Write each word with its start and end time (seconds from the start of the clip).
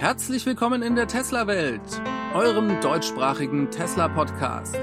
Herzlich 0.00 0.46
willkommen 0.46 0.80
in 0.80 0.96
der 0.96 1.06
Tesla-Welt, 1.06 1.82
eurem 2.32 2.80
deutschsprachigen 2.80 3.70
Tesla-Podcast. 3.70 4.78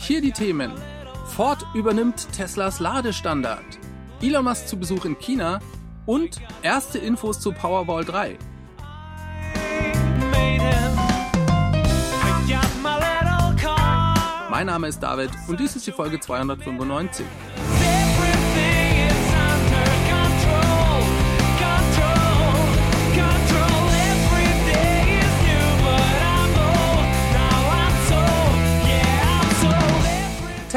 Hier 0.00 0.20
die 0.20 0.32
Themen. 0.32 0.74
Ford 1.28 1.64
übernimmt 1.72 2.30
Teslas 2.32 2.78
Ladestandard. 2.78 3.78
Elon 4.20 4.44
Musk 4.44 4.68
zu 4.68 4.76
Besuch 4.76 5.06
in 5.06 5.18
China 5.18 5.60
und 6.04 6.42
erste 6.60 6.98
Infos 6.98 7.40
zu 7.40 7.52
Powerwall 7.52 8.04
3. 8.04 8.36
Mein 14.50 14.66
Name 14.66 14.88
ist 14.88 15.00
David 15.00 15.30
und 15.48 15.58
dies 15.58 15.74
ist 15.74 15.86
die 15.86 15.92
Folge 15.92 16.20
295. 16.20 17.24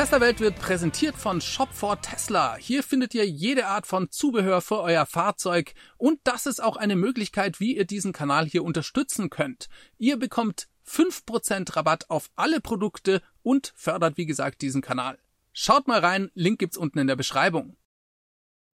Tesla 0.02 0.20
Welt 0.20 0.40
wird 0.40 0.56
präsentiert 0.58 1.16
von 1.16 1.42
Shop 1.42 1.72
for 1.72 2.02
Tesla. 2.02 2.56
Hier 2.56 2.82
findet 2.82 3.14
ihr 3.14 3.30
jede 3.30 3.68
Art 3.68 3.86
von 3.86 4.10
Zubehör 4.10 4.60
für 4.62 4.82
euer 4.82 5.06
Fahrzeug 5.06 5.76
und 5.98 6.20
das 6.24 6.48
ist 6.48 6.60
auch 6.60 6.76
eine 6.76 6.96
Möglichkeit, 6.96 7.60
wie 7.60 7.78
ihr 7.78 7.86
diesen 7.86 8.12
Kanal 8.12 8.48
hier 8.48 8.64
unterstützen 8.64 9.30
könnt. 9.30 9.70
Ihr 10.00 10.18
bekommt 10.18 10.70
5% 10.88 11.76
Rabatt 11.76 12.10
auf 12.10 12.32
alle 12.36 12.62
Produkte 12.62 13.22
und 13.44 13.74
fördert 13.76 14.18
wie 14.18 14.26
gesagt 14.26 14.64
diesen 14.64 14.82
Kanal. 14.82 15.20
Schaut 15.54 15.88
mal 15.88 16.00
rein, 16.00 16.32
Link 16.34 16.58
gibt's 16.58 16.78
unten 16.78 16.98
in 16.98 17.06
der 17.06 17.16
Beschreibung. 17.16 17.78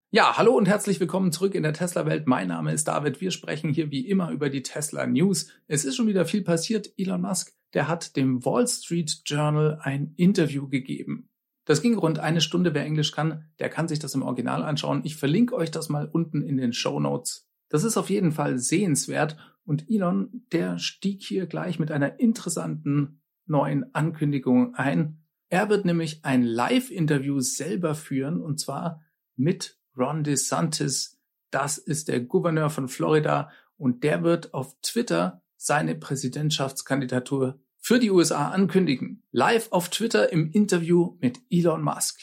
Ja, 0.10 0.38
hallo 0.38 0.56
und 0.56 0.70
herzlich 0.70 1.02
willkommen 1.02 1.34
zurück 1.34 1.54
in 1.54 1.64
der 1.64 1.74
Tesla-Welt. 1.74 2.28
Mein 2.28 2.48
Name 2.48 2.72
ist 2.72 2.88
David. 2.88 3.20
Wir 3.20 3.32
sprechen 3.32 3.74
hier 3.74 3.92
wie 3.92 4.08
immer 4.08 4.32
über 4.32 4.50
die 4.50 4.64
Tesla 4.64 5.06
News. 5.06 5.52
Es 5.68 5.84
ist 5.84 5.98
schon 5.98 6.08
wieder 6.08 6.26
viel 6.26 6.44
passiert. 6.44 6.94
Elon 6.98 7.22
Musk 7.22 7.52
der 7.74 7.88
hat 7.88 8.16
dem 8.16 8.46
Wall 8.46 8.68
Street 8.68 9.22
Journal 9.26 9.80
ein 9.82 10.14
Interview 10.16 10.68
gegeben. 10.68 11.30
Das 11.66 11.82
ging 11.82 11.98
rund 11.98 12.20
eine 12.20 12.40
Stunde. 12.40 12.74
Wer 12.74 12.86
Englisch 12.86 13.12
kann, 13.12 13.50
der 13.60 13.70
kann 13.70 13.90
sich 13.90 14.00
das 14.00 14.16
im 14.16 14.22
Original 14.22 14.64
anschauen. 14.64 15.02
Ich 15.04 15.18
verlinke 15.18 15.56
euch 15.56 15.72
das 15.72 15.90
mal 15.90 16.08
unten 16.08 16.42
in 16.42 16.58
den 16.58 16.72
Show 16.72 17.00
Notes. 17.00 17.48
Das 17.70 17.84
ist 17.84 17.98
auf 17.98 18.10
jeden 18.10 18.32
Fall 18.32 18.58
sehenswert 18.58 19.38
und 19.66 19.90
Elon, 19.90 20.46
der 20.54 20.80
stieg 20.80 21.22
hier 21.22 21.46
gleich 21.48 21.80
mit 21.80 21.92
einer 21.92 22.22
interessanten 22.22 23.22
neuen 23.46 23.94
Ankündigung 23.94 24.74
ein. 24.76 25.26
Er 25.50 25.68
wird 25.68 25.84
nämlich 25.84 26.24
ein 26.24 26.44
Live-Interview 26.44 27.42
selber 27.42 27.94
führen 27.96 28.42
und 28.42 28.60
zwar 28.60 29.02
mit 29.36 29.77
Ron 29.98 30.24
DeSantis. 30.24 31.18
Das 31.50 31.78
ist 31.78 32.08
der 32.08 32.22
Gouverneur 32.22 32.70
von 32.70 32.88
Florida 32.88 33.50
und 33.78 34.04
der 34.04 34.24
wird 34.24 34.54
auf 34.54 34.76
Twitter 34.82 35.42
seine 35.56 35.96
Präsidentschaftskandidatur 35.96 37.60
für 37.78 38.00
die 38.00 38.12
USA 38.12 38.50
ankündigen. 38.50 39.24
Live 39.32 39.72
auf 39.72 39.90
Twitter 39.90 40.32
im 40.32 40.52
Interview 40.52 41.18
mit 41.20 41.40
Elon 41.50 41.82
Musk. 41.82 42.20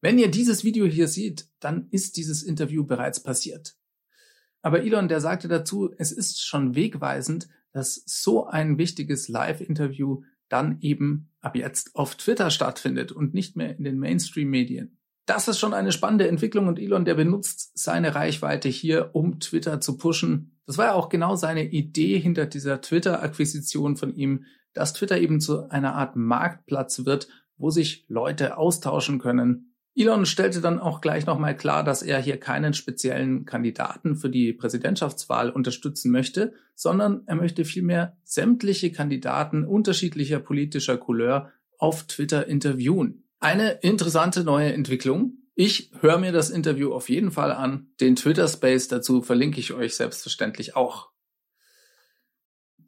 Wenn 0.00 0.18
ihr 0.18 0.30
dieses 0.30 0.64
Video 0.64 0.86
hier 0.86 1.08
seht, 1.08 1.48
dann 1.60 1.88
ist 1.90 2.16
dieses 2.16 2.42
Interview 2.42 2.84
bereits 2.84 3.22
passiert. 3.22 3.76
Aber 4.60 4.82
Elon, 4.82 5.08
der 5.08 5.20
sagte 5.20 5.48
dazu, 5.48 5.94
es 5.98 6.12
ist 6.12 6.44
schon 6.44 6.74
wegweisend, 6.74 7.48
dass 7.72 8.02
so 8.06 8.46
ein 8.46 8.78
wichtiges 8.78 9.28
Live-Interview 9.28 10.22
dann 10.48 10.78
eben 10.80 11.30
ab 11.40 11.56
jetzt 11.56 11.94
auf 11.96 12.16
Twitter 12.16 12.50
stattfindet 12.50 13.12
und 13.12 13.34
nicht 13.34 13.56
mehr 13.56 13.76
in 13.76 13.84
den 13.84 13.98
Mainstream-Medien. 13.98 14.98
Das 15.26 15.48
ist 15.48 15.58
schon 15.58 15.72
eine 15.72 15.92
spannende 15.92 16.28
Entwicklung 16.28 16.68
und 16.68 16.78
Elon, 16.78 17.06
der 17.06 17.14
benutzt 17.14 17.78
seine 17.78 18.14
Reichweite 18.14 18.68
hier, 18.68 19.10
um 19.14 19.40
Twitter 19.40 19.80
zu 19.80 19.96
pushen. 19.96 20.58
Das 20.66 20.76
war 20.76 20.86
ja 20.86 20.92
auch 20.92 21.08
genau 21.08 21.34
seine 21.34 21.64
Idee 21.64 22.18
hinter 22.18 22.46
dieser 22.46 22.80
Twitter-Akquisition 22.80 23.96
von 23.96 24.14
ihm, 24.14 24.44
dass 24.74 24.92
Twitter 24.92 25.18
eben 25.18 25.40
zu 25.40 25.70
einer 25.70 25.94
Art 25.94 26.16
Marktplatz 26.16 27.06
wird, 27.06 27.28
wo 27.56 27.70
sich 27.70 28.04
Leute 28.08 28.58
austauschen 28.58 29.18
können. 29.18 29.74
Elon 29.96 30.26
stellte 30.26 30.60
dann 30.60 30.80
auch 30.80 31.00
gleich 31.00 31.24
nochmal 31.24 31.56
klar, 31.56 31.84
dass 31.84 32.02
er 32.02 32.20
hier 32.20 32.38
keinen 32.38 32.74
speziellen 32.74 33.44
Kandidaten 33.44 34.16
für 34.16 34.28
die 34.28 34.52
Präsidentschaftswahl 34.52 35.50
unterstützen 35.50 36.10
möchte, 36.10 36.52
sondern 36.74 37.22
er 37.26 37.36
möchte 37.36 37.64
vielmehr 37.64 38.16
sämtliche 38.24 38.90
Kandidaten 38.90 39.64
unterschiedlicher 39.64 40.40
politischer 40.40 40.98
Couleur 40.98 41.52
auf 41.78 42.04
Twitter 42.04 42.48
interviewen. 42.48 43.23
Eine 43.44 43.72
interessante 43.82 44.42
neue 44.42 44.72
Entwicklung. 44.72 45.36
Ich 45.54 45.92
höre 46.00 46.16
mir 46.16 46.32
das 46.32 46.48
Interview 46.48 46.94
auf 46.94 47.10
jeden 47.10 47.30
Fall 47.30 47.52
an. 47.52 47.88
Den 48.00 48.16
Twitter 48.16 48.48
Space 48.48 48.88
dazu 48.88 49.20
verlinke 49.20 49.60
ich 49.60 49.74
euch 49.74 49.96
selbstverständlich 49.96 50.76
auch. 50.76 51.10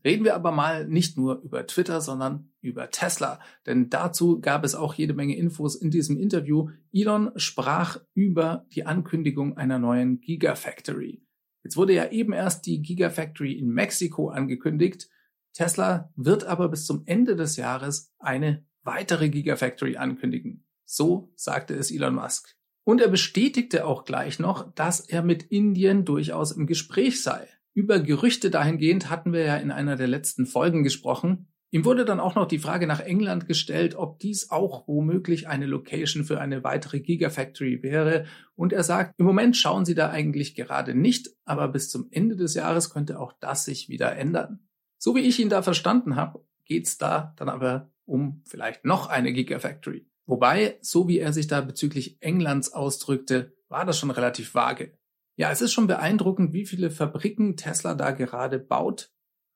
Reden 0.03 0.25
wir 0.25 0.35
aber 0.35 0.53
mal 0.53 0.89
nicht 0.89 1.19
nur 1.19 1.43
über 1.43 1.67
Twitter, 1.67 2.01
sondern 2.01 2.55
über 2.63 2.89
Tesla. 2.89 3.39
Denn 3.67 3.91
dazu 3.91 4.41
gab 4.41 4.65
es 4.65 4.75
auch 4.75 4.95
jede 4.95 5.13
Menge 5.13 5.37
Infos 5.37 5.75
in 5.77 5.91
diesem 5.91 6.17
Interview. 6.17 6.71
Elon 6.91 7.33
sprach 7.37 7.99
über 8.15 8.65
die 8.71 8.87
Ankündigung 8.87 9.59
einer 9.59 9.79
neuen 9.79 10.23
Gigafactory. 10.23 11.23
Jetzt 11.65 11.77
wurde 11.77 11.93
ja 11.93 12.11
eben 12.11 12.33
erst 12.33 12.65
die 12.65 12.81
Gigafactory 12.81 13.53
in 13.53 13.69
Mexiko 13.69 14.31
angekündigt. 14.31 15.11
Tesla 15.53 16.11
wird 16.17 16.45
aber 16.45 16.71
bis 16.71 16.87
zum 16.87 17.03
Ende 17.05 17.37
des 17.37 17.57
Jahres 17.57 18.15
eine 18.19 18.65
weitere 18.87 19.29
Gigafactory 19.29 19.97
ankündigen. 19.97 20.65
So 20.85 21.33
sagte 21.35 21.75
es 21.75 21.91
Elon 21.91 22.15
Musk. 22.15 22.57
Und 22.85 23.01
er 23.01 23.09
bestätigte 23.09 23.85
auch 23.85 24.05
gleich 24.05 24.39
noch, 24.39 24.73
dass 24.75 25.01
er 25.01 25.23
mit 25.23 25.43
Indien 25.43 26.05
durchaus 26.05 26.53
im 26.53 26.67
Gespräch 26.67 27.23
sei. 27.23 27.49
Über 27.75 27.99
Gerüchte 27.99 28.49
dahingehend 28.49 29.11
hatten 29.11 29.33
wir 29.33 29.45
ja 29.45 29.57
in 29.57 29.71
einer 29.71 29.97
der 29.97 30.07
letzten 30.07 30.47
Folgen 30.47 30.85
gesprochen. 30.85 31.49
Ihm 31.73 31.85
wurde 31.85 32.05
dann 32.05 32.21
auch 32.21 32.37
noch 32.37 32.47
die 32.47 32.61
Frage 32.61 32.87
nach 32.87 33.01
England 33.01 33.49
gestellt, 33.49 33.97
ob 33.97 34.21
dies 34.21 34.51
auch 34.51 34.87
womöglich 34.87 35.49
eine 35.49 35.67
Location 35.67 36.25
für 36.25 36.41
eine 36.41 36.63
weitere 36.63 37.01
Gigafactory 37.01 37.83
wäre. 37.83 38.25
Und 38.55 38.73
er 38.73 38.85
sagt, 38.85 39.15
im 39.19 39.27
Moment 39.27 39.57
schauen 39.57 39.85
sie 39.85 39.97
da 39.97 40.11
eigentlich 40.11 40.55
gerade 40.55 40.95
nicht, 40.95 41.29
aber 41.45 41.69
bis 41.69 41.91
zum 41.91 42.07
Ende 42.13 42.37
des 42.37 42.55
Jahres 42.55 42.91
könnte 42.91 43.19
auch 43.19 43.33
das 43.41 43.65
sich 43.65 43.89
wieder 43.89 44.17
ändern. 44.17 44.61
So 44.97 45.17
wie 45.17 45.21
ich 45.21 45.41
ihn 45.41 45.51
da 45.51 45.61
verstanden 45.61 46.15
habe, 46.15 46.45
geht's 46.65 46.99
da 46.99 47.35
dann 47.37 47.49
aber 47.49 47.91
um 48.07 48.43
vielleicht 48.47 48.85
noch 48.85 49.09
eine 49.09 49.33
Gigafactory. 49.33 50.07
Wobei, 50.25 50.79
so 50.81 51.07
wie 51.07 51.19
er 51.19 51.33
sich 51.33 51.47
da 51.47 51.61
bezüglich 51.61 52.21
Englands 52.21 52.73
ausdrückte, 52.73 53.55
war 53.69 53.85
das 53.85 53.99
schon 53.99 54.11
relativ 54.11 54.55
vage. 54.55 54.99
Ja, 55.37 55.51
es 55.51 55.61
ist 55.61 55.73
schon 55.73 55.87
beeindruckend, 55.87 56.53
wie 56.53 56.67
viele 56.67 56.91
Fabriken 56.91 57.57
Tesla 57.57 57.95
da 57.95 58.11
gerade 58.11 58.59
baut. 58.59 59.13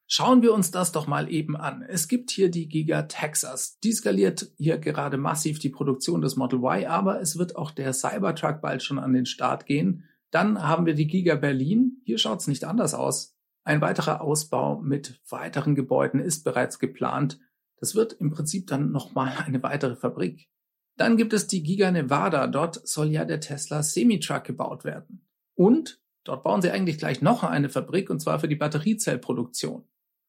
Schauen 0.07 0.43
wir 0.43 0.53
uns 0.53 0.73
das 0.73 0.93
doch 0.93 1.07
mal 1.07 1.33
eben 1.33 1.57
an. 1.57 1.83
Es 1.83 2.09
gibt 2.09 2.31
hier 2.33 2.51
die 2.51 2.69
Giga 2.69 3.03
Texas. 3.03 3.79
Die 3.79 3.93
skaliert 3.93 4.53
hier 4.59 4.79
gerade 4.79 5.17
massiv 5.17 5.61
die 5.61 5.71
Produktion 5.71 6.21
des 6.21 6.35
Model 6.37 6.59
Y, 6.59 6.87
aber 6.87 7.21
es 7.21 7.39
wird 7.39 7.57
auch 7.57 7.71
der 7.71 7.93
Cybertruck 7.93 8.61
bald 8.61 8.83
schon 8.83 8.99
an 8.99 9.13
den 9.13 9.27
Start 9.27 9.67
gehen. 9.67 10.05
Dann 10.33 10.63
haben 10.63 10.85
wir 10.85 10.95
die 10.95 11.07
Giga 11.07 11.37
Berlin. 11.37 12.03
Hier 12.05 12.19
schaut 12.19 12.41
es 12.41 12.49
nicht 12.49 12.65
anders 12.65 12.93
aus. 12.93 13.37
Ein 13.63 13.81
weiterer 13.81 14.21
Ausbau 14.21 14.81
mit 14.81 15.21
weiteren 15.29 15.75
Gebäuden 15.75 16.19
ist 16.21 16.43
bereits 16.43 16.79
geplant. 16.79 17.39
Das 17.81 17.95
wird 17.95 18.13
im 18.15 18.31
Prinzip 18.31 18.67
dann 18.67 18.93
nochmal 18.93 19.33
eine 19.45 19.63
weitere 19.63 19.97
Fabrik. 19.97 20.49
Dann 20.97 21.17
gibt 21.17 21.33
es 21.33 21.47
die 21.47 21.63
Giga 21.63 21.91
Nevada. 21.91 22.47
Dort 22.47 22.87
soll 22.87 23.09
ja 23.09 23.25
der 23.25 23.41
Tesla 23.41 23.83
Semi-Truck 23.83 24.45
gebaut 24.45 24.85
werden. 24.85 25.27
Und 25.55 26.01
dort 26.25 26.45
bauen 26.45 26.61
sie 26.61 26.71
eigentlich 26.71 26.99
gleich 26.99 27.23
noch 27.23 27.43
eine 27.43 27.71
Fabrik 27.71 28.11
und 28.11 28.21
zwar 28.21 28.39
für 28.39 28.49
die 28.49 28.57
Batteriezellproduktion. 28.57 29.85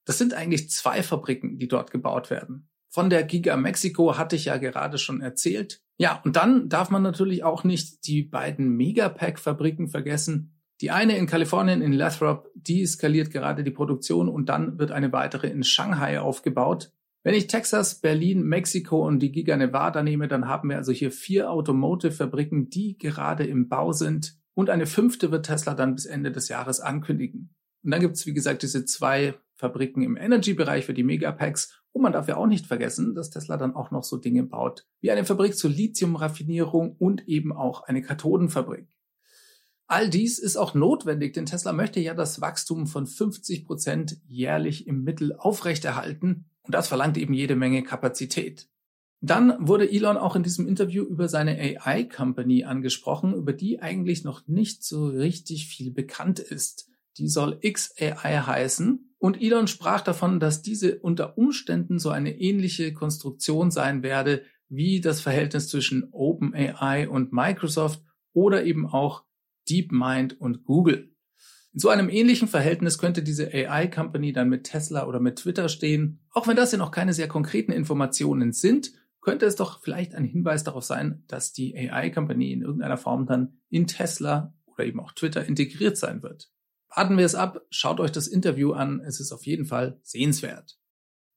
Das 0.06 0.18
sind 0.18 0.34
eigentlich 0.34 0.70
zwei 0.70 1.04
Fabriken, 1.04 1.58
die 1.58 1.68
dort 1.68 1.92
gebaut 1.92 2.30
werden. 2.30 2.70
Von 2.90 3.10
der 3.10 3.24
Giga 3.24 3.56
Mexico 3.56 4.18
hatte 4.18 4.36
ich 4.36 4.46
ja 4.46 4.58
gerade 4.58 4.98
schon 4.98 5.22
erzählt. 5.22 5.82
Ja, 5.98 6.22
und 6.26 6.36
dann 6.36 6.68
darf 6.68 6.90
man 6.90 7.04
natürlich 7.04 7.44
auch 7.44 7.64
nicht 7.64 8.08
die 8.08 8.24
beiden 8.24 8.76
Megapack-Fabriken 8.76 9.88
vergessen. 9.88 10.58
Die 10.82 10.90
eine 10.90 11.16
in 11.16 11.28
Kalifornien 11.28 11.82
in 11.82 11.94
Lathrop, 11.94 12.50
die 12.56 12.86
skaliert 12.86 13.30
gerade 13.30 13.64
die 13.64 13.72
Produktion 13.72 14.28
und 14.28 14.50
dann 14.50 14.80
wird 14.80 14.92
eine 14.92 15.14
weitere 15.14 15.48
in 15.48 15.64
Shanghai 15.64 16.20
aufgebaut. 16.20 16.92
Wenn 17.24 17.36
ich 17.36 17.48
Texas, 17.48 18.02
Berlin, 18.02 18.44
Mexiko 18.44 19.06
und 19.06 19.20
die 19.20 19.32
Giga 19.32 19.56
Nevada 19.56 20.02
nehme, 20.02 20.28
dann 20.28 20.48
haben 20.48 20.70
wir 20.70 20.78
also 20.78 20.92
hier 20.92 21.12
vier 21.12 21.52
Automotive-Fabriken, 21.52 22.70
die 22.70 22.98
gerade 22.98 23.46
im 23.46 23.70
Bau 23.70 23.92
sind. 23.92 24.38
Und 24.56 24.70
eine 24.70 24.88
fünfte 24.88 25.32
wird 25.32 25.46
Tesla 25.46 25.76
dann 25.76 25.94
bis 25.94 26.06
Ende 26.06 26.32
des 26.32 26.48
Jahres 26.48 26.80
ankündigen. 26.80 27.54
Und 27.84 27.92
dann 27.92 28.02
gibt 28.02 28.16
es, 28.16 28.26
wie 28.26 28.34
gesagt, 28.34 28.64
diese 28.64 28.86
zwei 28.86 29.36
Fabriken 29.54 30.02
im 30.02 30.18
Energy-Bereich 30.18 30.86
für 30.86 30.96
die 30.96 31.04
Megapacks. 31.04 31.82
Und 31.92 32.02
man 32.02 32.14
darf 32.14 32.28
ja 32.28 32.38
auch 32.38 32.48
nicht 32.48 32.66
vergessen, 32.66 33.14
dass 33.14 33.30
Tesla 33.30 33.58
dann 33.58 33.76
auch 33.76 33.92
noch 33.92 34.04
so 34.04 34.18
Dinge 34.18 34.44
baut, 34.44 34.88
wie 35.02 35.12
eine 35.12 35.26
Fabrik 35.26 35.56
zur 35.56 35.70
Lithium-Raffinierung 35.70 36.96
und 36.98 37.28
eben 37.28 37.54
auch 37.54 37.84
eine 37.84 38.02
Kathodenfabrik. 38.02 38.88
All 39.88 40.10
dies 40.10 40.40
ist 40.40 40.56
auch 40.56 40.74
notwendig, 40.74 41.34
denn 41.34 41.46
Tesla 41.46 41.74
möchte 41.74 42.00
ja 42.00 42.14
das 42.14 42.40
Wachstum 42.40 42.88
von 42.88 43.06
50 43.06 43.66
Prozent 43.66 44.18
jährlich 44.26 44.88
im 44.88 45.04
Mittel 45.04 45.36
aufrechterhalten. 45.36 46.46
Und 46.64 46.76
das 46.76 46.88
verlangt 46.88 47.18
eben 47.18 47.34
jede 47.34 47.56
Menge 47.56 47.84
Kapazität. 47.84 48.68
Dann 49.24 49.56
wurde 49.68 49.90
Elon 49.90 50.18
auch 50.18 50.36
in 50.36 50.42
diesem 50.42 50.68
Interview 50.68 51.04
über 51.04 51.28
seine 51.28 51.58
AI-Company 51.60 52.64
angesprochen, 52.64 53.36
über 53.36 53.54
die 53.54 53.80
eigentlich 53.80 54.24
noch 54.24 54.48
nicht 54.48 54.84
so 54.84 55.08
richtig 55.08 55.68
viel 55.68 55.92
bekannt 55.92 56.40
ist. 56.40 56.90
Die 57.18 57.28
soll 57.28 57.60
XAI 57.60 58.42
heißen. 58.46 59.16
Und 59.20 59.40
Elon 59.40 59.68
sprach 59.68 60.02
davon, 60.02 60.40
dass 60.40 60.64
diese 60.64 61.00
unter 61.00 61.38
Umständen 61.38 62.00
so 62.00 62.10
eine 62.10 62.40
ähnliche 62.40 62.94
Konstruktion 62.94 63.70
sein 63.70 64.02
werde 64.02 64.44
wie 64.70 65.02
das 65.02 65.22
Verhältnis 65.22 65.68
zwischen 65.68 66.08
OpenAI 66.12 67.08
und 67.08 67.32
Microsoft 67.32 68.02
oder 68.34 68.64
eben 68.64 68.88
auch 68.88 69.26
DeepMind 69.70 70.40
und 70.40 70.64
Google. 70.64 71.11
In 71.74 71.80
so 71.80 71.90
einem 71.90 72.10
ähnlichen 72.10 72.48
Verhältnis 72.48 72.98
könnte 72.98 73.24
diese 73.24 73.48
AI-Company 73.54 74.34
dann 74.34 74.50
mit 74.50 74.66
Tesla 74.66 75.06
oder 75.08 75.20
mit 75.20 75.38
Twitter 75.38 75.70
stehen. 75.70 76.20
Auch 76.32 76.48
wenn 76.48 76.58
das 76.58 76.74
ja 76.74 76.78
noch 76.78 76.92
keine 76.92 77.14
sehr 77.14 77.30
konkreten 77.30 77.72
Informationen 77.72 78.52
sind, 78.52 78.92
könnte 79.22 79.46
es 79.46 79.56
doch 79.56 79.82
vielleicht 79.82 80.16
ein 80.16 80.26
Hinweis 80.26 80.64
darauf 80.64 80.84
sein, 80.84 81.24
dass 81.28 81.54
die 81.54 81.78
AI-Company 81.78 82.52
in 82.52 82.62
irgendeiner 82.62 82.98
Form 82.98 83.26
dann 83.26 83.62
in 83.70 83.88
Tesla 83.88 84.54
oder 84.66 84.86
eben 84.86 85.00
auch 85.00 85.14
Twitter 85.14 85.46
integriert 85.46 85.98
sein 85.98 86.24
wird. 86.24 86.52
Warten 86.94 87.18
wir 87.18 87.26
es 87.26 87.36
ab, 87.36 87.62
schaut 87.70 88.02
euch 88.02 88.12
das 88.12 88.28
Interview 88.28 88.74
an, 88.74 89.00
es 89.00 89.22
ist 89.22 89.32
auf 89.32 89.46
jeden 89.46 89.66
Fall 89.66 90.00
sehenswert. 90.04 90.78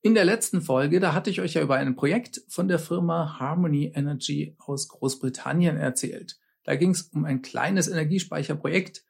In 0.02 0.14
der 0.14 0.25
letzten 0.25 0.60
Folge, 0.60 0.98
da 0.98 1.14
hatte 1.14 1.31
ich 1.31 1.40
euch 1.40 1.54
ja 1.54 1.62
über 1.62 1.76
ein 1.76 1.94
Projekt 1.94 2.42
von 2.48 2.66
der 2.69 2.78
Firma 2.78 3.38
Harmony 3.38 3.92
Energy 3.94 4.56
aus 4.58 4.88
Großbritannien 4.88 5.76
erzählt. 5.76 6.38
Da 6.64 6.75
ging 6.75 6.90
es 6.90 7.02
um 7.02 7.25
ein 7.25 7.40
kleines 7.40 7.88
Energiespeicherprojekt. 7.88 9.04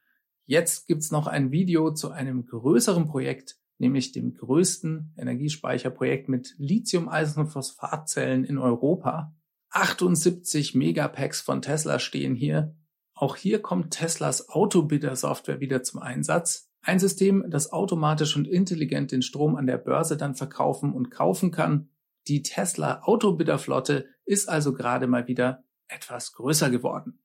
Jetzt 0.46 0.87
gibt's 0.87 1.11
noch 1.11 1.26
ein 1.26 1.52
Video 1.52 1.93
zu 1.93 2.11
einem 2.11 2.44
größeren 2.44 3.06
Projekt, 3.06 3.56
nämlich 3.79 4.12
dem 4.12 4.35
größten 4.35 5.14
Energiespeicherprojekt 5.17 6.29
mit 6.29 6.55
Lithium-Eisenphosphatzellen 6.58 8.44
in 8.44 8.58
Europa. 8.58 9.35
78 9.70 10.75
Megapacks 10.75 11.41
von 11.41 11.62
Tesla 11.62 11.99
stehen 11.99 12.35
hier. 12.35 12.76
Auch 13.14 13.37
hier 13.37 13.62
kommt 13.62 13.93
Teslas 13.93 14.49
Autobidder-Software 14.49 15.61
wieder 15.61 15.82
zum 15.82 16.00
Einsatz. 16.00 16.70
Ein 16.82 16.99
System, 16.99 17.44
das 17.49 17.73
automatisch 17.73 18.37
und 18.37 18.46
intelligent 18.46 19.12
den 19.12 19.23
Strom 19.23 19.56
an 19.56 19.67
der 19.67 19.79
Börse 19.79 20.19
dann 20.19 20.35
verkaufen 20.35 20.93
und 20.93 21.11
kaufen 21.11 21.50
kann. 21.50 21.88
Die 22.29 22.43
Tesla 22.43 23.00
Autobidder-Flotte 23.02 24.06
ist 24.26 24.49
also 24.49 24.75
gerade 24.75 25.06
mal 25.06 25.26
wieder 25.26 25.64
etwas 25.88 26.32
größer 26.32 26.70
geworden. 26.70 27.23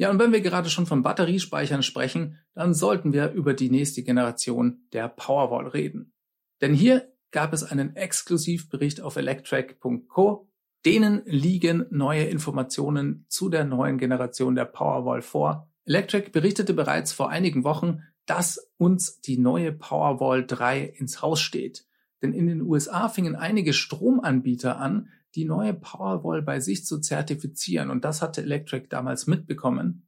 Ja, 0.00 0.08
und 0.10 0.18
wenn 0.18 0.32
wir 0.32 0.40
gerade 0.40 0.70
schon 0.70 0.86
von 0.86 1.02
Batteriespeichern 1.02 1.82
sprechen, 1.82 2.38
dann 2.54 2.72
sollten 2.72 3.12
wir 3.12 3.32
über 3.32 3.52
die 3.52 3.68
nächste 3.68 4.02
Generation 4.02 4.86
der 4.94 5.08
Powerwall 5.08 5.66
reden. 5.66 6.14
Denn 6.62 6.72
hier 6.72 7.12
gab 7.32 7.52
es 7.52 7.64
einen 7.64 7.96
Exklusivbericht 7.96 9.02
auf 9.02 9.16
electrac.co. 9.16 10.48
Denen 10.86 11.20
liegen 11.26 11.84
neue 11.90 12.24
Informationen 12.24 13.26
zu 13.28 13.50
der 13.50 13.66
neuen 13.66 13.98
Generation 13.98 14.54
der 14.54 14.64
Powerwall 14.64 15.20
vor. 15.20 15.68
Electrac 15.84 16.32
berichtete 16.32 16.72
bereits 16.72 17.12
vor 17.12 17.28
einigen 17.28 17.62
Wochen, 17.62 18.00
dass 18.24 18.70
uns 18.78 19.20
die 19.20 19.36
neue 19.36 19.70
Powerwall 19.70 20.46
3 20.46 20.80
ins 20.82 21.20
Haus 21.20 21.42
steht. 21.42 21.84
Denn 22.22 22.32
in 22.32 22.46
den 22.46 22.62
USA 22.62 23.10
fingen 23.10 23.36
einige 23.36 23.74
Stromanbieter 23.74 24.78
an, 24.78 25.10
die 25.34 25.44
neue 25.44 25.74
Powerwall 25.74 26.42
bei 26.42 26.60
sich 26.60 26.84
zu 26.84 27.00
zertifizieren 27.00 27.90
und 27.90 28.04
das 28.04 28.22
hatte 28.22 28.42
Electric 28.42 28.88
damals 28.88 29.26
mitbekommen. 29.26 30.06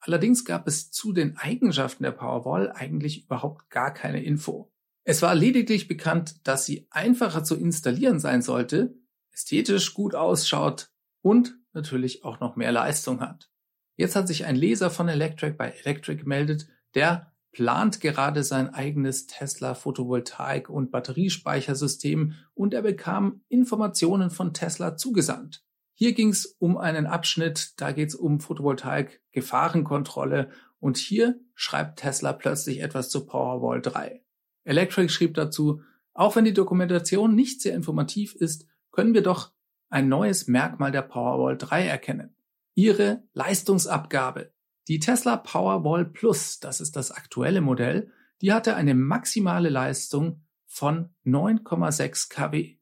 Allerdings 0.00 0.44
gab 0.44 0.66
es 0.66 0.90
zu 0.90 1.12
den 1.12 1.36
Eigenschaften 1.36 2.02
der 2.02 2.10
Powerwall 2.10 2.72
eigentlich 2.72 3.24
überhaupt 3.24 3.70
gar 3.70 3.92
keine 3.92 4.22
Info. 4.22 4.72
Es 5.04 5.22
war 5.22 5.34
lediglich 5.34 5.88
bekannt, 5.88 6.46
dass 6.46 6.64
sie 6.64 6.86
einfacher 6.90 7.44
zu 7.44 7.56
installieren 7.56 8.20
sein 8.20 8.42
sollte, 8.42 8.94
ästhetisch 9.32 9.94
gut 9.94 10.14
ausschaut 10.14 10.90
und 11.22 11.56
natürlich 11.72 12.24
auch 12.24 12.40
noch 12.40 12.56
mehr 12.56 12.72
Leistung 12.72 13.20
hat. 13.20 13.50
Jetzt 13.96 14.16
hat 14.16 14.26
sich 14.26 14.44
ein 14.44 14.56
Leser 14.56 14.90
von 14.90 15.08
Electric 15.08 15.56
bei 15.56 15.70
Electric 15.70 16.20
gemeldet, 16.20 16.68
der 16.94 17.31
plant 17.52 18.00
gerade 18.00 18.42
sein 18.42 18.72
eigenes 18.72 19.26
Tesla 19.26 19.74
Photovoltaik- 19.74 20.68
und 20.68 20.90
Batteriespeichersystem 20.90 22.32
und 22.54 22.74
er 22.74 22.82
bekam 22.82 23.42
Informationen 23.48 24.30
von 24.30 24.54
Tesla 24.54 24.96
zugesandt. 24.96 25.62
Hier 25.94 26.14
ging 26.14 26.30
es 26.30 26.56
um 26.58 26.78
einen 26.78 27.06
Abschnitt, 27.06 27.74
da 27.80 27.92
geht 27.92 28.08
es 28.08 28.14
um 28.14 28.40
Photovoltaik, 28.40 29.22
Gefahrenkontrolle 29.32 30.50
und 30.80 30.96
hier 30.96 31.38
schreibt 31.54 32.00
Tesla 32.00 32.32
plötzlich 32.32 32.80
etwas 32.80 33.10
zu 33.10 33.26
Powerwall 33.26 33.82
3. 33.82 34.24
Electric 34.64 35.10
schrieb 35.10 35.34
dazu, 35.34 35.82
auch 36.14 36.34
wenn 36.36 36.44
die 36.44 36.54
Dokumentation 36.54 37.34
nicht 37.34 37.60
sehr 37.60 37.74
informativ 37.74 38.34
ist, 38.34 38.66
können 38.90 39.14
wir 39.14 39.22
doch 39.22 39.52
ein 39.90 40.08
neues 40.08 40.46
Merkmal 40.46 40.90
der 40.90 41.02
Powerwall 41.02 41.56
3 41.56 41.86
erkennen. 41.86 42.34
Ihre 42.74 43.22
Leistungsabgabe. 43.34 44.52
Die 44.88 44.98
Tesla 44.98 45.36
Powerwall 45.36 46.04
Plus, 46.04 46.58
das 46.58 46.80
ist 46.80 46.96
das 46.96 47.12
aktuelle 47.12 47.60
Modell, 47.60 48.10
die 48.40 48.52
hatte 48.52 48.74
eine 48.74 48.94
maximale 48.94 49.68
Leistung 49.68 50.42
von 50.66 51.10
9,6 51.24 52.28
kW. 52.28 52.78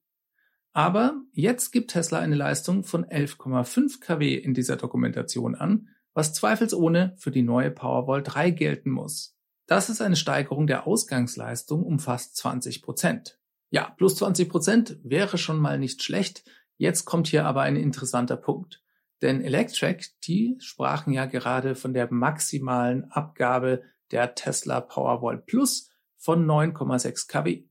Aber 0.73 1.21
jetzt 1.33 1.73
gibt 1.73 1.91
Tesla 1.91 2.21
eine 2.21 2.37
Leistung 2.37 2.85
von 2.85 3.05
11,5 3.05 4.01
kW 4.01 4.35
in 4.35 4.55
dieser 4.55 4.77
Dokumentation 4.77 5.55
an, 5.55 5.89
was 6.15 6.33
zweifelsohne 6.33 7.15
für 7.19 7.31
die 7.31 7.43
neue 7.43 7.71
Powerwall 7.71 8.23
3 8.23 8.51
gelten 8.51 8.91
muss. 8.91 9.37
Das 9.67 9.91
ist 9.91 10.01
eine 10.01 10.17
Steigerung 10.17 10.67
der 10.67 10.87
Ausgangsleistung 10.87 11.83
um 11.83 11.99
fast 11.99 12.37
20 12.37 12.83
Prozent. 12.83 13.39
Ja, 13.71 13.95
plus 13.97 14.17
20 14.17 14.49
Prozent 14.49 14.99
wäre 15.03 15.39
schon 15.39 15.59
mal 15.59 15.79
nicht 15.79 16.03
schlecht. 16.03 16.45
Jetzt 16.77 17.05
kommt 17.05 17.29
hier 17.29 17.45
aber 17.45 17.63
ein 17.63 17.77
interessanter 17.77 18.37
Punkt. 18.37 18.83
Denn 19.23 19.43
Electrac, 19.43 20.05
die 20.25 20.57
sprachen 20.61 21.13
ja 21.13 21.27
gerade 21.27 21.75
von 21.75 21.93
der 21.93 22.13
maximalen 22.13 23.11
Abgabe 23.11 23.83
der 24.11 24.35
Tesla 24.35 24.81
Powerwall 24.81 25.39
Plus 25.39 25.91
von 26.17 26.47
9,6 26.47 27.29
kW. 27.29 27.65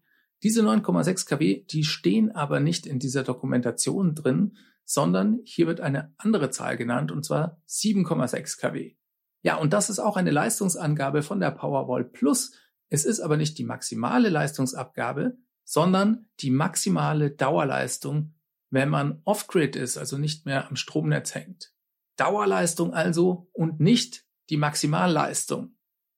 Diese 0.44 0.62
9,6 0.62 1.28
kW, 1.28 1.66
die 1.66 1.84
stehen 1.84 2.31
aber 2.31 2.60
nicht 2.60 2.86
in 2.86 3.00
dieser 3.00 3.24
Dokumentation 3.24 4.16
drin, 4.16 4.57
sondern 4.86 5.42
hier 5.44 5.68
wird 5.68 5.81
eine 5.81 6.13
andere 6.18 6.50
Zahl 6.50 6.78
genannt, 6.78 7.12
und 7.12 7.25
zwar 7.25 7.62
7,6 7.68 8.60
kW. 8.60 8.95
Ja, 9.42 9.56
und 9.56 9.74
das 9.74 9.90
ist 9.90 10.00
auch 10.00 10.18
eine 10.18 10.31
Leistungsangabe 10.31 11.24
von 11.24 11.40
der 11.40 11.52
Powerwall 11.52 12.06
Plus. 12.06 12.54
Es 12.90 13.06
ist 13.06 13.19
aber 13.19 13.38
nicht 13.38 13.57
die 13.57 13.63
maximale 13.63 14.30
Leistungsabgabe, 14.30 15.38
sondern 15.63 16.30
die 16.40 16.52
maximale 16.52 17.31
Dauerleistung 17.31 18.34
wenn 18.69 18.89
man 18.89 19.21
off-grid 19.25 19.75
ist, 19.75 19.98
also 19.98 20.18
nicht 20.18 20.45
mehr 20.45 20.68
am 20.68 20.75
Stromnetz 20.75 21.36
hängt. 21.36 21.74
Dauerleistung 22.16 22.94
also 22.94 23.50
und 23.54 23.80
nicht 23.80 24.25
die 24.50 24.57
Maximalleistung. 24.57 25.76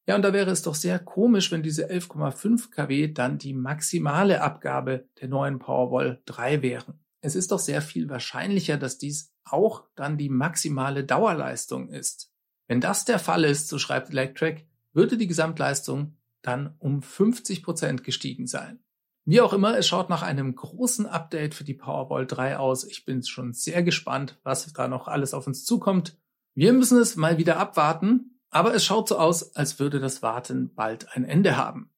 Ja, 0.08 0.15
und 0.15 0.24
da 0.24 0.34
wäre 0.34 0.50
es 0.50 0.63
doch 0.63 0.75
sehr 0.75 1.00
komisch, 1.00 1.51
wenn 1.51 1.63
diese 1.63 1.89
11,5 1.89 2.72
kW 2.72 3.10
dann 3.10 3.38
die 3.38 3.53
maximale 3.53 4.41
Abgabe 4.41 5.08
der 5.22 5.27
neuen 5.27 5.60
Powerwall 5.60 6.22
3 6.25 6.62
wären. 6.62 7.05
Es 7.22 7.36
ist 7.36 7.51
doch 7.51 7.60
sehr 7.60 7.81
viel 7.81 8.10
wahrscheinlicher, 8.10 8.77
dass 8.77 8.98
dies 8.98 9.31
auch 9.43 9.86
dann 9.96 10.17
die 10.17 10.29
maximale 10.29 11.03
Dauerleistung 11.03 11.89
ist. 11.89 12.31
Wenn 12.67 12.81
das 12.81 13.05
der 13.05 13.20
Fall 13.20 13.43
ist, 13.43 13.67
so 13.67 13.77
schreibt 13.77 14.10
Electric, 14.10 14.63
würde 14.93 15.17
die 15.17 15.27
Gesamtleistung 15.27 16.17
dann 16.41 16.75
um 16.79 17.03
50 17.03 17.63
Prozent 17.63 18.03
gestiegen 18.03 18.48
sein. 18.48 18.84
Wie 19.25 19.42
auch 19.42 19.54
immer, 19.54 19.78
es 19.78 19.88
schaut 19.88 20.10
nach 20.10 20.24
einem 20.24 20.56
großen 20.56 21.06
Update 21.06 21.54
für 21.54 21.63
die 21.63 21.75
Powerwall 21.75 22.25
3 22.25 22.58
aus. 22.58 22.84
Ich 22.84 23.06
bin 23.06 23.24
schon 23.24 23.54
sehr 23.54 23.84
gespannt, 23.84 24.40
was 24.44 24.72
da 24.74 24.88
noch 24.88 25.08
alles 25.08 25.34
auf 25.34 25.46
uns 25.46 25.63
zukommt. 25.63 26.18
Wir 26.56 26.74
müssen 26.74 26.98
es 26.98 27.16
mal 27.16 27.38
wieder 27.38 27.58
abwarten, 27.58 28.40
aber 28.50 28.74
es 28.74 28.84
schaut 28.84 29.08
so 29.08 29.18
aus, 29.18 29.56
als 29.56 29.80
würde 29.80 30.00
das 30.00 30.22
Warten 30.22 30.74
bald 30.74 31.16
ein 31.16 31.24
Ende 31.24 31.56
haben. 31.56 31.92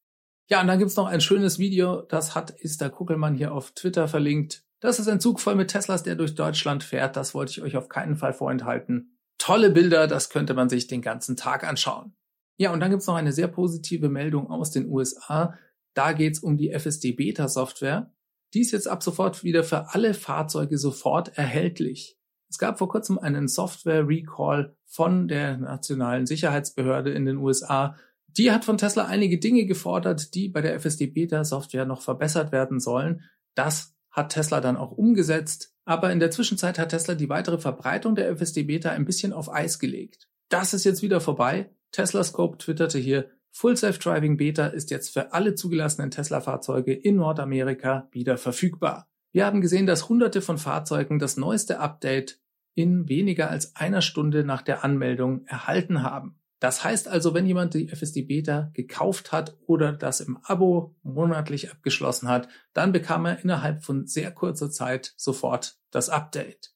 Ja, 0.50 0.62
und 0.62 0.68
dann 0.68 0.80
gibt's 0.80 0.98
noch 0.98 1.08
ein 1.08 1.22
schönes 1.22 1.58
Video, 1.58 2.01
das 2.01 2.36
hat 2.36 2.53
Esther 2.60 2.89
Kuckelmann 2.89 3.36
hier 3.36 3.53
auf 3.53 3.72
Twitter 3.72 4.08
verlinkt. 4.08 4.63
Das 4.82 5.00
ist 5.00 5.08
ein 5.08 5.22
Zug 5.22 5.39
voll 5.39 5.56
mit 5.56 5.70
Teslas, 5.70 6.03
der 6.03 6.15
durch 6.15 6.36
Deutschland 6.36 6.84
fährt. 6.84 7.15
Das 7.15 7.34
wollte 7.34 7.51
ich 7.51 7.62
euch 7.62 7.77
auf 7.77 7.88
keinen 7.88 8.18
Fall 8.18 8.34
vorenthalten. 8.34 9.18
Tolle 9.38 9.70
Bilder, 9.70 10.08
das 10.08 10.30
könnte 10.30 10.53
man 10.53 10.68
sich 10.68 10.88
den 10.88 11.01
ganzen 11.01 11.38
Tag 11.38 11.63
anschauen. 11.63 12.15
Ja, 12.58 12.72
und 12.74 12.82
dann 12.82 12.92
gibt's 12.92 13.08
noch 13.08 13.15
eine 13.15 13.32
sehr 13.32 13.48
positive 13.48 14.10
Meldung 14.10 14.51
aus 14.51 14.72
den 14.72 14.89
USA. 14.89 15.58
Da 15.93 16.13
geht's 16.13 16.39
um 16.39 16.57
die 16.57 16.71
FSD-Beta-Software. 16.71 18.12
Die 18.53 18.62
ist 18.62 18.71
jetzt 18.71 18.88
ab 18.88 19.03
sofort 19.03 19.43
wieder 19.43 19.63
für 19.63 19.93
alle 19.93 20.13
Fahrzeuge 20.13 20.77
sofort 20.77 21.38
erhältlich. 21.38 22.17
Es 22.50 22.59
gab 22.59 22.77
vor 22.77 22.89
kurzem 22.89 23.17
einen 23.17 23.47
Software-Recall 23.47 24.75
von 24.85 25.27
der 25.27 25.57
nationalen 25.57 26.27
Sicherheitsbehörde 26.27 27.12
in 27.12 27.25
den 27.25 27.38
USA. 27.38 27.95
Die 28.27 28.51
hat 28.51 28.65
von 28.65 28.77
Tesla 28.77 29.05
einige 29.05 29.39
Dinge 29.39 29.65
gefordert, 29.65 30.35
die 30.35 30.50
bei 30.50 30.62
der 30.62 30.79
FSD-Beta-Software 30.79 31.85
noch 31.85 32.01
verbessert 32.01 32.51
werden 32.51 32.79
sollen. 32.79 33.21
Das 33.55 33.95
hat 34.12 34.33
Tesla 34.33 34.62
dann 34.62 34.77
auch 34.77 34.91
umgesetzt. 34.91 35.73
Aber 35.85 36.12
in 36.12 36.19
der 36.19 36.31
Zwischenzeit 36.31 36.79
hat 36.79 36.89
Tesla 36.89 37.15
die 37.15 37.29
weitere 37.29 37.57
Verbreitung 37.57 38.15
der 38.15 38.29
FSD-Beta 38.35 38.91
ein 38.91 39.05
bisschen 39.05 39.33
auf 39.33 39.51
Eis 39.51 39.79
gelegt. 39.79 40.29
Das 40.50 40.73
ist 40.73 40.83
jetzt 40.83 41.01
wieder 41.01 41.19
vorbei. 41.19 41.71
Tesla 41.91 42.23
Scope 42.23 42.57
twitterte 42.57 43.00
hier, 43.00 43.31
Full 43.55 43.77
Self-Driving 43.77 44.36
Beta 44.36 44.65
ist 44.65 44.89
jetzt 44.89 45.13
für 45.13 45.31
alle 45.31 45.53
zugelassenen 45.53 46.10
Tesla-Fahrzeuge 46.10 46.91
in 46.91 47.17
Nordamerika 47.17 48.07
wieder 48.12 48.39
verfügbar. 48.39 49.07
Wir 49.31 49.45
haben 49.45 49.62
gesehen, 49.62 49.86
dass 49.86 50.10
hunderte 50.10 50.41
von 50.41 50.57
Fahrzeugen 50.57 51.19
das 51.19 51.38
neueste 51.38 51.79
Update 51.79 52.39
in 52.74 53.07
weniger 53.07 53.51
als 53.51 53.75
einer 53.75 54.01
Stunde 54.01 54.43
nach 54.43 54.63
der 54.63 54.83
Anmeldung 54.83 55.45
erhalten 55.45 56.01
haben. 56.01 56.39
Das 56.60 56.83
heißt 56.83 57.07
also, 57.07 57.36
wenn 57.36 57.45
jemand 57.45 57.75
die 57.75 57.89
FSD 57.89 58.24
Beta 58.24 58.72
gekauft 58.74 59.31
hat 59.31 59.55
oder 59.67 59.93
das 59.93 60.19
im 60.19 60.39
Abo 60.43 60.95
monatlich 61.03 61.72
abgeschlossen 61.72 62.29
hat, 62.29 62.48
dann 62.74 62.91
bekam 62.91 63.25
er 63.25 63.43
innerhalb 63.43 63.83
von 63.83 64.07
sehr 64.07 64.31
kurzer 64.31 64.72
Zeit 64.72 65.13
sofort 65.15 65.77
das 65.91 66.10
Update. 66.10 66.74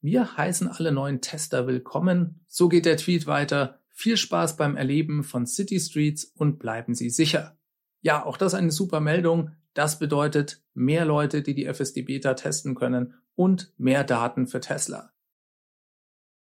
Wir 0.00 0.36
heißen 0.36 0.68
alle 0.68 0.92
neuen 0.92 1.20
Tester 1.20 1.66
willkommen. 1.66 2.44
So 2.46 2.68
geht 2.68 2.86
der 2.86 2.96
Tweet 2.96 3.26
weiter. 3.26 3.79
Viel 4.00 4.16
Spaß 4.16 4.56
beim 4.56 4.78
Erleben 4.78 5.22
von 5.22 5.46
City 5.46 5.78
Streets 5.78 6.24
und 6.24 6.58
bleiben 6.58 6.94
Sie 6.94 7.10
sicher. 7.10 7.58
Ja, 8.00 8.24
auch 8.24 8.38
das 8.38 8.54
eine 8.54 8.70
super 8.70 8.98
Meldung. 8.98 9.54
Das 9.74 9.98
bedeutet 9.98 10.64
mehr 10.72 11.04
Leute, 11.04 11.42
die 11.42 11.54
die 11.54 11.66
FSD 11.66 12.00
Beta 12.00 12.32
testen 12.32 12.74
können 12.74 13.12
und 13.34 13.74
mehr 13.76 14.02
Daten 14.04 14.46
für 14.46 14.60
Tesla. 14.60 15.12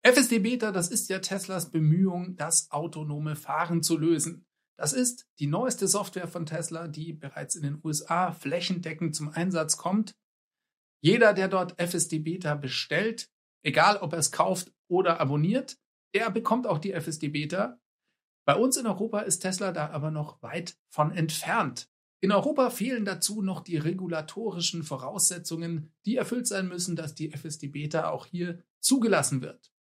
FSD 0.02 0.40
Beta, 0.40 0.72
das 0.72 0.90
ist 0.90 1.08
ja 1.08 1.20
Teslas 1.20 1.70
Bemühung, 1.70 2.36
das 2.36 2.70
autonome 2.70 3.34
Fahren 3.34 3.82
zu 3.82 3.96
lösen. 3.96 4.44
Das 4.76 4.92
ist 4.92 5.26
die 5.38 5.46
neueste 5.46 5.88
Software 5.88 6.28
von 6.28 6.44
Tesla, 6.44 6.86
die 6.86 7.14
bereits 7.14 7.56
in 7.56 7.62
den 7.62 7.80
USA 7.82 8.30
flächendeckend 8.32 9.16
zum 9.16 9.30
Einsatz 9.30 9.78
kommt. 9.78 10.14
Jeder, 11.00 11.32
der 11.32 11.48
dort 11.48 11.80
FSD 11.80 12.18
Beta 12.18 12.56
bestellt, 12.56 13.30
egal 13.62 13.96
ob 13.96 14.12
er 14.12 14.18
es 14.18 14.32
kauft 14.32 14.70
oder 14.86 15.18
abonniert, 15.18 15.78
der 16.14 16.30
bekommt 16.30 16.66
auch 16.66 16.78
die 16.78 16.92
FSD 16.92 17.28
Beta. 17.28 17.78
Bei 18.46 18.56
uns 18.56 18.76
in 18.76 18.86
Europa 18.86 19.20
ist 19.20 19.40
Tesla 19.40 19.72
da 19.72 19.90
aber 19.90 20.10
noch 20.10 20.42
weit 20.42 20.76
von 20.88 21.10
entfernt. 21.10 21.88
In 22.20 22.32
Europa 22.32 22.70
fehlen 22.70 23.04
dazu 23.04 23.42
noch 23.42 23.60
die 23.60 23.76
regulatorischen 23.76 24.82
Voraussetzungen, 24.82 25.92
die 26.04 26.16
erfüllt 26.16 26.48
sein 26.48 26.66
müssen, 26.66 26.96
dass 26.96 27.14
die 27.14 27.30
FSD 27.30 27.68
Beta 27.68 28.10
auch 28.10 28.26
hier 28.26 28.64
zugelassen 28.80 29.42
wird. 29.42 29.70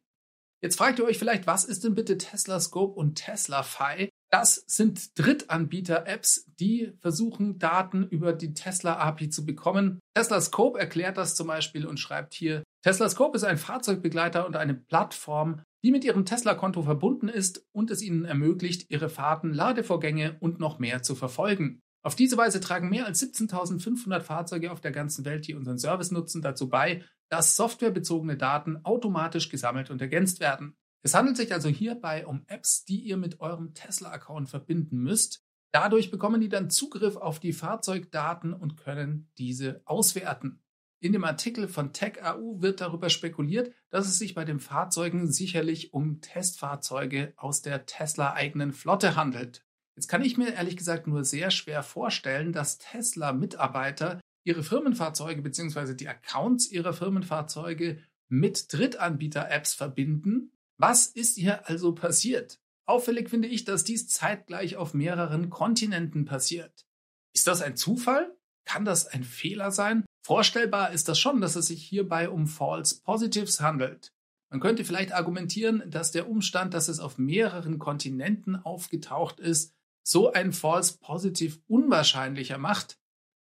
Jetzt 0.62 0.76
fragt 0.76 1.00
ihr 1.00 1.04
euch 1.04 1.18
vielleicht, 1.18 1.46
was 1.46 1.64
ist 1.64 1.82
denn 1.84 1.94
bitte 1.94 2.16
Tesla 2.16 2.60
Scope 2.60 2.94
und 2.94 3.16
Tesla 3.16 3.64
Fi? 3.64 4.08
Das 4.30 4.62
sind 4.66 5.18
Drittanbieter-Apps, 5.18 6.44
die 6.60 6.92
versuchen, 7.00 7.58
Daten 7.58 8.06
über 8.06 8.34
die 8.34 8.52
Tesla-API 8.52 9.30
zu 9.30 9.46
bekommen. 9.46 10.00
Tesla 10.14 10.40
Scope 10.40 10.78
erklärt 10.78 11.16
das 11.16 11.34
zum 11.34 11.46
Beispiel 11.46 11.86
und 11.86 11.98
schreibt 11.98 12.34
hier, 12.34 12.62
Tesla 12.82 13.08
Scope 13.08 13.36
ist 13.36 13.44
ein 13.44 13.56
Fahrzeugbegleiter 13.56 14.46
und 14.46 14.56
eine 14.56 14.74
Plattform, 14.74 15.62
die 15.82 15.90
mit 15.90 16.04
Ihrem 16.04 16.26
Tesla-Konto 16.26 16.82
verbunden 16.82 17.28
ist 17.28 17.66
und 17.72 17.90
es 17.90 18.02
Ihnen 18.02 18.26
ermöglicht, 18.26 18.90
Ihre 18.90 19.08
Fahrten, 19.08 19.54
Ladevorgänge 19.54 20.36
und 20.40 20.60
noch 20.60 20.78
mehr 20.78 21.02
zu 21.02 21.14
verfolgen. 21.14 21.80
Auf 22.02 22.14
diese 22.14 22.36
Weise 22.36 22.60
tragen 22.60 22.90
mehr 22.90 23.06
als 23.06 23.22
17.500 23.22 24.20
Fahrzeuge 24.20 24.72
auf 24.72 24.80
der 24.80 24.92
ganzen 24.92 25.24
Welt, 25.24 25.46
die 25.46 25.54
unseren 25.54 25.78
Service 25.78 26.10
nutzen, 26.10 26.42
dazu 26.42 26.68
bei, 26.68 27.02
dass 27.28 27.56
softwarebezogene 27.56 28.36
Daten 28.36 28.84
automatisch 28.84 29.48
gesammelt 29.48 29.90
und 29.90 30.00
ergänzt 30.00 30.40
werden. 30.40 30.76
Es 31.02 31.14
handelt 31.14 31.36
sich 31.36 31.52
also 31.52 31.68
hierbei 31.68 32.26
um 32.26 32.44
Apps, 32.46 32.84
die 32.84 33.00
ihr 33.00 33.16
mit 33.16 33.40
eurem 33.40 33.74
Tesla-Account 33.74 34.48
verbinden 34.48 34.98
müsst. 34.98 35.44
Dadurch 35.70 36.10
bekommen 36.10 36.40
die 36.40 36.48
dann 36.48 36.70
Zugriff 36.70 37.16
auf 37.16 37.40
die 37.40 37.52
Fahrzeugdaten 37.52 38.52
und 38.52 38.76
können 38.76 39.30
diese 39.38 39.82
auswerten. 39.84 40.60
In 41.00 41.12
dem 41.12 41.22
Artikel 41.22 41.68
von 41.68 41.92
TechAU 41.92 42.60
wird 42.60 42.80
darüber 42.80 43.08
spekuliert, 43.08 43.72
dass 43.90 44.08
es 44.08 44.18
sich 44.18 44.34
bei 44.34 44.44
den 44.44 44.58
Fahrzeugen 44.58 45.30
sicherlich 45.30 45.92
um 45.94 46.20
Testfahrzeuge 46.20 47.34
aus 47.36 47.62
der 47.62 47.86
Tesla-eigenen 47.86 48.72
Flotte 48.72 49.14
handelt. 49.14 49.64
Jetzt 49.94 50.08
kann 50.08 50.24
ich 50.24 50.36
mir 50.36 50.54
ehrlich 50.54 50.76
gesagt 50.76 51.06
nur 51.06 51.24
sehr 51.24 51.52
schwer 51.52 51.84
vorstellen, 51.84 52.52
dass 52.52 52.78
Tesla-Mitarbeiter 52.78 54.20
ihre 54.42 54.64
Firmenfahrzeuge 54.64 55.42
bzw. 55.42 55.94
die 55.94 56.08
Accounts 56.08 56.70
ihrer 56.70 56.92
Firmenfahrzeuge 56.92 58.02
mit 58.28 58.72
Drittanbieter-Apps 58.72 59.74
verbinden 59.74 60.52
was 60.78 61.06
ist 61.06 61.36
hier 61.36 61.68
also 61.68 61.94
passiert? 61.94 62.60
Auffällig 62.86 63.28
finde 63.28 63.48
ich, 63.48 63.64
dass 63.64 63.84
dies 63.84 64.08
zeitgleich 64.08 64.76
auf 64.76 64.94
mehreren 64.94 65.50
Kontinenten 65.50 66.24
passiert. 66.24 66.86
Ist 67.34 67.46
das 67.46 67.60
ein 67.60 67.76
Zufall? 67.76 68.34
Kann 68.64 68.84
das 68.84 69.06
ein 69.06 69.24
Fehler 69.24 69.70
sein? 69.70 70.04
Vorstellbar 70.24 70.92
ist 70.92 71.08
das 71.08 71.18
schon, 71.18 71.40
dass 71.40 71.56
es 71.56 71.66
sich 71.66 71.82
hierbei 71.84 72.28
um 72.30 72.46
False 72.46 73.02
Positives 73.02 73.60
handelt. 73.60 74.12
Man 74.50 74.60
könnte 74.60 74.84
vielleicht 74.84 75.12
argumentieren, 75.12 75.82
dass 75.90 76.12
der 76.12 76.28
Umstand, 76.28 76.72
dass 76.74 76.88
es 76.88 77.00
auf 77.00 77.18
mehreren 77.18 77.78
Kontinenten 77.78 78.56
aufgetaucht 78.56 79.40
ist, 79.40 79.74
so 80.06 80.32
ein 80.32 80.52
False 80.52 80.96
Positive 80.98 81.58
unwahrscheinlicher 81.66 82.56
macht, 82.56 82.98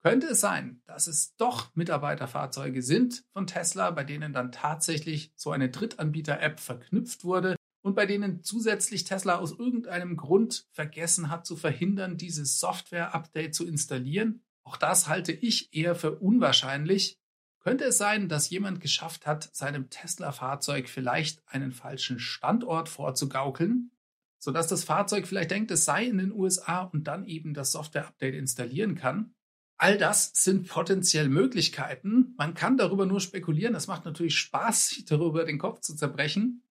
könnte 0.07 0.29
es 0.29 0.41
sein, 0.41 0.81
dass 0.85 1.09
es 1.09 1.35
doch 1.35 1.75
Mitarbeiterfahrzeuge 1.75 2.81
sind 2.81 3.25
von 3.33 3.49
Tesla, 3.49 3.91
bei 3.91 4.05
denen 4.05 4.33
dann 4.33 4.53
tatsächlich 4.53 5.33
so 5.35 5.51
eine 5.51 5.69
Drittanbieter-App 5.69 6.61
verknüpft 6.61 7.25
wurde 7.25 7.57
und 7.83 7.97
bei 7.97 8.07
denen 8.07 8.45
zusätzlich 8.45 9.03
Tesla 9.03 9.35
aus 9.35 9.59
irgendeinem 9.59 10.17
Grund 10.17 10.69
vergessen 10.71 11.29
hat 11.29 11.45
zu 11.45 11.57
verhindern, 11.57 12.19
dieses 12.19 12.61
Software-Update 12.61 13.53
zu 13.53 13.67
installieren? 13.67 14.45
Auch 14.63 14.77
das 14.77 15.09
halte 15.09 15.33
ich 15.33 15.75
eher 15.75 15.97
für 15.97 16.21
unwahrscheinlich. 16.21 17.19
Könnte 17.59 17.87
es 17.87 17.99
sein, 17.99 18.29
dass 18.29 18.49
jemand 18.49 18.81
geschafft 18.81 19.27
hat, 19.27 19.53
seinem 19.57 19.91
Tesla-Fahrzeug 19.91 20.89
vielleicht 20.89 21.43
einen 21.49 21.73
falschen 21.73 22.21
Standort 22.21 22.89
vorzugaukeln, 22.89 23.91
sodass 24.39 24.69
das 24.69 24.85
Fahrzeug 24.85 25.27
vielleicht 25.27 25.51
denkt, 25.51 25.73
es 25.73 25.85
sei 25.85 26.05
in 26.05 26.19
den 26.19 26.31
USA 26.31 26.83
und 26.83 27.09
dann 27.09 27.25
eben 27.25 27.55
das 27.55 27.73
Software-Update 27.73 28.37
installieren 28.37 28.95
kann? 28.95 29.33
All 29.79 29.99
das 29.99 30.33
sind 30.35 30.69
potenziell 30.69 31.29
Möglichkeiten. 31.29 32.35
Man 32.39 32.55
kann 32.55 32.79
darüber 32.79 33.05
nur 33.05 33.21
spekulieren. 33.21 33.75
Es 33.75 33.89
macht 33.89 34.05
natürlich 34.05 34.37
Spaß, 34.37 34.89
sich 34.91 35.05
darüber 35.05 35.45
den 35.45 35.59
Kopf 35.59 35.81
zu 35.81 35.95
zerbrechen. 35.95 36.63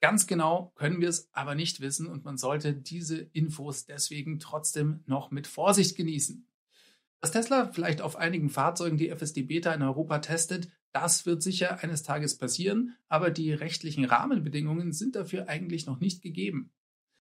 Ganz 0.00 0.26
genau 0.26 0.72
können 0.74 1.00
wir 1.00 1.08
es 1.08 1.30
aber 1.32 1.54
nicht 1.54 1.80
wissen 1.80 2.06
und 2.06 2.24
man 2.24 2.36
sollte 2.36 2.74
diese 2.74 3.18
Infos 3.18 3.86
deswegen 3.86 4.38
trotzdem 4.38 5.02
noch 5.06 5.30
mit 5.30 5.46
Vorsicht 5.46 5.96
genießen. 5.96 6.46
Dass 7.22 7.32
Tesla 7.32 7.72
vielleicht 7.72 8.02
auf 8.02 8.16
einigen 8.16 8.50
Fahrzeugen 8.50 8.98
die 8.98 9.08
FSD 9.08 9.44
Beta 9.44 9.72
in 9.72 9.80
Europa 9.80 10.18
testet, 10.18 10.68
das 10.92 11.24
wird 11.24 11.42
sicher 11.42 11.82
eines 11.82 12.02
Tages 12.02 12.36
passieren, 12.36 12.96
aber 13.08 13.30
die 13.30 13.52
rechtlichen 13.54 14.04
Rahmenbedingungen 14.04 14.92
sind 14.92 15.16
dafür 15.16 15.48
eigentlich 15.48 15.86
noch 15.86 16.00
nicht 16.00 16.20
gegeben. 16.20 16.70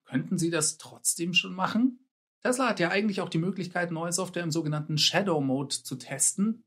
Könnten 0.05 0.37
Sie 0.37 0.49
das 0.49 0.77
trotzdem 0.77 1.33
schon 1.33 1.53
machen? 1.53 1.99
Tesla 2.43 2.69
hat 2.69 2.79
ja 2.79 2.89
eigentlich 2.89 3.21
auch 3.21 3.29
die 3.29 3.37
Möglichkeit, 3.37 3.91
neue 3.91 4.11
Software 4.11 4.43
im 4.43 4.51
sogenannten 4.51 4.97
Shadow 4.97 5.41
Mode 5.41 5.75
zu 5.83 5.95
testen, 5.95 6.63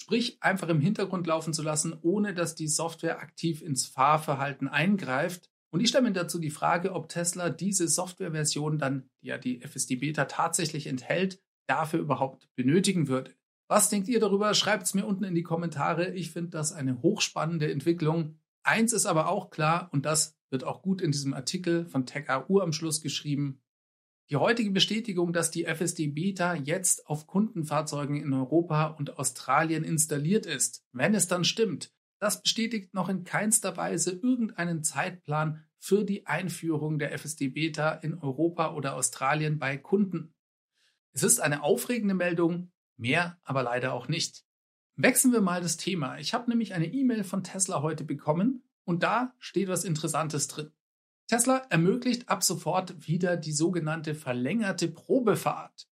sprich 0.00 0.38
einfach 0.42 0.68
im 0.68 0.80
Hintergrund 0.80 1.26
laufen 1.26 1.52
zu 1.52 1.62
lassen, 1.62 1.96
ohne 2.02 2.34
dass 2.34 2.54
die 2.54 2.68
Software 2.68 3.20
aktiv 3.20 3.62
ins 3.62 3.86
Fahrverhalten 3.86 4.68
eingreift. 4.68 5.50
Und 5.70 5.80
ich 5.80 5.88
stelle 5.88 6.04
mir 6.04 6.12
dazu 6.12 6.38
die 6.38 6.50
Frage, 6.50 6.92
ob 6.92 7.08
Tesla 7.08 7.50
diese 7.50 7.88
Softwareversion 7.88 8.78
dann, 8.78 9.10
die 9.22 9.28
ja 9.28 9.38
die 9.38 9.60
FSD 9.60 9.96
Beta 9.96 10.24
tatsächlich 10.24 10.86
enthält, 10.86 11.40
dafür 11.66 12.00
überhaupt 12.00 12.48
benötigen 12.56 13.08
würde. 13.08 13.32
Was 13.68 13.88
denkt 13.88 14.08
ihr 14.08 14.20
darüber? 14.20 14.52
Schreibt 14.54 14.84
es 14.84 14.94
mir 14.94 15.06
unten 15.06 15.24
in 15.24 15.34
die 15.34 15.42
Kommentare. 15.42 16.12
Ich 16.12 16.30
finde 16.30 16.50
das 16.50 16.72
eine 16.72 17.00
hochspannende 17.00 17.70
Entwicklung. 17.70 18.38
Eins 18.62 18.92
ist 18.92 19.06
aber 19.06 19.28
auch 19.28 19.50
klar, 19.50 19.88
und 19.92 20.04
das 20.04 20.36
wird 20.50 20.64
auch 20.64 20.82
gut 20.82 21.00
in 21.00 21.12
diesem 21.12 21.32
Artikel 21.32 21.86
von 21.86 22.04
TechAU 22.04 22.60
am 22.60 22.72
Schluss 22.72 23.00
geschrieben, 23.00 23.62
die 24.32 24.36
heutige 24.36 24.70
Bestätigung, 24.70 25.34
dass 25.34 25.50
die 25.50 25.66
FSD 25.66 26.06
Beta 26.06 26.54
jetzt 26.54 27.06
auf 27.06 27.26
Kundenfahrzeugen 27.26 28.16
in 28.16 28.32
Europa 28.32 28.86
und 28.86 29.18
Australien 29.18 29.84
installiert 29.84 30.46
ist, 30.46 30.86
wenn 30.92 31.14
es 31.14 31.28
dann 31.28 31.44
stimmt, 31.44 31.92
das 32.18 32.40
bestätigt 32.40 32.94
noch 32.94 33.10
in 33.10 33.24
keinster 33.24 33.76
Weise 33.76 34.10
irgendeinen 34.12 34.82
Zeitplan 34.84 35.62
für 35.78 36.04
die 36.04 36.26
Einführung 36.26 36.98
der 36.98 37.12
FSD 37.12 37.48
Beta 37.48 37.92
in 37.92 38.14
Europa 38.14 38.72
oder 38.72 38.96
Australien 38.96 39.58
bei 39.58 39.76
Kunden. 39.76 40.34
Es 41.12 41.24
ist 41.24 41.38
eine 41.38 41.62
aufregende 41.62 42.14
Meldung, 42.14 42.72
mehr 42.96 43.38
aber 43.44 43.62
leider 43.62 43.92
auch 43.92 44.08
nicht. 44.08 44.46
Wechseln 44.96 45.34
wir 45.34 45.42
mal 45.42 45.60
das 45.60 45.76
Thema. 45.76 46.16
Ich 46.16 46.32
habe 46.32 46.48
nämlich 46.48 46.72
eine 46.72 46.86
E-Mail 46.86 47.24
von 47.24 47.44
Tesla 47.44 47.82
heute 47.82 48.04
bekommen 48.04 48.62
und 48.84 49.02
da 49.02 49.34
steht 49.38 49.68
was 49.68 49.84
Interessantes 49.84 50.48
drin. 50.48 50.72
Tesla 51.28 51.58
ermöglicht 51.70 52.28
ab 52.28 52.42
sofort 52.42 53.06
wieder 53.06 53.36
die 53.36 53.52
sogenannte 53.52 54.14
verlängerte 54.14 54.88
Probefahrt. 54.88 55.88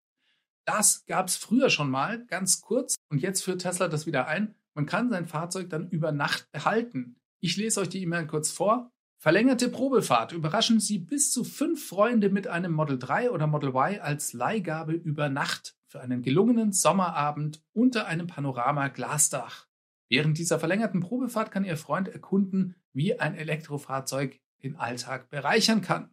Das 0.65 1.05
gab 1.07 1.29
es 1.29 1.37
früher 1.37 1.71
schon 1.71 1.91
mal, 1.91 2.27
ganz 2.27 2.61
kurz, 2.61 2.97
und 3.09 3.21
jetzt 3.23 3.43
führt 3.43 3.63
Tesla 3.63 3.89
das 3.89 4.07
wieder 4.07 4.27
ein. 4.29 4.55
Man 4.75 4.87
kann 4.87 5.11
sein 5.11 5.27
Fahrzeug 5.27 5.71
dann 5.71 5.89
über 5.89 6.13
Nacht 6.13 6.51
behalten. 6.53 7.17
Ich 7.41 7.57
lese 7.57 7.81
euch 7.81 7.89
die 7.89 8.03
E-Mail 8.03 8.27
kurz 8.27 8.51
vor. 8.51 8.93
Verlängerte 9.19 9.69
Probefahrt. 9.69 10.33
Überraschen 10.33 10.81
Sie 10.81 10.99
bis 10.99 11.31
zu 11.31 11.45
fünf 11.45 11.87
Freunde 11.87 12.31
mit 12.31 12.47
einem 12.47 12.73
Model 12.73 12.99
3 12.99 13.31
oder 13.31 13.47
Model 13.47 13.71
Y 13.71 14.01
als 14.01 14.33
Leihgabe 14.33 14.93
über 14.93 15.29
Nacht 15.29 15.75
für 15.87 16.01
einen 16.01 16.23
gelungenen 16.23 16.73
Sommerabend 16.73 17.63
unter 17.73 18.07
einem 18.07 18.29
Panorama-Glasdach. 18.29 19.67
Während 20.09 20.39
dieser 20.39 20.59
verlängerten 20.59 21.01
Probefahrt 21.01 21.51
kann 21.51 21.65
Ihr 21.65 21.77
Freund 21.77 22.09
erkunden, 22.09 22.77
wie 22.93 23.19
ein 23.19 23.35
Elektrofahrzeug 23.35 24.41
den 24.63 24.77
Alltag 24.77 25.29
bereichern 25.31 25.81
kann. 25.81 26.11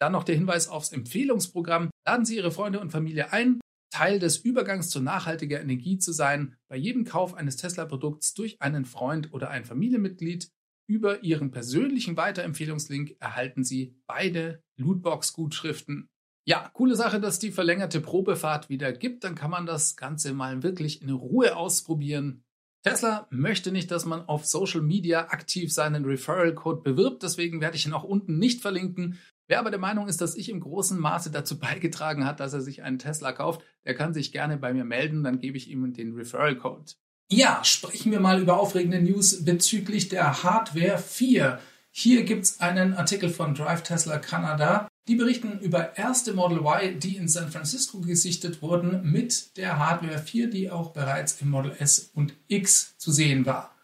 Dann 0.00 0.12
noch 0.12 0.24
der 0.24 0.34
Hinweis 0.34 0.68
aufs 0.68 0.92
Empfehlungsprogramm. 0.92 1.90
Laden 2.06 2.24
Sie 2.24 2.36
Ihre 2.36 2.52
Freunde 2.52 2.80
und 2.80 2.90
Familie 2.90 3.32
ein, 3.32 3.60
Teil 3.92 4.18
des 4.18 4.38
Übergangs 4.38 4.88
zu 4.88 5.00
nachhaltiger 5.00 5.60
Energie 5.60 5.98
zu 5.98 6.12
sein, 6.12 6.56
bei 6.68 6.76
jedem 6.76 7.04
Kauf 7.04 7.34
eines 7.34 7.56
Tesla-Produkts 7.56 8.34
durch 8.34 8.60
einen 8.62 8.84
Freund 8.84 9.32
oder 9.32 9.50
ein 9.50 9.64
Familienmitglied 9.64 10.48
über 10.90 11.22
Ihren 11.22 11.52
persönlichen 11.52 12.16
Weiterempfehlungslink 12.16 13.16
erhalten 13.20 13.62
Sie 13.62 13.94
beide 14.08 14.60
Lootbox-Gutschriften. 14.76 16.08
Ja, 16.48 16.68
coole 16.72 16.96
Sache, 16.96 17.20
dass 17.20 17.38
die 17.38 17.52
verlängerte 17.52 18.00
Probefahrt 18.00 18.68
wieder 18.68 18.92
gibt. 18.92 19.22
Dann 19.22 19.36
kann 19.36 19.52
man 19.52 19.66
das 19.66 19.94
Ganze 19.94 20.32
mal 20.32 20.64
wirklich 20.64 21.00
in 21.00 21.10
Ruhe 21.10 21.54
ausprobieren. 21.54 22.42
Tesla 22.82 23.26
möchte 23.30 23.72
nicht, 23.72 23.90
dass 23.90 24.06
man 24.06 24.22
auf 24.22 24.46
Social 24.46 24.80
Media 24.80 25.28
aktiv 25.28 25.72
seinen 25.72 26.04
Referral-Code 26.04 26.82
bewirbt. 26.82 27.22
Deswegen 27.22 27.60
werde 27.60 27.76
ich 27.76 27.86
ihn 27.86 27.92
auch 27.92 28.04
unten 28.04 28.38
nicht 28.38 28.62
verlinken. 28.62 29.18
Wer 29.48 29.58
aber 29.58 29.70
der 29.70 29.80
Meinung 29.80 30.08
ist, 30.08 30.20
dass 30.20 30.36
ich 30.36 30.48
im 30.48 30.60
großen 30.60 30.98
Maße 30.98 31.30
dazu 31.30 31.58
beigetragen 31.60 32.24
hat, 32.24 32.40
dass 32.40 32.52
er 32.52 32.60
sich 32.60 32.82
einen 32.82 32.98
Tesla 32.98 33.32
kauft, 33.32 33.62
der 33.84 33.94
kann 33.94 34.14
sich 34.14 34.32
gerne 34.32 34.56
bei 34.56 34.72
mir 34.72 34.84
melden. 34.84 35.22
Dann 35.22 35.40
gebe 35.40 35.56
ich 35.56 35.70
ihm 35.70 35.92
den 35.92 36.14
Referral-Code. 36.14 36.92
Ja, 37.32 37.62
sprechen 37.62 38.10
wir 38.10 38.20
mal 38.20 38.40
über 38.40 38.58
aufregende 38.58 39.00
News 39.00 39.44
bezüglich 39.44 40.08
der 40.08 40.42
Hardware 40.42 40.98
4. 40.98 41.60
Hier 41.92 42.24
gibt 42.24 42.44
es 42.44 42.60
einen 42.60 42.94
Artikel 42.94 43.28
von 43.28 43.54
Drive 43.54 43.82
Tesla 43.82 44.18
Canada. 44.18 44.88
Die 45.10 45.16
berichten 45.16 45.58
über 45.58 45.98
erste 45.98 46.34
Model 46.34 46.58
Y, 46.58 47.00
die 47.00 47.16
in 47.16 47.26
San 47.26 47.50
Francisco 47.50 47.98
gesichtet 47.98 48.62
wurden, 48.62 49.10
mit 49.10 49.56
der 49.56 49.76
Hardware 49.76 50.20
4, 50.20 50.48
die 50.48 50.70
auch 50.70 50.92
bereits 50.92 51.40
im 51.40 51.50
Model 51.50 51.74
S 51.80 52.12
und 52.14 52.34
X 52.46 52.96
zu 52.96 53.10
sehen 53.10 53.44
war. 53.44 53.74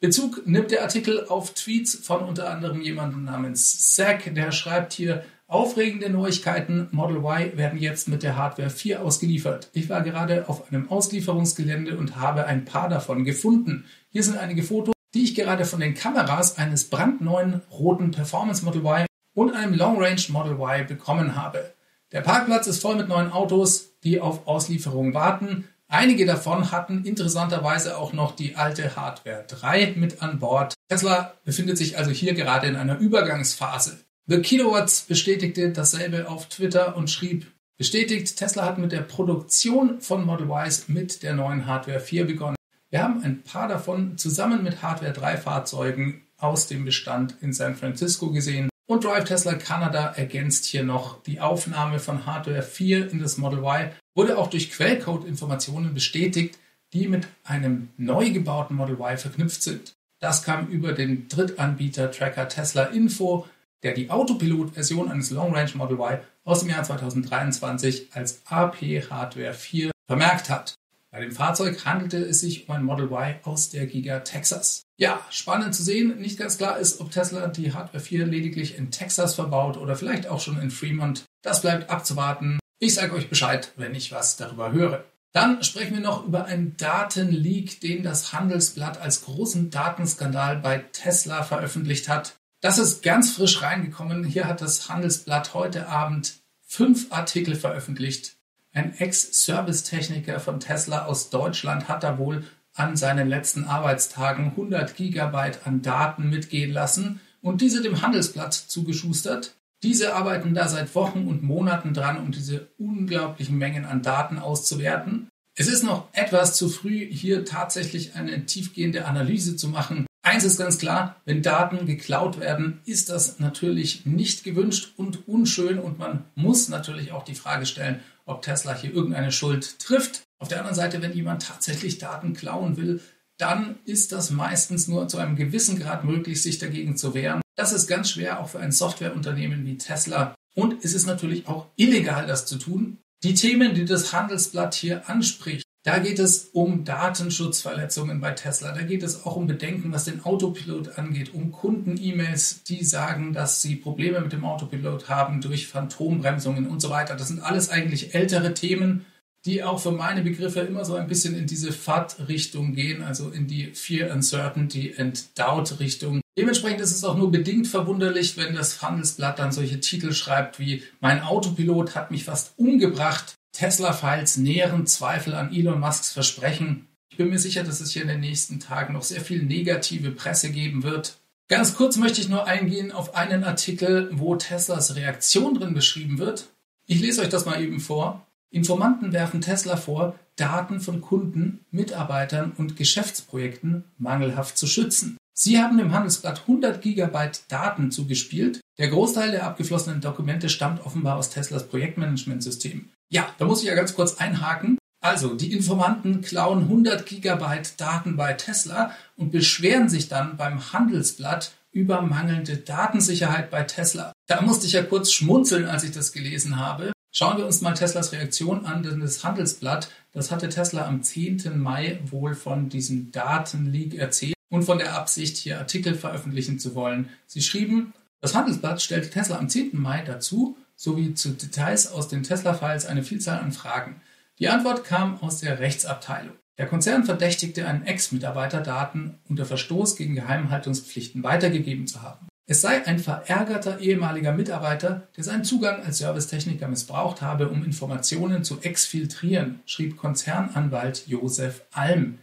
Bezug 0.00 0.46
nimmt 0.46 0.70
der 0.70 0.80
Artikel 0.80 1.26
auf 1.26 1.52
Tweets 1.52 1.96
von 1.96 2.20
unter 2.22 2.48
anderem 2.48 2.80
jemandem 2.80 3.24
namens 3.24 3.92
Zack, 3.94 4.34
der 4.34 4.50
schreibt 4.50 4.94
hier, 4.94 5.26
Aufregende 5.46 6.08
Neuigkeiten. 6.08 6.88
Model 6.90 7.18
Y 7.18 7.58
werden 7.58 7.78
jetzt 7.78 8.08
mit 8.08 8.22
der 8.22 8.38
Hardware 8.38 8.70
4 8.70 9.02
ausgeliefert. 9.02 9.68
Ich 9.74 9.90
war 9.90 10.00
gerade 10.00 10.48
auf 10.48 10.72
einem 10.72 10.90
Auslieferungsgelände 10.90 11.98
und 11.98 12.16
habe 12.16 12.46
ein 12.46 12.64
paar 12.64 12.88
davon 12.88 13.26
gefunden. 13.26 13.84
Hier 14.08 14.22
sind 14.22 14.38
einige 14.38 14.62
Fotos, 14.62 14.94
die 15.12 15.24
ich 15.24 15.34
gerade 15.34 15.66
von 15.66 15.80
den 15.80 15.92
Kameras 15.92 16.56
eines 16.56 16.88
brandneuen 16.88 17.60
roten 17.70 18.12
Performance 18.12 18.64
Model 18.64 18.80
Y 18.80 19.06
und 19.34 19.54
einem 19.54 19.74
Long 19.74 20.02
Range 20.02 20.20
Model 20.28 20.52
Y 20.52 20.86
bekommen 20.86 21.36
habe. 21.36 21.74
Der 22.12 22.20
Parkplatz 22.20 22.66
ist 22.66 22.82
voll 22.82 22.96
mit 22.96 23.08
neuen 23.08 23.32
Autos, 23.32 23.98
die 24.04 24.20
auf 24.20 24.46
Auslieferung 24.46 25.14
warten. 25.14 25.68
Einige 25.88 26.26
davon 26.26 26.70
hatten 26.70 27.04
interessanterweise 27.04 27.98
auch 27.98 28.12
noch 28.12 28.34
die 28.34 28.56
alte 28.56 28.96
Hardware 28.96 29.44
3 29.46 29.94
mit 29.96 30.22
an 30.22 30.38
Bord. 30.38 30.74
Tesla 30.88 31.34
befindet 31.44 31.78
sich 31.78 31.98
also 31.98 32.10
hier 32.10 32.34
gerade 32.34 32.66
in 32.66 32.76
einer 32.76 32.98
Übergangsphase. 32.98 33.98
The 34.26 34.40
Kilowatts 34.40 35.02
bestätigte 35.02 35.70
dasselbe 35.70 36.28
auf 36.28 36.48
Twitter 36.48 36.96
und 36.96 37.10
schrieb, 37.10 37.46
bestätigt, 37.76 38.36
Tesla 38.36 38.64
hat 38.64 38.78
mit 38.78 38.92
der 38.92 39.00
Produktion 39.00 40.00
von 40.00 40.24
Model 40.24 40.48
Ys 40.50 40.88
mit 40.88 41.22
der 41.22 41.34
neuen 41.34 41.66
Hardware 41.66 42.00
4 42.00 42.26
begonnen. 42.26 42.56
Wir 42.90 43.02
haben 43.02 43.22
ein 43.22 43.42
paar 43.42 43.68
davon 43.68 44.16
zusammen 44.18 44.62
mit 44.62 44.82
Hardware 44.82 45.12
3 45.12 45.38
Fahrzeugen 45.38 46.22
aus 46.38 46.68
dem 46.68 46.84
Bestand 46.84 47.36
in 47.40 47.52
San 47.52 47.74
Francisco 47.74 48.30
gesehen. 48.30 48.68
Und 48.92 49.04
Drive 49.04 49.24
Tesla 49.24 49.54
Canada 49.54 50.12
ergänzt 50.16 50.66
hier 50.66 50.82
noch 50.82 51.22
die 51.22 51.40
Aufnahme 51.40 51.98
von 51.98 52.26
Hardware 52.26 52.62
4 52.62 53.10
in 53.10 53.20
das 53.20 53.38
Model 53.38 53.60
Y, 53.60 53.90
wurde 54.14 54.36
auch 54.36 54.48
durch 54.48 54.70
Quellcode-Informationen 54.70 55.94
bestätigt, 55.94 56.58
die 56.92 57.08
mit 57.08 57.26
einem 57.42 57.88
neu 57.96 58.28
gebauten 58.28 58.76
Model 58.76 58.96
Y 58.96 59.16
verknüpft 59.16 59.62
sind. 59.62 59.94
Das 60.20 60.42
kam 60.42 60.66
über 60.66 60.92
den 60.92 61.26
Drittanbieter 61.28 62.10
Tracker 62.10 62.50
Tesla 62.50 62.84
Info, 62.84 63.46
der 63.82 63.94
die 63.94 64.10
Autopilot-Version 64.10 65.10
eines 65.10 65.30
Long 65.30 65.54
Range 65.54 65.72
Model 65.72 65.96
Y 65.96 66.18
aus 66.44 66.60
dem 66.60 66.68
Jahr 66.68 66.84
2023 66.84 68.10
als 68.12 68.42
AP 68.44 68.76
Hardware 69.08 69.54
4 69.54 69.90
vermerkt 70.06 70.50
hat. 70.50 70.74
Bei 71.12 71.20
dem 71.20 71.30
Fahrzeug 71.30 71.84
handelte 71.84 72.16
es 72.16 72.40
sich 72.40 72.66
um 72.66 72.74
ein 72.74 72.84
Model 72.84 73.04
Y 73.04 73.34
aus 73.42 73.68
der 73.68 73.86
Giga 73.86 74.20
Texas. 74.20 74.86
Ja, 74.96 75.20
spannend 75.28 75.74
zu 75.74 75.82
sehen. 75.82 76.18
Nicht 76.18 76.38
ganz 76.38 76.56
klar 76.56 76.78
ist, 76.78 77.00
ob 77.00 77.10
Tesla 77.10 77.48
die 77.48 77.74
Hardware 77.74 78.02
4 78.02 78.24
lediglich 78.26 78.78
in 78.78 78.90
Texas 78.90 79.34
verbaut 79.34 79.76
oder 79.76 79.94
vielleicht 79.94 80.26
auch 80.26 80.40
schon 80.40 80.58
in 80.58 80.70
Fremont. 80.70 81.26
Das 81.42 81.60
bleibt 81.60 81.90
abzuwarten. 81.90 82.58
Ich 82.78 82.94
sage 82.94 83.14
euch 83.14 83.28
Bescheid, 83.28 83.72
wenn 83.76 83.94
ich 83.94 84.10
was 84.10 84.38
darüber 84.38 84.72
höre. 84.72 85.04
Dann 85.32 85.62
sprechen 85.62 85.96
wir 85.96 86.00
noch 86.00 86.24
über 86.26 86.46
einen 86.46 86.78
Datenleak, 86.78 87.82
den 87.82 88.02
das 88.02 88.32
Handelsblatt 88.32 88.98
als 88.98 89.22
großen 89.22 89.68
Datenskandal 89.68 90.60
bei 90.60 90.78
Tesla 90.78 91.42
veröffentlicht 91.42 92.08
hat. 92.08 92.36
Das 92.62 92.78
ist 92.78 93.02
ganz 93.02 93.32
frisch 93.32 93.60
reingekommen. 93.60 94.24
Hier 94.24 94.46
hat 94.46 94.62
das 94.62 94.88
Handelsblatt 94.88 95.52
heute 95.52 95.88
Abend 95.88 96.36
fünf 96.62 97.12
Artikel 97.12 97.54
veröffentlicht. 97.54 98.38
Ein 98.74 98.94
Ex-Servicetechniker 98.98 100.40
von 100.40 100.58
Tesla 100.58 101.04
aus 101.04 101.28
Deutschland 101.28 101.88
hat 101.88 102.02
da 102.02 102.18
wohl 102.18 102.44
an 102.74 102.96
seinen 102.96 103.28
letzten 103.28 103.64
Arbeitstagen 103.64 104.46
100 104.46 104.96
Gigabyte 104.96 105.66
an 105.66 105.82
Daten 105.82 106.30
mitgehen 106.30 106.72
lassen 106.72 107.20
und 107.42 107.60
diese 107.60 107.82
dem 107.82 108.00
Handelsblatt 108.00 108.54
zugeschustert. 108.54 109.56
Diese 109.82 110.14
arbeiten 110.14 110.54
da 110.54 110.68
seit 110.68 110.94
Wochen 110.94 111.26
und 111.26 111.42
Monaten 111.42 111.92
dran, 111.92 112.16
um 112.16 112.32
diese 112.32 112.68
unglaublichen 112.78 113.58
Mengen 113.58 113.84
an 113.84 114.00
Daten 114.00 114.38
auszuwerten. 114.38 115.28
Es 115.54 115.68
ist 115.68 115.82
noch 115.82 116.08
etwas 116.12 116.56
zu 116.56 116.70
früh, 116.70 117.06
hier 117.12 117.44
tatsächlich 117.44 118.14
eine 118.14 118.46
tiefgehende 118.46 119.04
Analyse 119.04 119.54
zu 119.54 119.68
machen. 119.68 120.06
Eins 120.22 120.44
ist 120.44 120.56
ganz 120.56 120.78
klar, 120.78 121.16
wenn 121.24 121.42
Daten 121.42 121.84
geklaut 121.84 122.38
werden, 122.40 122.80
ist 122.86 123.10
das 123.10 123.40
natürlich 123.40 124.06
nicht 124.06 124.44
gewünscht 124.44 124.92
und 124.96 125.28
unschön 125.28 125.78
und 125.78 125.98
man 125.98 126.24
muss 126.36 126.68
natürlich 126.68 127.10
auch 127.12 127.24
die 127.24 127.34
Frage 127.34 127.66
stellen, 127.66 128.00
ob 128.24 128.42
Tesla 128.42 128.74
hier 128.74 128.92
irgendeine 128.92 129.32
Schuld 129.32 129.78
trifft. 129.78 130.22
Auf 130.38 130.48
der 130.48 130.58
anderen 130.58 130.76
Seite, 130.76 131.02
wenn 131.02 131.12
jemand 131.12 131.46
tatsächlich 131.46 131.98
Daten 131.98 132.32
klauen 132.32 132.76
will, 132.76 133.00
dann 133.38 133.78
ist 133.84 134.12
das 134.12 134.30
meistens 134.30 134.88
nur 134.88 135.08
zu 135.08 135.18
einem 135.18 135.36
gewissen 135.36 135.78
Grad 135.78 136.04
möglich, 136.04 136.42
sich 136.42 136.58
dagegen 136.58 136.96
zu 136.96 137.14
wehren. 137.14 137.40
Das 137.56 137.72
ist 137.72 137.86
ganz 137.86 138.10
schwer, 138.10 138.40
auch 138.40 138.48
für 138.48 138.60
ein 138.60 138.72
Softwareunternehmen 138.72 139.64
wie 139.66 139.78
Tesla. 139.78 140.34
Und 140.54 140.84
es 140.84 140.94
ist 140.94 141.06
natürlich 141.06 141.48
auch 141.48 141.66
illegal, 141.76 142.26
das 142.26 142.46
zu 142.46 142.58
tun. 142.58 142.98
Die 143.22 143.34
Themen, 143.34 143.74
die 143.74 143.84
das 143.84 144.12
Handelsblatt 144.12 144.74
hier 144.74 145.08
anspricht, 145.08 145.64
da 145.84 145.98
geht 145.98 146.20
es 146.20 146.50
um 146.52 146.84
Datenschutzverletzungen 146.84 148.20
bei 148.20 148.30
Tesla. 148.30 148.72
Da 148.72 148.82
geht 148.82 149.02
es 149.02 149.26
auch 149.26 149.34
um 149.34 149.48
Bedenken, 149.48 149.92
was 149.92 150.04
den 150.04 150.24
Autopilot 150.24 150.96
angeht, 150.96 151.34
um 151.34 151.50
Kunden-E-Mails, 151.50 152.62
die 152.62 152.84
sagen, 152.84 153.32
dass 153.32 153.62
sie 153.62 153.74
Probleme 153.74 154.20
mit 154.20 154.32
dem 154.32 154.44
Autopilot 154.44 155.08
haben 155.08 155.40
durch 155.40 155.66
Phantombremsungen 155.66 156.68
und 156.68 156.80
so 156.80 156.88
weiter. 156.88 157.16
Das 157.16 157.28
sind 157.28 157.40
alles 157.40 157.68
eigentlich 157.68 158.14
ältere 158.14 158.54
Themen, 158.54 159.06
die 159.44 159.64
auch 159.64 159.80
für 159.80 159.90
meine 159.90 160.22
Begriffe 160.22 160.60
immer 160.60 160.84
so 160.84 160.94
ein 160.94 161.08
bisschen 161.08 161.34
in 161.36 161.48
diese 161.48 161.72
FAT-Richtung 161.72 162.74
gehen, 162.74 163.02
also 163.02 163.30
in 163.30 163.48
die 163.48 163.72
Fear, 163.74 164.14
Uncertainty 164.14 164.94
and 164.96 165.36
Doubt-Richtung. 165.36 166.20
Dementsprechend 166.38 166.80
ist 166.80 166.94
es 166.94 167.02
auch 167.02 167.16
nur 167.16 167.32
bedingt 167.32 167.66
verwunderlich, 167.66 168.36
wenn 168.36 168.54
das 168.54 168.82
Handelsblatt 168.82 169.40
dann 169.40 169.50
solche 169.50 169.80
Titel 169.80 170.12
schreibt 170.12 170.60
wie 170.60 170.84
Mein 171.00 171.22
Autopilot 171.22 171.96
hat 171.96 172.12
mich 172.12 172.22
fast 172.22 172.56
umgebracht 172.56 173.34
Tesla-Files 173.52 174.38
näheren 174.38 174.86
Zweifel 174.86 175.34
an 175.34 175.54
Elon 175.54 175.80
Musks 175.80 176.12
Versprechen. 176.12 176.88
Ich 177.10 177.18
bin 177.18 177.28
mir 177.28 177.38
sicher, 177.38 177.62
dass 177.62 177.80
es 177.80 177.92
hier 177.92 178.02
in 178.02 178.08
den 178.08 178.20
nächsten 178.20 178.58
Tagen 178.58 178.94
noch 178.94 179.02
sehr 179.02 179.20
viel 179.20 179.42
negative 179.42 180.10
Presse 180.10 180.50
geben 180.50 180.82
wird. 180.82 181.18
Ganz 181.48 181.76
kurz 181.76 181.98
möchte 181.98 182.20
ich 182.22 182.30
nur 182.30 182.46
eingehen 182.46 182.92
auf 182.92 183.14
einen 183.14 183.44
Artikel, 183.44 184.10
wo 184.14 184.36
Teslas 184.36 184.96
Reaktion 184.96 185.54
drin 185.54 185.74
beschrieben 185.74 186.18
wird. 186.18 186.48
Ich 186.86 187.00
lese 187.00 187.20
euch 187.20 187.28
das 187.28 187.44
mal 187.44 187.62
eben 187.62 187.80
vor. 187.80 188.26
Informanten 188.50 189.12
werfen 189.12 189.42
Tesla 189.42 189.76
vor, 189.76 190.18
Daten 190.36 190.80
von 190.80 191.02
Kunden, 191.02 191.64
Mitarbeitern 191.70 192.52
und 192.56 192.76
Geschäftsprojekten 192.76 193.84
mangelhaft 193.98 194.56
zu 194.56 194.66
schützen. 194.66 195.18
Sie 195.34 195.58
haben 195.58 195.78
dem 195.78 195.92
Handelsblatt 195.92 196.42
100 196.42 196.80
Gigabyte 196.80 197.42
Daten 197.48 197.90
zugespielt. 197.90 198.60
Der 198.78 198.88
Großteil 198.88 199.30
der 199.30 199.46
abgeflossenen 199.46 200.00
Dokumente 200.00 200.48
stammt 200.48 200.84
offenbar 200.84 201.16
aus 201.16 201.30
Teslas 201.30 201.68
Projektmanagementsystem. 201.68 202.90
Ja, 203.12 203.28
da 203.36 203.44
muss 203.44 203.60
ich 203.60 203.68
ja 203.68 203.74
ganz 203.74 203.94
kurz 203.94 204.16
einhaken. 204.16 204.78
Also, 205.02 205.34
die 205.34 205.52
Informanten 205.52 206.22
klauen 206.22 206.62
100 206.62 207.04
Gigabyte 207.04 207.78
Daten 207.78 208.16
bei 208.16 208.32
Tesla 208.32 208.92
und 209.16 209.30
beschweren 209.30 209.90
sich 209.90 210.08
dann 210.08 210.38
beim 210.38 210.72
Handelsblatt 210.72 211.52
über 211.72 212.00
mangelnde 212.00 212.56
Datensicherheit 212.56 213.50
bei 213.50 213.64
Tesla. 213.64 214.14
Da 214.28 214.40
musste 214.40 214.66
ich 214.66 214.72
ja 214.72 214.82
kurz 214.82 215.12
schmunzeln, 215.12 215.66
als 215.66 215.84
ich 215.84 215.90
das 215.90 216.12
gelesen 216.12 216.56
habe. 216.56 216.92
Schauen 217.10 217.36
wir 217.36 217.44
uns 217.44 217.60
mal 217.60 217.74
Teslas 217.74 218.12
Reaktion 218.12 218.64
an, 218.64 218.82
denn 218.82 219.00
das 219.00 219.22
Handelsblatt, 219.22 219.90
das 220.12 220.30
hatte 220.30 220.48
Tesla 220.48 220.86
am 220.86 221.02
10. 221.02 221.58
Mai 221.58 222.00
wohl 222.06 222.34
von 222.34 222.70
diesem 222.70 223.12
Datenleak 223.12 223.94
erzählt 223.94 224.36
und 224.48 224.62
von 224.62 224.78
der 224.78 224.94
Absicht, 224.94 225.36
hier 225.36 225.58
Artikel 225.58 225.94
veröffentlichen 225.94 226.58
zu 226.58 226.74
wollen. 226.74 227.10
Sie 227.26 227.42
schrieben, 227.42 227.92
das 228.22 228.34
Handelsblatt 228.34 228.80
stellte 228.80 229.10
Tesla 229.10 229.36
am 229.36 229.50
10. 229.50 229.70
Mai 229.72 230.02
dazu, 230.02 230.56
sowie 230.82 231.14
zu 231.14 231.30
Details 231.30 231.92
aus 231.92 232.08
den 232.08 232.24
Tesla-Files 232.24 232.86
eine 232.86 233.04
Vielzahl 233.04 233.38
an 233.38 233.52
Fragen. 233.52 234.00
Die 234.40 234.48
Antwort 234.48 234.82
kam 234.82 235.16
aus 235.22 235.38
der 235.38 235.60
Rechtsabteilung. 235.60 236.34
Der 236.58 236.66
Konzern 236.66 237.04
verdächtigte 237.04 237.68
einen 237.68 237.86
Ex-Mitarbeiter, 237.86 238.60
Daten 238.60 239.20
unter 239.28 239.46
Verstoß 239.46 239.94
gegen 239.94 240.16
Geheimhaltungspflichten 240.16 241.22
weitergegeben 241.22 241.86
zu 241.86 242.02
haben. 242.02 242.26
Es 242.46 242.62
sei 242.62 242.84
ein 242.84 242.98
verärgerter 242.98 243.78
ehemaliger 243.78 244.32
Mitarbeiter, 244.32 245.06
der 245.16 245.22
seinen 245.22 245.44
Zugang 245.44 245.84
als 245.84 245.98
Servicetechniker 245.98 246.66
missbraucht 246.66 247.22
habe, 247.22 247.48
um 247.48 247.64
Informationen 247.64 248.42
zu 248.42 248.60
exfiltrieren, 248.60 249.60
schrieb 249.66 249.96
Konzernanwalt 249.96 251.06
Josef 251.06 251.62
Alm. 251.70 252.18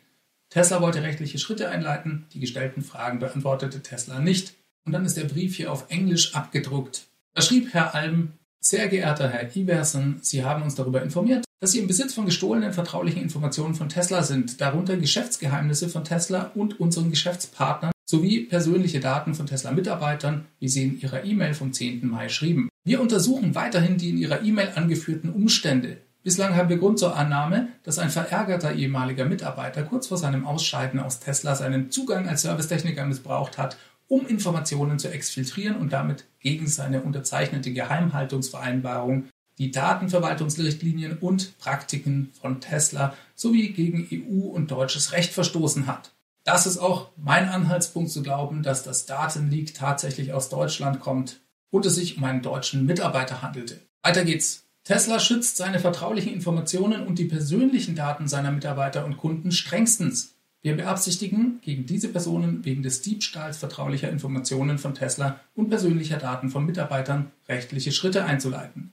Tesla 0.50 0.82
wollte 0.82 1.02
rechtliche 1.02 1.40
Schritte 1.40 1.70
einleiten, 1.70 2.26
die 2.34 2.42
gestellten 2.42 2.82
Fragen 2.82 3.20
beantwortete 3.20 3.82
Tesla 3.82 4.20
nicht. 4.20 4.56
Und 4.84 4.92
dann 4.92 5.06
ist 5.06 5.16
der 5.16 5.24
Brief 5.24 5.56
hier 5.56 5.72
auf 5.72 5.90
Englisch 5.90 6.36
abgedruckt. 6.36 7.08
Da 7.34 7.42
schrieb 7.42 7.74
Herr 7.74 7.96
Alm, 7.96 8.34
sehr 8.62 8.88
geehrter 8.88 9.30
Herr 9.30 9.56
Iversen, 9.56 10.20
Sie 10.22 10.44
haben 10.44 10.64
uns 10.64 10.76
darüber 10.76 11.02
informiert, 11.02 11.46
dass 11.60 11.72
Sie 11.72 11.80
im 11.80 11.88
Besitz 11.88 12.14
von 12.14 12.26
gestohlenen 12.26 12.74
vertraulichen 12.74 13.22
Informationen 13.22 13.76
von 13.76 13.90
Tesla 13.90 14.24
sind, 14.24 14.62
darunter 14.62 14.98
Geschäftsgeheimnisse 14.98 15.90
von 15.90 16.04
Tesla 16.04 16.52
und 16.56 16.80
unseren 16.80 17.10
Geschäftspartnern 17.10 17.92
sowie 18.06 18.46
persönliche 18.46 19.00
Daten 19.00 19.36
von 19.36 19.46
Tesla-Mitarbeitern, 19.46 20.46
wie 20.60 20.68
sie 20.68 20.84
in 20.84 21.00
ihrer 21.00 21.24
E-Mail 21.24 21.54
vom 21.54 21.74
10. 21.74 22.08
Mai 22.08 22.30
schrieben. 22.30 22.70
Wir 22.84 23.02
untersuchen 23.02 23.54
weiterhin 23.56 23.98
die 23.98 24.10
in 24.10 24.18
ihrer 24.18 24.42
E-Mail 24.42 24.72
angeführten 24.76 25.32
Umstände. 25.32 25.98
Bislang 26.24 26.56
haben 26.56 26.70
wir 26.70 26.78
Grund 26.78 27.00
zur 27.00 27.16
Annahme, 27.16 27.70
dass 27.84 27.98
ein 27.98 28.10
verärgerter 28.10 28.74
ehemaliger 28.74 29.26
Mitarbeiter 29.26 29.84
kurz 29.84 30.08
vor 30.08 30.18
seinem 30.18 30.46
Ausscheiden 30.46 31.00
aus 31.00 31.20
Tesla 31.20 31.56
seinen 31.56 31.92
Zugang 31.92 32.28
als 32.28 32.42
Servicetechniker 32.42 33.06
missbraucht 33.06 33.58
hat, 33.58 33.78
um 34.10 34.28
Informationen 34.28 35.00
zu 35.00 35.10
exfiltrieren 35.10 35.78
und 35.78 35.94
damit 35.94 36.26
gegen 36.42 36.68
seine 36.68 37.02
unterzeichnete 37.02 37.72
Geheimhaltungsvereinbarung 37.72 39.30
die 39.58 39.72
Datenverwaltungsrichtlinien 39.72 41.18
und 41.20 41.58
Praktiken 41.60 42.32
von 42.42 42.60
Tesla 42.60 43.14
sowie 43.36 43.70
gegen 43.70 44.08
EU 44.12 44.48
und 44.48 44.72
deutsches 44.72 45.12
Recht 45.12 45.32
verstoßen 45.32 45.88
hat. 45.88 46.12
Das 46.44 46.66
ist 46.66 46.78
auch 46.78 47.10
mein 47.18 47.48
Anhaltspunkt 47.48 48.10
zu 48.10 48.24
glauben, 48.24 48.64
dass 48.64 48.84
das 48.84 49.06
Datenleak 49.06 49.76
tatsächlich 49.76 50.34
aus 50.34 50.50
Deutschland 50.50 51.00
kommt 51.00 51.42
und 51.70 51.86
es 51.86 51.96
sich 51.96 52.18
um 52.18 52.24
einen 52.24 52.42
deutschen 52.42 52.86
Mitarbeiter 52.86 53.42
handelte. 53.42 53.80
Weiter 54.02 54.26
geht's. 54.26 54.64
Tesla 54.86 55.20
schützt 55.20 55.58
seine 55.58 55.80
vertraulichen 55.80 56.34
Informationen 56.34 57.06
und 57.06 57.20
die 57.20 57.26
persönlichen 57.26 57.96
Daten 57.96 58.28
seiner 58.28 58.52
Mitarbeiter 58.52 59.06
und 59.06 59.18
Kunden 59.18 59.52
strengstens. 59.52 60.34
Wir 60.62 60.76
beabsichtigen, 60.76 61.60
gegen 61.62 61.86
diese 61.86 62.10
Personen 62.10 62.66
wegen 62.66 62.84
des 62.84 63.02
Diebstahls 63.02 63.58
vertraulicher 63.58 64.10
Informationen 64.10 64.78
von 64.78 64.94
Tesla 64.94 65.40
und 65.56 65.70
persönlicher 65.70 66.18
Daten 66.18 66.50
von 66.50 66.66
Mitarbeitern 66.66 67.32
rechtliche 67.48 67.94
Schritte 67.94 68.26
einzuleiten. 68.26 68.92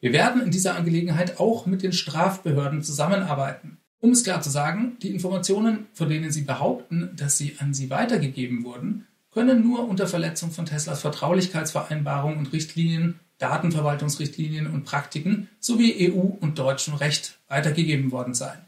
Wir 0.00 0.12
werden 0.12 0.42
in 0.42 0.50
dieser 0.50 0.74
Angelegenheit 0.74 1.38
auch 1.38 1.66
mit 1.66 1.82
den 1.82 1.92
Strafbehörden 1.92 2.82
zusammenarbeiten. 2.82 3.76
Um 4.00 4.10
es 4.10 4.24
klar 4.24 4.40
zu 4.40 4.50
sagen, 4.50 4.96
die 5.02 5.10
Informationen, 5.10 5.86
von 5.92 6.08
denen 6.08 6.32
Sie 6.32 6.42
behaupten, 6.42 7.10
dass 7.14 7.38
sie 7.38 7.56
an 7.58 7.72
Sie 7.72 7.90
weitergegeben 7.90 8.64
wurden, 8.64 9.06
können 9.30 9.62
nur 9.62 9.88
unter 9.88 10.06
Verletzung 10.06 10.50
von 10.50 10.66
Teslas 10.66 11.02
Vertraulichkeitsvereinbarung 11.02 12.36
und 12.38 12.52
Richtlinien, 12.52 13.20
Datenverwaltungsrichtlinien 13.38 14.66
und 14.66 14.84
Praktiken 14.84 15.48
sowie 15.60 16.10
EU- 16.10 16.36
und 16.40 16.58
deutschem 16.58 16.94
Recht 16.94 17.38
weitergegeben 17.48 18.10
worden 18.10 18.34
sein. 18.34 18.58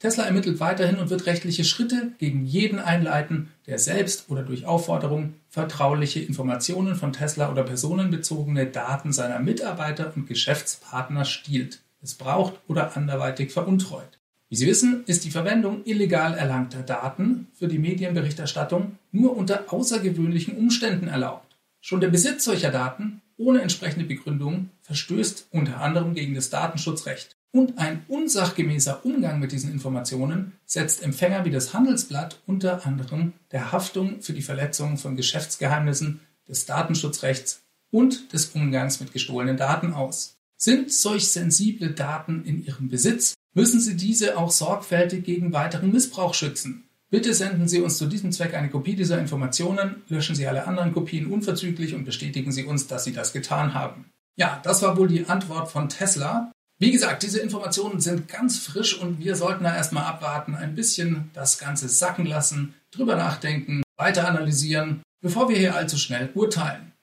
Tesla 0.00 0.24
ermittelt 0.24 0.60
weiterhin 0.60 0.98
und 0.98 1.10
wird 1.10 1.26
rechtliche 1.26 1.62
Schritte 1.62 2.12
gegen 2.16 2.46
jeden 2.46 2.78
einleiten, 2.78 3.50
der 3.66 3.78
selbst 3.78 4.30
oder 4.30 4.42
durch 4.42 4.64
Aufforderung 4.64 5.34
vertrauliche 5.50 6.20
Informationen 6.20 6.96
von 6.96 7.12
Tesla 7.12 7.50
oder 7.52 7.64
personenbezogene 7.64 8.64
Daten 8.64 9.12
seiner 9.12 9.40
Mitarbeiter 9.40 10.10
und 10.16 10.26
Geschäftspartner 10.26 11.26
stiehlt, 11.26 11.82
missbraucht 12.00 12.54
oder 12.66 12.96
anderweitig 12.96 13.52
veruntreut. 13.52 14.18
Wie 14.48 14.56
Sie 14.56 14.66
wissen, 14.66 15.04
ist 15.04 15.26
die 15.26 15.30
Verwendung 15.30 15.82
illegal 15.84 16.32
erlangter 16.32 16.82
Daten 16.82 17.48
für 17.52 17.68
die 17.68 17.78
Medienberichterstattung 17.78 18.96
nur 19.12 19.36
unter 19.36 19.70
außergewöhnlichen 19.70 20.56
Umständen 20.56 21.08
erlaubt. 21.08 21.58
Schon 21.82 22.00
der 22.00 22.08
Besitz 22.08 22.44
solcher 22.44 22.70
Daten 22.70 23.20
ohne 23.36 23.60
entsprechende 23.60 24.06
Begründung 24.06 24.70
verstößt 24.80 25.48
unter 25.50 25.82
anderem 25.82 26.14
gegen 26.14 26.34
das 26.34 26.48
Datenschutzrecht. 26.48 27.36
Und 27.52 27.78
ein 27.78 28.04
unsachgemäßer 28.06 29.04
Umgang 29.04 29.40
mit 29.40 29.50
diesen 29.50 29.72
Informationen 29.72 30.52
setzt 30.66 31.02
Empfänger 31.02 31.44
wie 31.44 31.50
das 31.50 31.74
Handelsblatt 31.74 32.40
unter 32.46 32.86
anderem 32.86 33.32
der 33.50 33.72
Haftung 33.72 34.22
für 34.22 34.32
die 34.32 34.42
Verletzung 34.42 34.98
von 34.98 35.16
Geschäftsgeheimnissen, 35.16 36.20
des 36.48 36.66
Datenschutzrechts 36.66 37.62
und 37.90 38.32
des 38.32 38.46
Umgangs 38.50 39.00
mit 39.00 39.12
gestohlenen 39.12 39.56
Daten 39.56 39.92
aus. 39.92 40.36
Sind 40.56 40.92
solch 40.92 41.28
sensible 41.28 41.92
Daten 41.92 42.44
in 42.44 42.64
Ihrem 42.64 42.88
Besitz, 42.88 43.34
müssen 43.54 43.80
Sie 43.80 43.96
diese 43.96 44.36
auch 44.36 44.50
sorgfältig 44.50 45.24
gegen 45.24 45.52
weiteren 45.52 45.90
Missbrauch 45.90 46.34
schützen. 46.34 46.84
Bitte 47.08 47.34
senden 47.34 47.66
Sie 47.66 47.80
uns 47.80 47.98
zu 47.98 48.06
diesem 48.06 48.30
Zweck 48.30 48.54
eine 48.54 48.68
Kopie 48.68 48.94
dieser 48.94 49.18
Informationen, 49.18 50.02
löschen 50.08 50.36
Sie 50.36 50.46
alle 50.46 50.66
anderen 50.66 50.92
Kopien 50.92 51.26
unverzüglich 51.26 51.94
und 51.94 52.04
bestätigen 52.04 52.52
Sie 52.52 52.64
uns, 52.64 52.86
dass 52.86 53.04
Sie 53.04 53.12
das 53.12 53.32
getan 53.32 53.74
haben. 53.74 54.10
Ja, 54.36 54.60
das 54.62 54.82
war 54.82 54.96
wohl 54.96 55.08
die 55.08 55.26
Antwort 55.26 55.70
von 55.70 55.88
Tesla. 55.88 56.52
Wie 56.82 56.92
gesagt, 56.92 57.22
diese 57.22 57.40
Informationen 57.40 58.00
sind 58.00 58.26
ganz 58.26 58.58
frisch 58.58 58.98
und 58.98 59.18
wir 59.18 59.36
sollten 59.36 59.64
da 59.64 59.76
erstmal 59.76 60.04
abwarten, 60.04 60.54
ein 60.54 60.74
bisschen 60.74 61.30
das 61.34 61.58
Ganze 61.58 61.90
sacken 61.90 62.24
lassen, 62.24 62.74
drüber 62.90 63.16
nachdenken, 63.16 63.82
weiter 63.98 64.26
analysieren, 64.26 65.02
bevor 65.20 65.50
wir 65.50 65.58
hier 65.58 65.74
allzu 65.74 65.98
schnell 65.98 66.30
urteilen. 66.34 66.94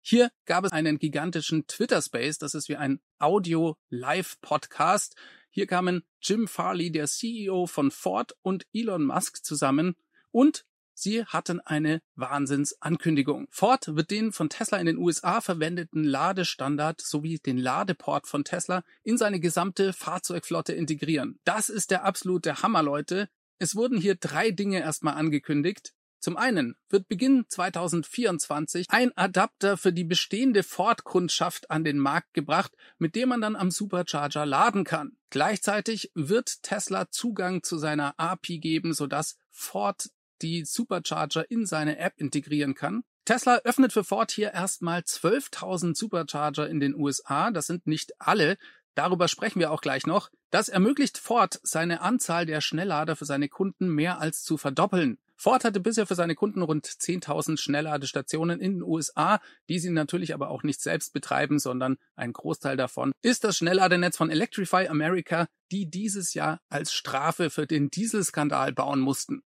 Hier 0.00 0.30
gab 0.46 0.64
es 0.64 0.72
einen 0.72 0.98
gigantischen 0.98 1.66
Twitter-Space, 1.66 2.38
das 2.38 2.54
ist 2.54 2.70
wie 2.70 2.76
ein 2.76 3.00
Audio-Live-Podcast. 3.18 5.16
Hier 5.50 5.66
kamen 5.66 6.02
Jim 6.22 6.48
Farley, 6.48 6.90
der 6.90 7.08
CEO 7.08 7.66
von 7.66 7.90
Ford, 7.90 8.34
und 8.40 8.66
Elon 8.72 9.04
Musk 9.04 9.44
zusammen 9.44 9.96
und 10.30 10.64
Sie 10.94 11.24
hatten 11.24 11.60
eine 11.60 12.02
Wahnsinnsankündigung. 12.14 13.48
Ford 13.50 13.96
wird 13.96 14.10
den 14.10 14.32
von 14.32 14.48
Tesla 14.48 14.78
in 14.78 14.86
den 14.86 14.98
USA 14.98 15.40
verwendeten 15.40 16.04
Ladestandard 16.04 17.00
sowie 17.00 17.38
den 17.38 17.58
Ladeport 17.58 18.26
von 18.26 18.44
Tesla 18.44 18.84
in 19.02 19.18
seine 19.18 19.40
gesamte 19.40 19.92
Fahrzeugflotte 19.92 20.72
integrieren. 20.72 21.38
Das 21.44 21.68
ist 21.68 21.90
der 21.90 22.04
absolute 22.04 22.62
Hammer, 22.62 22.82
Leute. 22.82 23.28
Es 23.58 23.76
wurden 23.76 23.98
hier 23.98 24.16
drei 24.16 24.50
Dinge 24.50 24.80
erstmal 24.80 25.14
angekündigt. 25.14 25.94
Zum 26.22 26.36
einen 26.36 26.76
wird 26.88 27.08
Beginn 27.08 27.46
2024 27.48 28.86
ein 28.90 29.16
Adapter 29.16 29.76
für 29.76 29.92
die 29.92 30.04
bestehende 30.04 30.62
Ford-Kundschaft 30.62 31.68
an 31.68 31.82
den 31.82 31.98
Markt 31.98 32.32
gebracht, 32.32 32.72
mit 32.98 33.16
dem 33.16 33.30
man 33.30 33.40
dann 33.40 33.56
am 33.56 33.72
Supercharger 33.72 34.46
laden 34.46 34.84
kann. 34.84 35.16
Gleichzeitig 35.30 36.12
wird 36.14 36.62
Tesla 36.62 37.10
Zugang 37.10 37.64
zu 37.64 37.76
seiner 37.76 38.14
API 38.20 38.58
geben, 38.58 38.94
sodass 38.94 39.36
Ford 39.50 40.10
die 40.42 40.64
Supercharger 40.64 41.50
in 41.50 41.66
seine 41.66 41.98
App 41.98 42.14
integrieren 42.16 42.74
kann. 42.74 43.04
Tesla 43.24 43.60
öffnet 43.64 43.92
für 43.92 44.04
Ford 44.04 44.32
hier 44.32 44.52
erstmal 44.52 45.00
12.000 45.00 45.96
Supercharger 45.96 46.68
in 46.68 46.80
den 46.80 46.94
USA. 46.94 47.50
Das 47.50 47.66
sind 47.66 47.86
nicht 47.86 48.12
alle. 48.18 48.58
Darüber 48.94 49.28
sprechen 49.28 49.60
wir 49.60 49.70
auch 49.70 49.80
gleich 49.80 50.06
noch. 50.06 50.30
Das 50.50 50.68
ermöglicht 50.68 51.18
Ford, 51.18 51.60
seine 51.62 52.02
Anzahl 52.02 52.44
der 52.44 52.60
Schnelllader 52.60 53.16
für 53.16 53.24
seine 53.24 53.48
Kunden 53.48 53.88
mehr 53.88 54.20
als 54.20 54.42
zu 54.42 54.58
verdoppeln. 54.58 55.18
Ford 55.42 55.64
hatte 55.64 55.80
bisher 55.80 56.06
für 56.06 56.14
seine 56.14 56.36
Kunden 56.36 56.62
rund 56.62 56.86
10.000 56.86 57.58
Schnellladestationen 57.58 58.60
in 58.60 58.74
den 58.74 58.82
USA, 58.82 59.40
die 59.68 59.80
sie 59.80 59.90
natürlich 59.90 60.34
aber 60.34 60.50
auch 60.50 60.62
nicht 60.62 60.80
selbst 60.80 61.12
betreiben, 61.12 61.58
sondern 61.58 61.96
ein 62.14 62.32
Großteil 62.32 62.76
davon 62.76 63.12
ist 63.22 63.42
das 63.42 63.56
Schnellladernetz 63.56 64.16
von 64.16 64.30
Electrify 64.30 64.86
America, 64.88 65.48
die 65.72 65.90
dieses 65.90 66.34
Jahr 66.34 66.60
als 66.68 66.92
Strafe 66.92 67.50
für 67.50 67.66
den 67.66 67.90
Dieselskandal 67.90 68.72
bauen 68.72 69.00
mussten. 69.00 69.42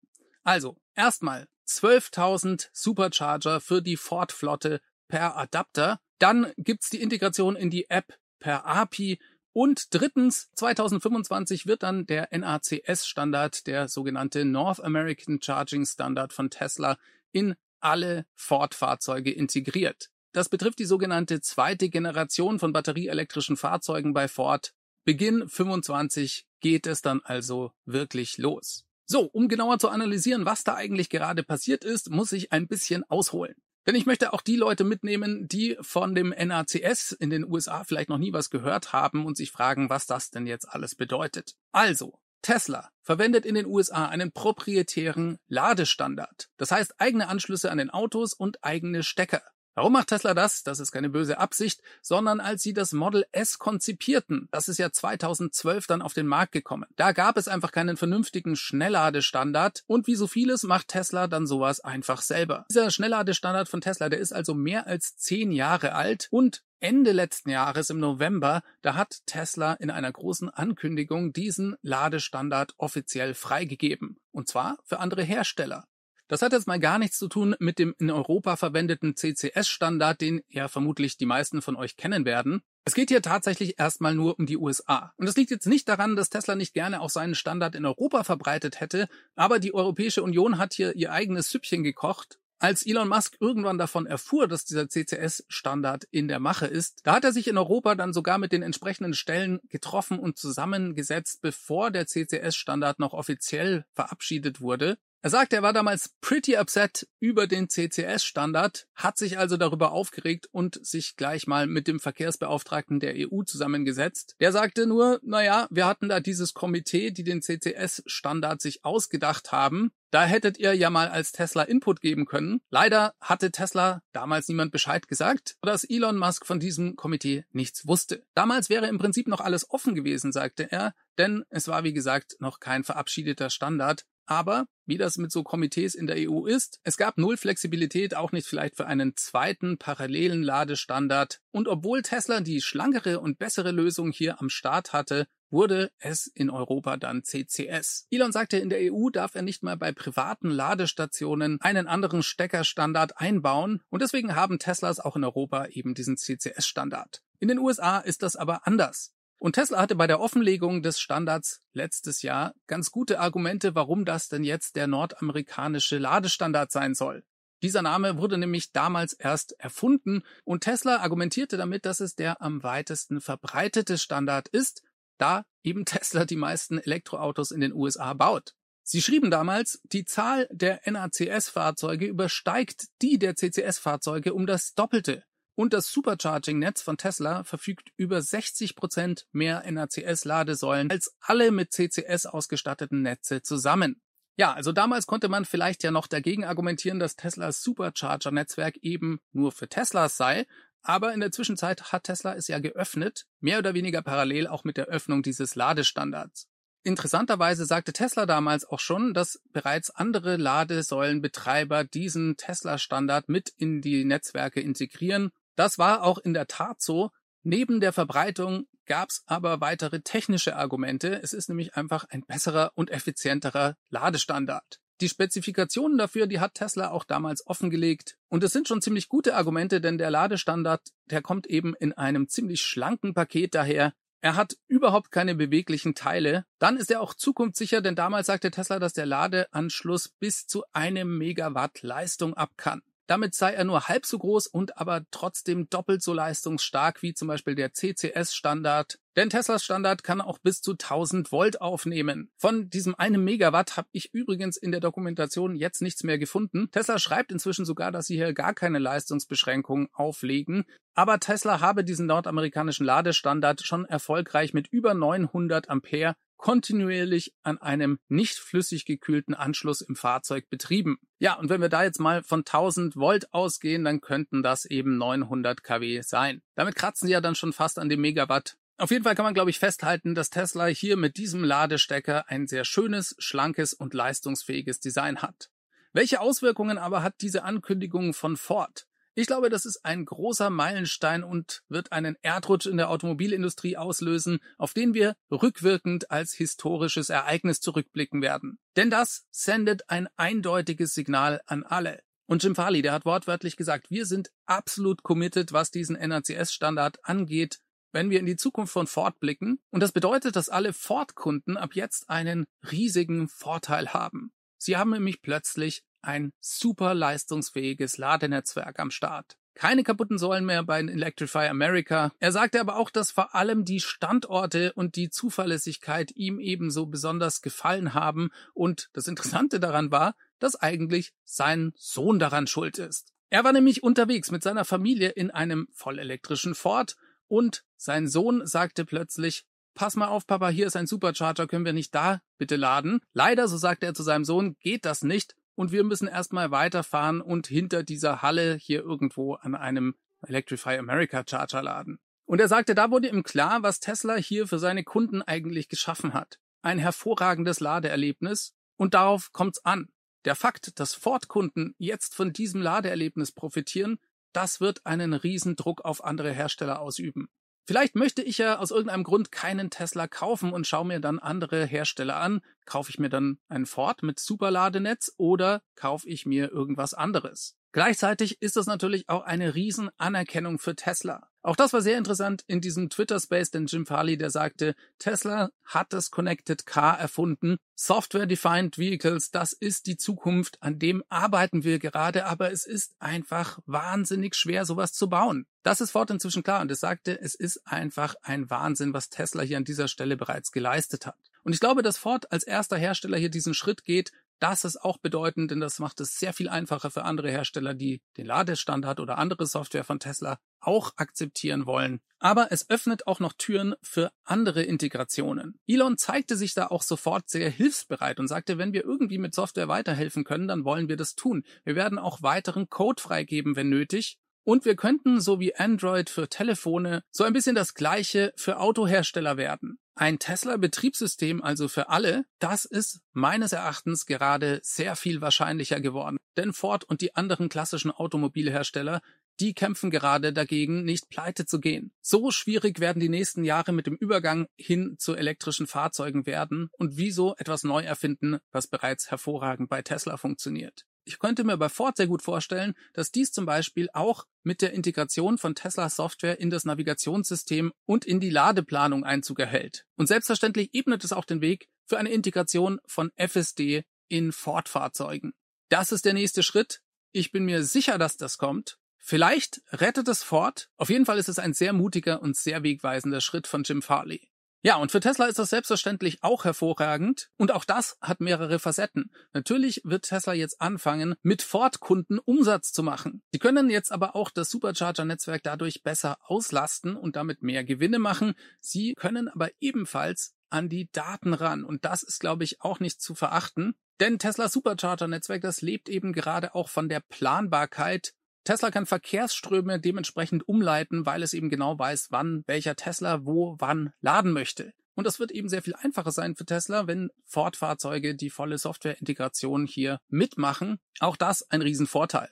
Also, 0.47 0.77
erstmal 0.95 1.49
12.000 1.67 2.69
Supercharger 2.71 3.59
für 3.59 3.81
die 3.81 3.97
Ford-Flotte 3.97 4.79
per 5.09 5.35
Adapter. 5.35 5.99
Dann 6.19 6.53
gibt's 6.55 6.89
die 6.89 7.01
Integration 7.01 7.57
in 7.57 7.69
die 7.69 7.89
App 7.89 8.17
per 8.39 8.65
API 8.65 9.19
und 9.51 9.93
drittens, 9.93 10.49
2025 10.55 11.67
wird 11.67 11.83
dann 11.83 12.05
der 12.05 12.29
NACS-Standard, 12.31 13.67
der 13.67 13.89
sogenannte 13.89 14.45
North 14.45 14.81
American 14.81 15.41
Charging 15.41 15.85
Standard 15.85 16.31
von 16.31 16.49
Tesla, 16.49 16.97
in 17.33 17.55
alle 17.81 18.25
Ford-Fahrzeuge 18.35 19.31
integriert. 19.31 20.11
Das 20.31 20.47
betrifft 20.47 20.79
die 20.79 20.85
sogenannte 20.85 21.41
zweite 21.41 21.89
Generation 21.89 22.57
von 22.57 22.71
batterieelektrischen 22.71 23.57
Fahrzeugen 23.57 24.13
bei 24.13 24.29
Ford. 24.29 24.73
Beginn 25.03 25.49
25 25.49 26.45
geht 26.61 26.87
es 26.87 27.01
dann 27.01 27.19
also 27.25 27.73
wirklich 27.83 28.37
los. 28.37 28.86
So, 29.09 29.21
um 29.21 29.47
genauer 29.47 29.79
zu 29.79 29.87
analysieren, 29.87 30.45
was 30.45 30.65
da 30.65 30.75
eigentlich 30.75 31.09
gerade 31.09 31.41
passiert 31.41 31.85
ist, 31.85 32.09
muss 32.09 32.33
ich 32.33 32.51
ein 32.51 32.67
bisschen 32.67 33.05
ausholen. 33.09 33.55
Denn 33.87 33.95
ich 33.95 34.05
möchte 34.05 34.33
auch 34.33 34.41
die 34.41 34.57
Leute 34.57 34.83
mitnehmen, 34.83 35.47
die 35.47 35.77
von 35.79 36.13
dem 36.13 36.35
NACS 36.37 37.13
in 37.13 37.29
den 37.29 37.49
USA 37.49 37.85
vielleicht 37.85 38.09
noch 38.09 38.17
nie 38.17 38.33
was 38.33 38.49
gehört 38.49 38.91
haben 38.91 39.25
und 39.25 39.37
sich 39.37 39.49
fragen, 39.49 39.89
was 39.89 40.07
das 40.07 40.29
denn 40.29 40.45
jetzt 40.45 40.65
alles 40.65 40.93
bedeutet. 40.95 41.55
Also, 41.71 42.19
Tesla 42.41 42.89
verwendet 43.01 43.45
in 43.45 43.55
den 43.55 43.65
USA 43.65 44.07
einen 44.07 44.33
proprietären 44.33 45.37
Ladestandard. 45.47 46.49
Das 46.57 46.71
heißt 46.71 46.95
eigene 46.99 47.29
Anschlüsse 47.29 47.71
an 47.71 47.77
den 47.77 47.89
Autos 47.89 48.33
und 48.33 48.61
eigene 48.61 49.03
Stecker. 49.03 49.41
Warum 49.77 49.93
macht 49.93 50.07
Tesla 50.07 50.33
das? 50.33 50.63
Das 50.63 50.79
ist 50.79 50.91
keine 50.91 51.07
böse 51.07 51.37
Absicht, 51.37 51.83
sondern 52.01 52.39
als 52.39 52.63
sie 52.63 52.73
das 52.73 52.93
Model 52.93 53.27
S 53.31 53.59
konzipierten, 53.59 54.47
das 54.49 54.69
ist 54.69 54.79
ja 54.79 54.91
2012 54.91 55.85
dann 55.85 56.01
auf 56.01 56.15
den 56.15 56.25
Markt 56.25 56.51
gekommen. 56.51 56.87
Da 56.95 57.11
gab 57.11 57.37
es 57.37 57.47
einfach 57.47 57.71
keinen 57.71 57.95
vernünftigen 57.95 58.55
Schnellladestandard 58.55 59.83
und 59.85 60.07
wie 60.07 60.15
so 60.15 60.25
vieles 60.25 60.63
macht 60.63 60.87
Tesla 60.87 61.27
dann 61.27 61.45
sowas 61.45 61.79
einfach 61.79 62.23
selber. 62.23 62.65
Dieser 62.71 62.89
Schnellladestandard 62.89 63.69
von 63.69 63.81
Tesla, 63.81 64.09
der 64.09 64.17
ist 64.17 64.33
also 64.33 64.55
mehr 64.55 64.87
als 64.87 65.15
zehn 65.15 65.51
Jahre 65.51 65.93
alt 65.93 66.27
und 66.31 66.63
Ende 66.79 67.11
letzten 67.11 67.51
Jahres 67.51 67.91
im 67.91 67.99
November, 67.99 68.63
da 68.81 68.95
hat 68.95 69.27
Tesla 69.27 69.73
in 69.73 69.91
einer 69.91 70.11
großen 70.11 70.49
Ankündigung 70.49 71.33
diesen 71.33 71.75
Ladestandard 71.83 72.73
offiziell 72.77 73.35
freigegeben. 73.35 74.19
Und 74.31 74.47
zwar 74.47 74.79
für 74.85 74.97
andere 74.99 75.21
Hersteller. 75.21 75.85
Das 76.27 76.41
hat 76.41 76.51
jetzt 76.51 76.67
mal 76.67 76.79
gar 76.79 76.99
nichts 76.99 77.17
zu 77.17 77.27
tun 77.27 77.55
mit 77.59 77.79
dem 77.79 77.95
in 77.99 78.11
Europa 78.11 78.55
verwendeten 78.55 79.15
CCS-Standard, 79.15 80.19
den 80.19 80.41
ja 80.49 80.67
vermutlich 80.67 81.17
die 81.17 81.25
meisten 81.25 81.61
von 81.61 81.75
euch 81.75 81.95
kennen 81.95 82.25
werden. 82.25 82.61
Es 82.85 82.93
geht 82.93 83.09
hier 83.09 83.21
tatsächlich 83.21 83.79
erstmal 83.79 84.15
nur 84.15 84.37
um 84.39 84.45
die 84.45 84.57
USA. 84.57 85.13
Und 85.17 85.25
das 85.25 85.35
liegt 85.35 85.51
jetzt 85.51 85.67
nicht 85.67 85.87
daran, 85.89 86.15
dass 86.15 86.29
Tesla 86.29 86.55
nicht 86.55 86.73
gerne 86.73 87.01
auch 87.01 87.09
seinen 87.09 87.35
Standard 87.35 87.75
in 87.75 87.85
Europa 87.85 88.23
verbreitet 88.23 88.79
hätte, 88.79 89.07
aber 89.35 89.59
die 89.59 89.73
Europäische 89.73 90.23
Union 90.23 90.57
hat 90.57 90.73
hier 90.73 90.95
ihr 90.95 91.11
eigenes 91.11 91.49
Süppchen 91.49 91.83
gekocht 91.83 92.39
als 92.59 92.85
Elon 92.85 93.07
Musk 93.07 93.37
irgendwann 93.39 93.77
davon 93.77 94.07
erfuhr, 94.07 94.47
dass 94.47 94.65
dieser 94.65 94.89
CCS-Standard 94.89 96.05
in 96.09 96.27
der 96.27 96.39
Mache 96.39 96.65
ist, 96.65 97.01
da 97.03 97.13
hat 97.13 97.23
er 97.23 97.31
sich 97.31 97.47
in 97.47 97.57
Europa 97.57 97.93
dann 97.93 98.13
sogar 98.13 98.39
mit 98.39 98.51
den 98.51 98.63
entsprechenden 98.63 99.13
Stellen 99.13 99.59
getroffen 99.69 100.17
und 100.17 100.37
zusammengesetzt, 100.37 101.41
bevor 101.41 101.91
der 101.91 102.07
CCS-Standard 102.07 102.99
noch 102.99 103.13
offiziell 103.13 103.85
verabschiedet 103.93 104.59
wurde. 104.59 104.97
Er 105.23 105.31
sagt, 105.31 105.51
er 105.51 105.63
war 105.63 105.73
damals 105.73 106.13
pretty 106.21 106.57
upset 106.57 107.07
über 107.19 107.47
den 107.47 107.69
CCS-Standard, 107.69 108.87
hat 108.93 109.17
sich 109.17 109.39
also 109.39 109.57
darüber 109.57 109.91
aufgeregt 109.91 110.47
und 110.51 110.85
sich 110.85 111.15
gleich 111.15 111.47
mal 111.47 111.65
mit 111.65 111.87
dem 111.87 111.99
Verkehrsbeauftragten 111.99 112.99
der 112.99 113.15
EU 113.17 113.41
zusammengesetzt. 113.43 114.35
Der 114.39 114.51
sagte 114.51 114.85
nur, 114.85 115.19
naja, 115.23 115.67
wir 115.71 115.87
hatten 115.87 116.07
da 116.09 116.19
dieses 116.19 116.53
Komitee, 116.53 117.11
die 117.11 117.23
den 117.23 117.41
CCS-Standard 117.41 118.61
sich 118.61 118.85
ausgedacht 118.85 119.51
haben. 119.51 119.91
Da 120.11 120.23
hättet 120.23 120.57
ihr 120.57 120.73
ja 120.73 120.89
mal 120.89 121.09
als 121.09 121.33
Tesla 121.33 121.63
Input 121.63 121.99
geben 121.99 122.25
können. 122.25 122.61
Leider 122.69 123.13
hatte 123.19 123.51
Tesla 123.51 124.01
damals 124.13 124.47
niemand 124.47 124.71
Bescheid 124.71 125.07
gesagt, 125.07 125.57
dass 125.61 125.83
Elon 125.83 126.17
Musk 126.17 126.45
von 126.45 126.59
diesem 126.59 126.95
Komitee 126.95 127.43
nichts 127.51 127.85
wusste. 127.85 128.23
Damals 128.33 128.69
wäre 128.69 128.87
im 128.87 128.99
Prinzip 128.99 129.27
noch 129.27 129.41
alles 129.41 129.69
offen 129.69 129.95
gewesen, 129.95 130.31
sagte 130.31 130.71
er, 130.71 130.93
denn 131.17 131.43
es 131.49 131.67
war 131.67 131.83
wie 131.83 131.93
gesagt 131.93 132.37
noch 132.39 132.59
kein 132.59 132.85
verabschiedeter 132.85 133.49
Standard. 133.49 134.05
Aber 134.27 134.67
wie 134.85 134.97
das 134.97 135.17
mit 135.17 135.31
so 135.31 135.43
Komitees 135.43 135.95
in 135.95 136.05
der 136.05 136.29
EU 136.29 136.45
ist, 136.45 136.79
es 136.83 136.97
gab 136.97 137.17
null 137.17 137.37
Flexibilität, 137.37 138.15
auch 138.15 138.31
nicht 138.31 138.47
vielleicht 138.47 138.75
für 138.75 138.85
einen 138.85 139.15
zweiten 139.15 139.77
parallelen 139.77 140.43
Ladestandard. 140.43 141.41
Und 141.51 141.67
obwohl 141.67 142.01
Tesla 142.01 142.41
die 142.41 142.61
schlankere 142.61 143.19
und 143.19 143.39
bessere 143.39 143.71
Lösung 143.71 144.11
hier 144.11 144.39
am 144.41 144.49
Start 144.49 144.93
hatte, 144.93 145.27
wurde 145.49 145.91
es 145.99 146.27
in 146.27 146.49
Europa 146.49 146.97
dann 146.97 147.23
CCS. 147.23 148.07
Elon 148.11 148.33
sagte, 148.33 148.57
in 148.57 148.69
der 148.69 148.93
EU 148.93 149.09
darf 149.09 149.35
er 149.35 149.41
nicht 149.41 149.63
mal 149.63 149.77
bei 149.77 149.93
privaten 149.93 150.49
Ladestationen 150.49 151.59
einen 151.61 151.87
anderen 151.87 152.21
Steckerstandard 152.21 153.17
einbauen 153.17 153.81
und 153.89 154.01
deswegen 154.01 154.35
haben 154.35 154.59
Teslas 154.59 154.99
auch 154.99 155.15
in 155.15 155.23
Europa 155.23 155.67
eben 155.67 155.93
diesen 155.93 156.17
CCS-Standard. 156.17 157.21
In 157.39 157.47
den 157.47 157.59
USA 157.59 157.99
ist 157.99 158.23
das 158.23 158.35
aber 158.35 158.67
anders. 158.67 159.13
Und 159.39 159.53
Tesla 159.53 159.79
hatte 159.79 159.95
bei 159.95 160.07
der 160.07 160.19
Offenlegung 160.19 160.81
des 160.81 160.99
Standards 160.99 161.61
letztes 161.73 162.23
Jahr 162.23 162.53
ganz 162.65 162.91
gute 162.91 163.19
Argumente, 163.19 163.75
warum 163.75 164.03
das 164.03 164.29
denn 164.29 164.43
jetzt 164.43 164.75
der 164.75 164.87
nordamerikanische 164.87 165.99
Ladestandard 165.99 166.71
sein 166.71 166.95
soll. 166.95 167.23
Dieser 167.63 167.81
Name 167.81 168.17
wurde 168.17 168.37
nämlich 168.37 168.71
damals 168.71 169.13
erst 169.13 169.59
erfunden 169.59 170.23
und 170.43 170.63
Tesla 170.63 170.97
argumentierte 170.97 171.57
damit, 171.57 171.85
dass 171.85 171.99
es 171.99 172.15
der 172.15 172.41
am 172.41 172.61
weitesten 172.63 173.19
verbreitete 173.19 173.97
Standard 173.97 174.47
ist, 174.47 174.83
da 175.17 175.43
eben 175.63 175.85
Tesla 175.85 176.25
die 176.25 176.35
meisten 176.35 176.77
Elektroautos 176.77 177.51
in 177.51 177.61
den 177.61 177.73
USA 177.73 178.13
baut. 178.13 178.53
Sie 178.83 179.01
schrieben 179.01 179.31
damals, 179.31 179.81
die 179.83 180.05
Zahl 180.05 180.47
der 180.51 180.81
NACS-Fahrzeuge 180.85 182.05
übersteigt 182.05 182.87
die 183.01 183.19
der 183.19 183.35
CCS-Fahrzeuge 183.35 184.33
um 184.33 184.45
das 184.45 184.75
Doppelte. 184.75 185.23
Und 185.59 185.73
das 185.73 185.91
Supercharging-Netz 185.91 186.83
von 186.83 186.97
Tesla 186.97 187.43
verfügt 187.43 187.89
über 187.97 188.21
60 188.21 188.75
Prozent 188.75 189.25
mehr 189.31 189.63
NACS-Ladesäulen 189.65 190.91
als 190.91 191.15
alle 191.19 191.49
mit 191.49 191.73
CCS 191.73 192.27
ausgestatteten 192.27 193.01
Netze 193.01 193.41
zusammen. 193.41 193.99
Ja, 194.35 194.53
also 194.53 194.71
damals 194.71 195.07
konnte 195.07 195.29
man 195.29 195.45
vielleicht 195.45 195.81
ja 195.81 195.89
noch 195.89 196.05
dagegen 196.05 196.45
argumentieren, 196.45 196.99
dass 196.99 197.15
Teslas 197.15 197.63
Supercharger-Netzwerk 197.63 198.77
eben 198.83 199.19
nur 199.31 199.51
für 199.51 199.67
Teslas 199.67 200.15
sei, 200.15 200.45
aber 200.83 201.11
in 201.15 201.21
der 201.21 201.31
Zwischenzeit 201.31 201.91
hat 201.91 202.03
Tesla 202.03 202.35
es 202.35 202.47
ja 202.47 202.59
geöffnet, 202.59 203.25
mehr 203.39 203.57
oder 203.57 203.73
weniger 203.73 204.03
parallel 204.03 204.45
auch 204.45 204.63
mit 204.63 204.77
der 204.77 204.85
Öffnung 204.85 205.23
dieses 205.23 205.55
Ladestandards. 205.55 206.47
Interessanterweise 206.83 207.65
sagte 207.65 207.93
Tesla 207.93 208.27
damals 208.27 208.63
auch 208.63 208.79
schon, 208.79 209.15
dass 209.15 209.41
bereits 209.53 209.89
andere 209.89 210.37
Ladesäulenbetreiber 210.37 211.83
diesen 211.83 212.37
Tesla-Standard 212.37 213.27
mit 213.27 213.51
in 213.57 213.81
die 213.81 214.05
Netzwerke 214.05 214.61
integrieren 214.61 215.31
das 215.57 215.77
war 215.77 216.03
auch 216.03 216.19
in 216.19 216.33
der 216.33 216.47
Tat 216.47 216.81
so. 216.81 217.11
Neben 217.43 217.81
der 217.81 217.91
Verbreitung 217.91 218.67
gab 218.85 219.09
es 219.09 219.23
aber 219.25 219.59
weitere 219.59 220.01
technische 220.01 220.55
Argumente. 220.55 221.21
Es 221.21 221.33
ist 221.33 221.49
nämlich 221.49 221.75
einfach 221.75 222.05
ein 222.09 222.23
besserer 222.25 222.71
und 222.75 222.91
effizienterer 222.91 223.75
Ladestandard. 223.89 224.79
Die 225.01 225.09
Spezifikationen 225.09 225.97
dafür, 225.97 226.27
die 226.27 226.39
hat 226.39 226.55
Tesla 226.55 226.91
auch 226.91 227.03
damals 227.03 227.45
offengelegt. 227.45 228.17
Und 228.29 228.43
es 228.43 228.53
sind 228.53 228.67
schon 228.67 228.81
ziemlich 228.81 229.09
gute 229.09 229.35
Argumente, 229.35 229.81
denn 229.81 229.97
der 229.97 230.11
Ladestandard, 230.11 230.81
der 231.05 231.21
kommt 231.21 231.47
eben 231.47 231.75
in 231.75 231.93
einem 231.93 232.27
ziemlich 232.27 232.61
schlanken 232.61 233.13
Paket 233.13 233.55
daher. 233.55 233.93
Er 234.21 234.35
hat 234.35 234.57
überhaupt 234.67 235.11
keine 235.11 235.35
beweglichen 235.35 235.95
Teile. 235.95 236.45
Dann 236.59 236.77
ist 236.77 236.89
er 236.91 237.01
auch 237.01 237.13
zukunftssicher, 237.13 237.81
denn 237.81 237.95
damals 237.95 238.27
sagte 238.27 238.51
Tesla, 238.51 238.79
dass 238.79 238.93
der 238.93 239.05
Ladeanschluss 239.05 240.09
bis 240.09 240.47
zu 240.47 240.63
einem 240.73 241.17
Megawatt 241.17 241.81
Leistung 241.83 242.33
ab 242.33 242.51
kann. 242.57 242.81
Damit 243.07 243.35
sei 243.35 243.53
er 243.53 243.63
nur 243.63 243.87
halb 243.87 244.05
so 244.05 244.19
groß 244.19 244.47
und 244.47 244.77
aber 244.77 245.05
trotzdem 245.11 245.69
doppelt 245.69 246.03
so 246.03 246.13
leistungsstark 246.13 247.01
wie 247.01 247.13
zum 247.13 247.27
Beispiel 247.27 247.55
der 247.55 247.73
CCS-Standard. 247.73 248.99
Denn 249.15 249.31
Teslas 249.31 249.63
Standard 249.63 250.03
kann 250.03 250.21
auch 250.21 250.37
bis 250.37 250.61
zu 250.61 250.73
1000 250.73 251.31
Volt 251.31 251.59
aufnehmen. 251.59 252.29
Von 252.37 252.69
diesem 252.69 252.93
einem 252.93 253.23
Megawatt 253.23 253.75
habe 253.75 253.87
ich 253.91 254.13
übrigens 254.13 254.57
in 254.57 254.71
der 254.71 254.81
Dokumentation 254.81 255.55
jetzt 255.55 255.81
nichts 255.81 256.03
mehr 256.03 256.19
gefunden. 256.19 256.69
Tesla 256.71 256.99
schreibt 256.99 257.31
inzwischen 257.31 257.65
sogar, 257.65 257.91
dass 257.91 258.05
sie 258.05 258.15
hier 258.15 258.33
gar 258.33 258.53
keine 258.53 258.77
Leistungsbeschränkungen 258.77 259.87
auflegen. 259.93 260.65
Aber 260.93 261.19
Tesla 261.19 261.61
habe 261.61 261.83
diesen 261.83 262.05
nordamerikanischen 262.05 262.85
Ladestandard 262.85 263.61
schon 263.63 263.85
erfolgreich 263.85 264.53
mit 264.53 264.67
über 264.67 264.93
900 264.93 265.69
Ampere 265.69 266.15
kontinuierlich 266.37 267.33
an 267.43 267.57
einem 267.57 267.99
nicht 268.07 268.37
flüssig 268.37 268.85
gekühlten 268.85 269.33
Anschluss 269.33 269.81
im 269.81 269.95
Fahrzeug 269.95 270.49
betrieben. 270.49 270.99
Ja, 271.19 271.33
und 271.33 271.49
wenn 271.49 271.61
wir 271.61 271.69
da 271.69 271.83
jetzt 271.83 271.99
mal 271.99 272.23
von 272.23 272.41
1000 272.41 272.95
Volt 272.95 273.33
ausgehen, 273.33 273.83
dann 273.83 274.01
könnten 274.01 274.43
das 274.43 274.65
eben 274.65 274.97
900 274.97 275.63
kW 275.63 276.01
sein. 276.01 276.41
Damit 276.55 276.75
kratzen 276.75 277.07
sie 277.07 277.13
ja 277.13 277.21
dann 277.21 277.35
schon 277.35 277.53
fast 277.53 277.79
an 277.79 277.89
dem 277.89 278.01
Megawatt. 278.01 278.57
Auf 278.77 278.91
jeden 278.91 279.03
Fall 279.03 279.15
kann 279.15 279.25
man, 279.25 279.33
glaube 279.33 279.49
ich, 279.49 279.57
festhalten, 279.57 280.13
dass 280.13 280.29
Tesla 280.29 280.67
hier 280.67 280.97
mit 280.97 281.17
diesem 281.17 281.43
Ladestecker 281.43 282.29
ein 282.29 282.45
sehr 282.45 282.63
schönes, 282.63 283.15
schlankes 283.17 283.73
und 283.73 283.95
leistungsfähiges 283.95 284.79
Design 284.79 285.23
hat. 285.23 285.49
Welche 285.93 286.21
Auswirkungen 286.21 286.77
aber 286.77 287.01
hat 287.01 287.15
diese 287.21 287.43
Ankündigung 287.43 288.13
von 288.13 288.37
Ford? 288.37 288.85
Ich 289.19 289.25
glaube, 289.25 289.49
das 289.49 289.65
ist 289.65 289.83
ein 289.83 290.05
großer 290.05 290.51
Meilenstein 290.51 291.23
und 291.23 291.63
wird 291.69 291.91
einen 291.91 292.17
Erdrutsch 292.21 292.67
in 292.67 292.77
der 292.77 292.91
Automobilindustrie 292.91 293.75
auslösen, 293.75 294.37
auf 294.59 294.75
den 294.75 294.93
wir 294.93 295.15
rückwirkend 295.31 296.11
als 296.11 296.35
historisches 296.35 297.09
Ereignis 297.09 297.59
zurückblicken 297.59 298.21
werden. 298.21 298.59
Denn 298.75 298.91
das 298.91 299.25
sendet 299.31 299.89
ein 299.89 300.07
eindeutiges 300.17 300.93
Signal 300.93 301.41
an 301.47 301.63
alle. 301.63 302.03
Und 302.27 302.43
Jim 302.43 302.53
Farley, 302.53 302.83
der 302.83 302.93
hat 302.93 303.05
wortwörtlich 303.05 303.57
gesagt, 303.57 303.89
wir 303.89 304.05
sind 304.05 304.29
absolut 304.45 305.01
committed, 305.01 305.51
was 305.51 305.71
diesen 305.71 305.95
NACS-Standard 305.95 307.03
angeht, 307.03 307.57
wenn 307.91 308.11
wir 308.11 308.19
in 308.19 308.27
die 308.27 308.35
Zukunft 308.35 308.71
von 308.71 308.85
Ford 308.85 309.19
blicken. 309.19 309.57
Und 309.71 309.79
das 309.81 309.93
bedeutet, 309.93 310.35
dass 310.35 310.49
alle 310.49 310.73
Ford-Kunden 310.73 311.57
ab 311.57 311.73
jetzt 311.73 312.07
einen 312.11 312.45
riesigen 312.71 313.29
Vorteil 313.29 313.95
haben. 313.95 314.31
Sie 314.59 314.77
haben 314.77 314.91
nämlich 314.91 315.23
plötzlich 315.23 315.81
ein 316.07 316.31
super 316.39 316.93
leistungsfähiges 316.93 317.97
Ladenetzwerk 317.97 318.79
am 318.79 318.91
Start. 318.91 319.37
Keine 319.53 319.83
kaputten 319.83 320.19
Säulen 320.19 320.45
mehr 320.45 320.63
bei 320.63 320.79
Electrify 320.79 321.47
America. 321.47 322.11
Er 322.19 322.31
sagte 322.31 322.61
aber 322.61 322.77
auch, 322.77 322.91
dass 322.91 323.09
vor 323.09 323.33
allem 323.33 323.65
die 323.65 323.79
Standorte 323.79 324.71
und 324.73 324.95
die 324.95 325.09
Zuverlässigkeit 325.09 326.11
ihm 326.15 326.39
ebenso 326.39 326.85
besonders 326.85 327.41
gefallen 327.41 327.95
haben. 327.95 328.29
Und 328.53 328.89
das 328.93 329.07
Interessante 329.07 329.59
daran 329.59 329.89
war, 329.89 330.15
dass 330.37 330.55
eigentlich 330.55 331.13
sein 331.25 331.73
Sohn 331.75 332.19
daran 332.19 332.45
schuld 332.45 332.77
ist. 332.77 333.13
Er 333.29 333.43
war 333.43 333.51
nämlich 333.51 333.81
unterwegs 333.81 334.29
mit 334.29 334.43
seiner 334.43 334.63
Familie 334.63 335.09
in 335.09 335.31
einem 335.31 335.67
vollelektrischen 335.73 336.53
Ford 336.53 336.95
und 337.27 337.63
sein 337.75 338.07
Sohn 338.07 338.45
sagte 338.45 338.85
plötzlich, 338.85 339.45
pass 339.73 339.95
mal 339.95 340.07
auf, 340.07 340.25
Papa, 340.27 340.49
hier 340.49 340.67
ist 340.67 340.75
ein 340.75 340.87
Supercharger, 340.87 341.47
können 341.47 341.65
wir 341.65 341.73
nicht 341.73 341.93
da 341.93 342.21
bitte 342.37 342.55
laden? 342.55 343.01
Leider, 343.13 343.47
so 343.47 343.57
sagte 343.57 343.85
er 343.85 343.93
zu 343.93 344.03
seinem 344.03 344.23
Sohn, 344.23 344.55
geht 344.59 344.85
das 344.85 345.03
nicht 345.03 345.35
und 345.57 345.71
wir 345.71 345.83
müssen 345.83 346.07
erstmal 346.07 346.51
weiterfahren 346.51 347.19
und 347.19 347.47
hinter 347.47 347.81
dieser 347.81 348.21
Halle 348.21 348.55
hier 348.55 348.83
irgendwo 348.83 349.33
an 349.33 349.55
einem 349.55 349.95
Electrify 350.21 350.77
America 350.77 351.23
Charger 351.27 351.63
laden. 351.63 351.99
Und 352.25 352.39
er 352.39 352.47
sagte, 352.47 352.75
da 352.75 352.91
wurde 352.91 353.09
ihm 353.09 353.23
klar, 353.23 353.63
was 353.63 353.79
Tesla 353.79 354.15
hier 354.15 354.47
für 354.47 354.59
seine 354.59 354.83
Kunden 354.83 355.23
eigentlich 355.23 355.67
geschaffen 355.67 356.13
hat. 356.13 356.39
Ein 356.61 356.77
hervorragendes 356.77 357.59
Ladeerlebnis 357.59 358.53
und 358.75 358.93
darauf 358.93 359.31
kommt's 359.31 359.65
an. 359.65 359.89
Der 360.25 360.35
Fakt, 360.35 360.79
dass 360.79 360.93
Ford-Kunden 360.93 361.73
jetzt 361.79 362.13
von 362.13 362.33
diesem 362.33 362.61
Ladeerlebnis 362.61 363.31
profitieren, 363.31 363.97
das 364.33 364.61
wird 364.61 364.85
einen 364.85 365.13
riesen 365.13 365.55
Druck 365.55 365.81
auf 365.85 366.03
andere 366.03 366.31
Hersteller 366.31 366.79
ausüben. 366.81 367.29
Vielleicht 367.67 367.95
möchte 367.95 368.21
ich 368.21 368.37
ja 368.37 368.59
aus 368.59 368.71
irgendeinem 368.71 369.03
Grund 369.03 369.29
keinen 369.29 369.69
Tesla 369.69 370.07
kaufen 370.07 370.53
und 370.53 370.65
schaue 370.65 370.85
mir 370.85 371.01
dann 371.01 371.19
andere 371.19 371.65
Hersteller 371.65 372.15
an. 372.15 372.39
Kaufe 372.65 372.89
ich 372.91 372.97
mir 372.97 373.09
dann 373.09 373.39
einen 373.49 373.65
Ford 373.65 374.03
mit 374.03 374.21
Superladenetz 374.21 375.11
oder 375.17 375.61
kaufe 375.75 376.07
ich 376.07 376.25
mir 376.25 376.49
irgendwas 376.49 376.93
anderes? 376.93 377.57
Gleichzeitig 377.77 378.41
ist 378.41 378.55
das 378.55 378.65
natürlich 378.65 379.07
auch 379.07 379.21
eine 379.21 379.53
Riesenanerkennung 379.53 380.57
für 380.57 380.75
Tesla. 380.75 381.29
Auch 381.43 381.55
das 381.55 381.73
war 381.73 381.81
sehr 381.83 381.99
interessant 381.99 382.43
in 382.47 382.59
diesem 382.59 382.89
Twitter-Space, 382.89 383.51
denn 383.51 383.67
Jim 383.67 383.85
Farley, 383.85 384.17
der 384.17 384.31
sagte, 384.31 384.73
Tesla 384.97 385.51
hat 385.63 385.93
das 385.93 386.09
Connected 386.09 386.65
Car 386.65 386.99
erfunden. 386.99 387.57
Software-Defined 387.75 388.79
Vehicles, 388.79 389.29
das 389.29 389.53
ist 389.53 389.85
die 389.85 389.95
Zukunft, 389.95 390.57
an 390.63 390.79
dem 390.79 391.03
arbeiten 391.09 391.63
wir 391.63 391.77
gerade, 391.77 392.25
aber 392.25 392.51
es 392.51 392.65
ist 392.65 392.95
einfach 392.97 393.59
wahnsinnig 393.67 394.33
schwer, 394.33 394.65
sowas 394.65 394.93
zu 394.93 395.07
bauen. 395.07 395.45
Das 395.61 395.79
ist 395.79 395.91
Ford 395.91 396.09
inzwischen 396.09 396.41
klar 396.41 396.61
und 396.61 396.71
es 396.71 396.79
sagte, 396.79 397.21
es 397.21 397.35
ist 397.35 397.61
einfach 397.67 398.15
ein 398.23 398.49
Wahnsinn, 398.49 398.93
was 398.93 399.09
Tesla 399.09 399.43
hier 399.43 399.57
an 399.57 399.65
dieser 399.65 399.87
Stelle 399.87 400.17
bereits 400.17 400.51
geleistet 400.51 401.05
hat. 401.05 401.19
Und 401.43 401.53
ich 401.53 401.59
glaube, 401.59 401.83
dass 401.83 401.99
Ford 401.99 402.31
als 402.31 402.43
erster 402.43 402.77
Hersteller 402.77 403.17
hier 403.19 403.29
diesen 403.29 403.53
Schritt 403.53 403.83
geht, 403.83 404.11
das 404.39 404.65
ist 404.65 404.77
auch 404.77 404.97
bedeutend, 404.97 405.51
denn 405.51 405.59
das 405.59 405.79
macht 405.79 405.99
es 405.99 406.19
sehr 406.19 406.33
viel 406.33 406.49
einfacher 406.49 406.91
für 406.91 407.03
andere 407.03 407.29
Hersteller, 407.29 407.73
die 407.73 408.01
den 408.17 408.25
Ladestandard 408.25 408.99
oder 408.99 409.17
andere 409.17 409.45
Software 409.45 409.83
von 409.83 409.99
Tesla 409.99 410.39
auch 410.59 410.93
akzeptieren 410.97 411.65
wollen. 411.65 412.01
Aber 412.19 412.51
es 412.51 412.69
öffnet 412.69 413.07
auch 413.07 413.19
noch 413.19 413.33
Türen 413.33 413.75
für 413.81 414.11
andere 414.23 414.63
Integrationen. 414.63 415.59
Elon 415.67 415.97
zeigte 415.97 416.35
sich 416.35 416.53
da 416.53 416.67
auch 416.67 416.81
sofort 416.81 417.29
sehr 417.29 417.49
hilfsbereit 417.49 418.19
und 418.19 418.27
sagte, 418.27 418.57
wenn 418.57 418.73
wir 418.73 418.83
irgendwie 418.83 419.19
mit 419.19 419.33
Software 419.33 419.67
weiterhelfen 419.67 420.23
können, 420.23 420.47
dann 420.47 420.65
wollen 420.65 420.89
wir 420.89 420.97
das 420.97 421.15
tun. 421.15 421.43
Wir 421.63 421.75
werden 421.75 421.99
auch 421.99 422.21
weiteren 422.21 422.69
Code 422.69 423.01
freigeben, 423.01 423.55
wenn 423.55 423.69
nötig. 423.69 424.17
Und 424.43 424.63
wir 424.63 424.75
könnten, 424.75 425.19
so 425.19 425.39
wie 425.39 425.55
Android 425.55 426.09
für 426.09 426.29
Telefone, 426.29 427.03
so 427.11 427.25
ein 427.25 427.33
bisschen 427.33 427.55
das 427.55 427.73
gleiche 427.73 428.33
für 428.37 428.59
Autohersteller 428.59 429.35
werden. 429.35 429.77
Ein 429.99 430.19
Tesla-Betriebssystem 430.19 431.41
also 431.41 431.67
für 431.67 431.89
alle, 431.89 432.25
das 432.37 432.65
ist 432.65 433.01
meines 433.13 433.51
Erachtens 433.51 434.05
gerade 434.05 434.59
sehr 434.61 434.95
viel 434.95 435.21
wahrscheinlicher 435.21 435.81
geworden. 435.81 436.17
Denn 436.37 436.53
Ford 436.53 436.83
und 436.83 437.01
die 437.01 437.15
anderen 437.15 437.49
klassischen 437.49 437.89
Automobilhersteller, 437.89 439.01
die 439.39 439.55
kämpfen 439.55 439.89
gerade 439.89 440.33
dagegen, 440.33 440.83
nicht 440.83 441.09
pleite 441.09 441.47
zu 441.47 441.59
gehen. 441.59 441.93
So 441.99 442.29
schwierig 442.29 442.79
werden 442.79 442.99
die 442.99 443.09
nächsten 443.09 443.43
Jahre 443.43 443.71
mit 443.71 443.87
dem 443.87 443.95
Übergang 443.95 444.45
hin 444.55 444.97
zu 444.99 445.15
elektrischen 445.15 445.65
Fahrzeugen 445.65 446.27
werden 446.27 446.69
und 446.73 446.97
wieso 446.97 447.35
etwas 447.37 447.63
neu 447.63 447.81
erfinden, 447.81 448.37
was 448.51 448.67
bereits 448.67 449.09
hervorragend 449.09 449.67
bei 449.67 449.81
Tesla 449.81 450.17
funktioniert. 450.17 450.85
Ich 451.07 451.19
könnte 451.19 451.45
mir 451.45 451.55
bei 451.55 451.69
Ford 451.69 451.95
sehr 451.95 452.07
gut 452.07 452.21
vorstellen, 452.21 452.73
dass 452.91 453.11
dies 453.11 453.31
zum 453.31 453.45
Beispiel 453.45 453.87
auch 453.93 454.25
mit 454.43 454.61
der 454.61 454.73
Integration 454.73 455.37
von 455.37 455.55
Tesla 455.55 455.89
Software 455.89 456.41
in 456.41 456.49
das 456.49 456.65
Navigationssystem 456.65 457.71
und 457.85 458.03
in 458.03 458.19
die 458.19 458.29
Ladeplanung 458.29 459.05
Einzug 459.05 459.39
erhält. 459.39 459.85
Und 459.95 460.07
selbstverständlich 460.07 460.71
ebnet 460.73 461.05
es 461.05 461.13
auch 461.13 461.23
den 461.23 461.39
Weg 461.39 461.69
für 461.85 461.97
eine 461.97 462.09
Integration 462.09 462.81
von 462.85 463.11
FSD 463.15 463.85
in 464.09 464.33
Ford-Fahrzeugen. 464.33 465.31
Das 465.69 465.93
ist 465.93 466.03
der 466.03 466.13
nächste 466.13 466.43
Schritt. 466.43 466.81
Ich 467.13 467.31
bin 467.31 467.45
mir 467.45 467.63
sicher, 467.63 467.97
dass 467.97 468.17
das 468.17 468.37
kommt. 468.37 468.77
Vielleicht 468.97 469.61
rettet 469.71 470.09
es 470.09 470.23
Ford. 470.23 470.67
Auf 470.75 470.89
jeden 470.89 471.05
Fall 471.05 471.19
ist 471.19 471.29
es 471.29 471.39
ein 471.39 471.53
sehr 471.53 471.71
mutiger 471.71 472.21
und 472.21 472.35
sehr 472.35 472.63
wegweisender 472.63 473.21
Schritt 473.21 473.47
von 473.47 473.63
Jim 473.63 473.81
Farley. 473.81 474.27
Ja, 474.67 474.75
und 474.75 474.91
für 474.91 474.99
Tesla 474.99 475.27
ist 475.27 475.39
das 475.39 475.51
selbstverständlich 475.51 476.23
auch 476.23 476.43
hervorragend. 476.43 477.29
Und 477.37 477.53
auch 477.53 477.63
das 477.63 477.97
hat 478.01 478.19
mehrere 478.19 478.59
Facetten. 478.59 479.13
Natürlich 479.31 479.79
wird 479.85 480.03
Tesla 480.03 480.33
jetzt 480.33 480.59
anfangen, 480.59 481.15
mit 481.21 481.41
Ford-Kunden 481.41 482.19
Umsatz 482.19 482.73
zu 482.73 482.83
machen. 482.83 483.23
Sie 483.31 483.39
können 483.39 483.69
jetzt 483.69 483.93
aber 483.93 484.13
auch 484.13 484.29
das 484.29 484.49
Supercharger-Netzwerk 484.49 485.41
dadurch 485.41 485.83
besser 485.83 486.17
auslasten 486.21 486.97
und 486.97 487.15
damit 487.15 487.43
mehr 487.43 487.63
Gewinne 487.63 487.97
machen. 487.97 488.33
Sie 488.59 488.93
können 488.95 489.29
aber 489.29 489.51
ebenfalls 489.61 490.35
an 490.49 490.67
die 490.67 490.89
Daten 490.91 491.33
ran. 491.33 491.63
Und 491.63 491.85
das 491.85 492.03
ist, 492.03 492.19
glaube 492.19 492.43
ich, 492.43 492.59
auch 492.59 492.81
nicht 492.81 492.99
zu 492.99 493.15
verachten. 493.15 493.73
Denn 494.01 494.19
Tesla 494.19 494.49
Supercharger 494.49 495.07
Netzwerk, 495.07 495.43
das 495.43 495.61
lebt 495.61 495.87
eben 495.87 496.11
gerade 496.11 496.55
auch 496.55 496.67
von 496.67 496.89
der 496.89 496.99
Planbarkeit 496.99 498.15
Tesla 498.47 498.71
kann 498.71 498.85
Verkehrsströme 498.85 499.77
dementsprechend 499.77 500.47
umleiten, 500.47 501.05
weil 501.05 501.21
es 501.21 501.33
eben 501.33 501.49
genau 501.49 501.77
weiß, 501.77 502.11
wann 502.11 502.45
welcher 502.47 502.77
Tesla 502.77 503.25
wo 503.25 503.57
wann 503.59 503.91
laden 503.99 504.31
möchte. 504.31 504.71
Und 504.95 505.05
das 505.05 505.19
wird 505.19 505.31
eben 505.31 505.49
sehr 505.49 505.61
viel 505.61 505.75
einfacher 505.75 506.13
sein 506.13 506.33
für 506.33 506.45
Tesla, 506.45 506.87
wenn 506.87 507.09
Ford-Fahrzeuge 507.25 508.15
die 508.15 508.29
volle 508.29 508.57
Softwareintegration 508.57 509.65
hier 509.65 509.99
mitmachen. 510.07 510.79
Auch 511.01 511.17
das 511.17 511.51
ein 511.51 511.61
Riesenvorteil. 511.61 512.29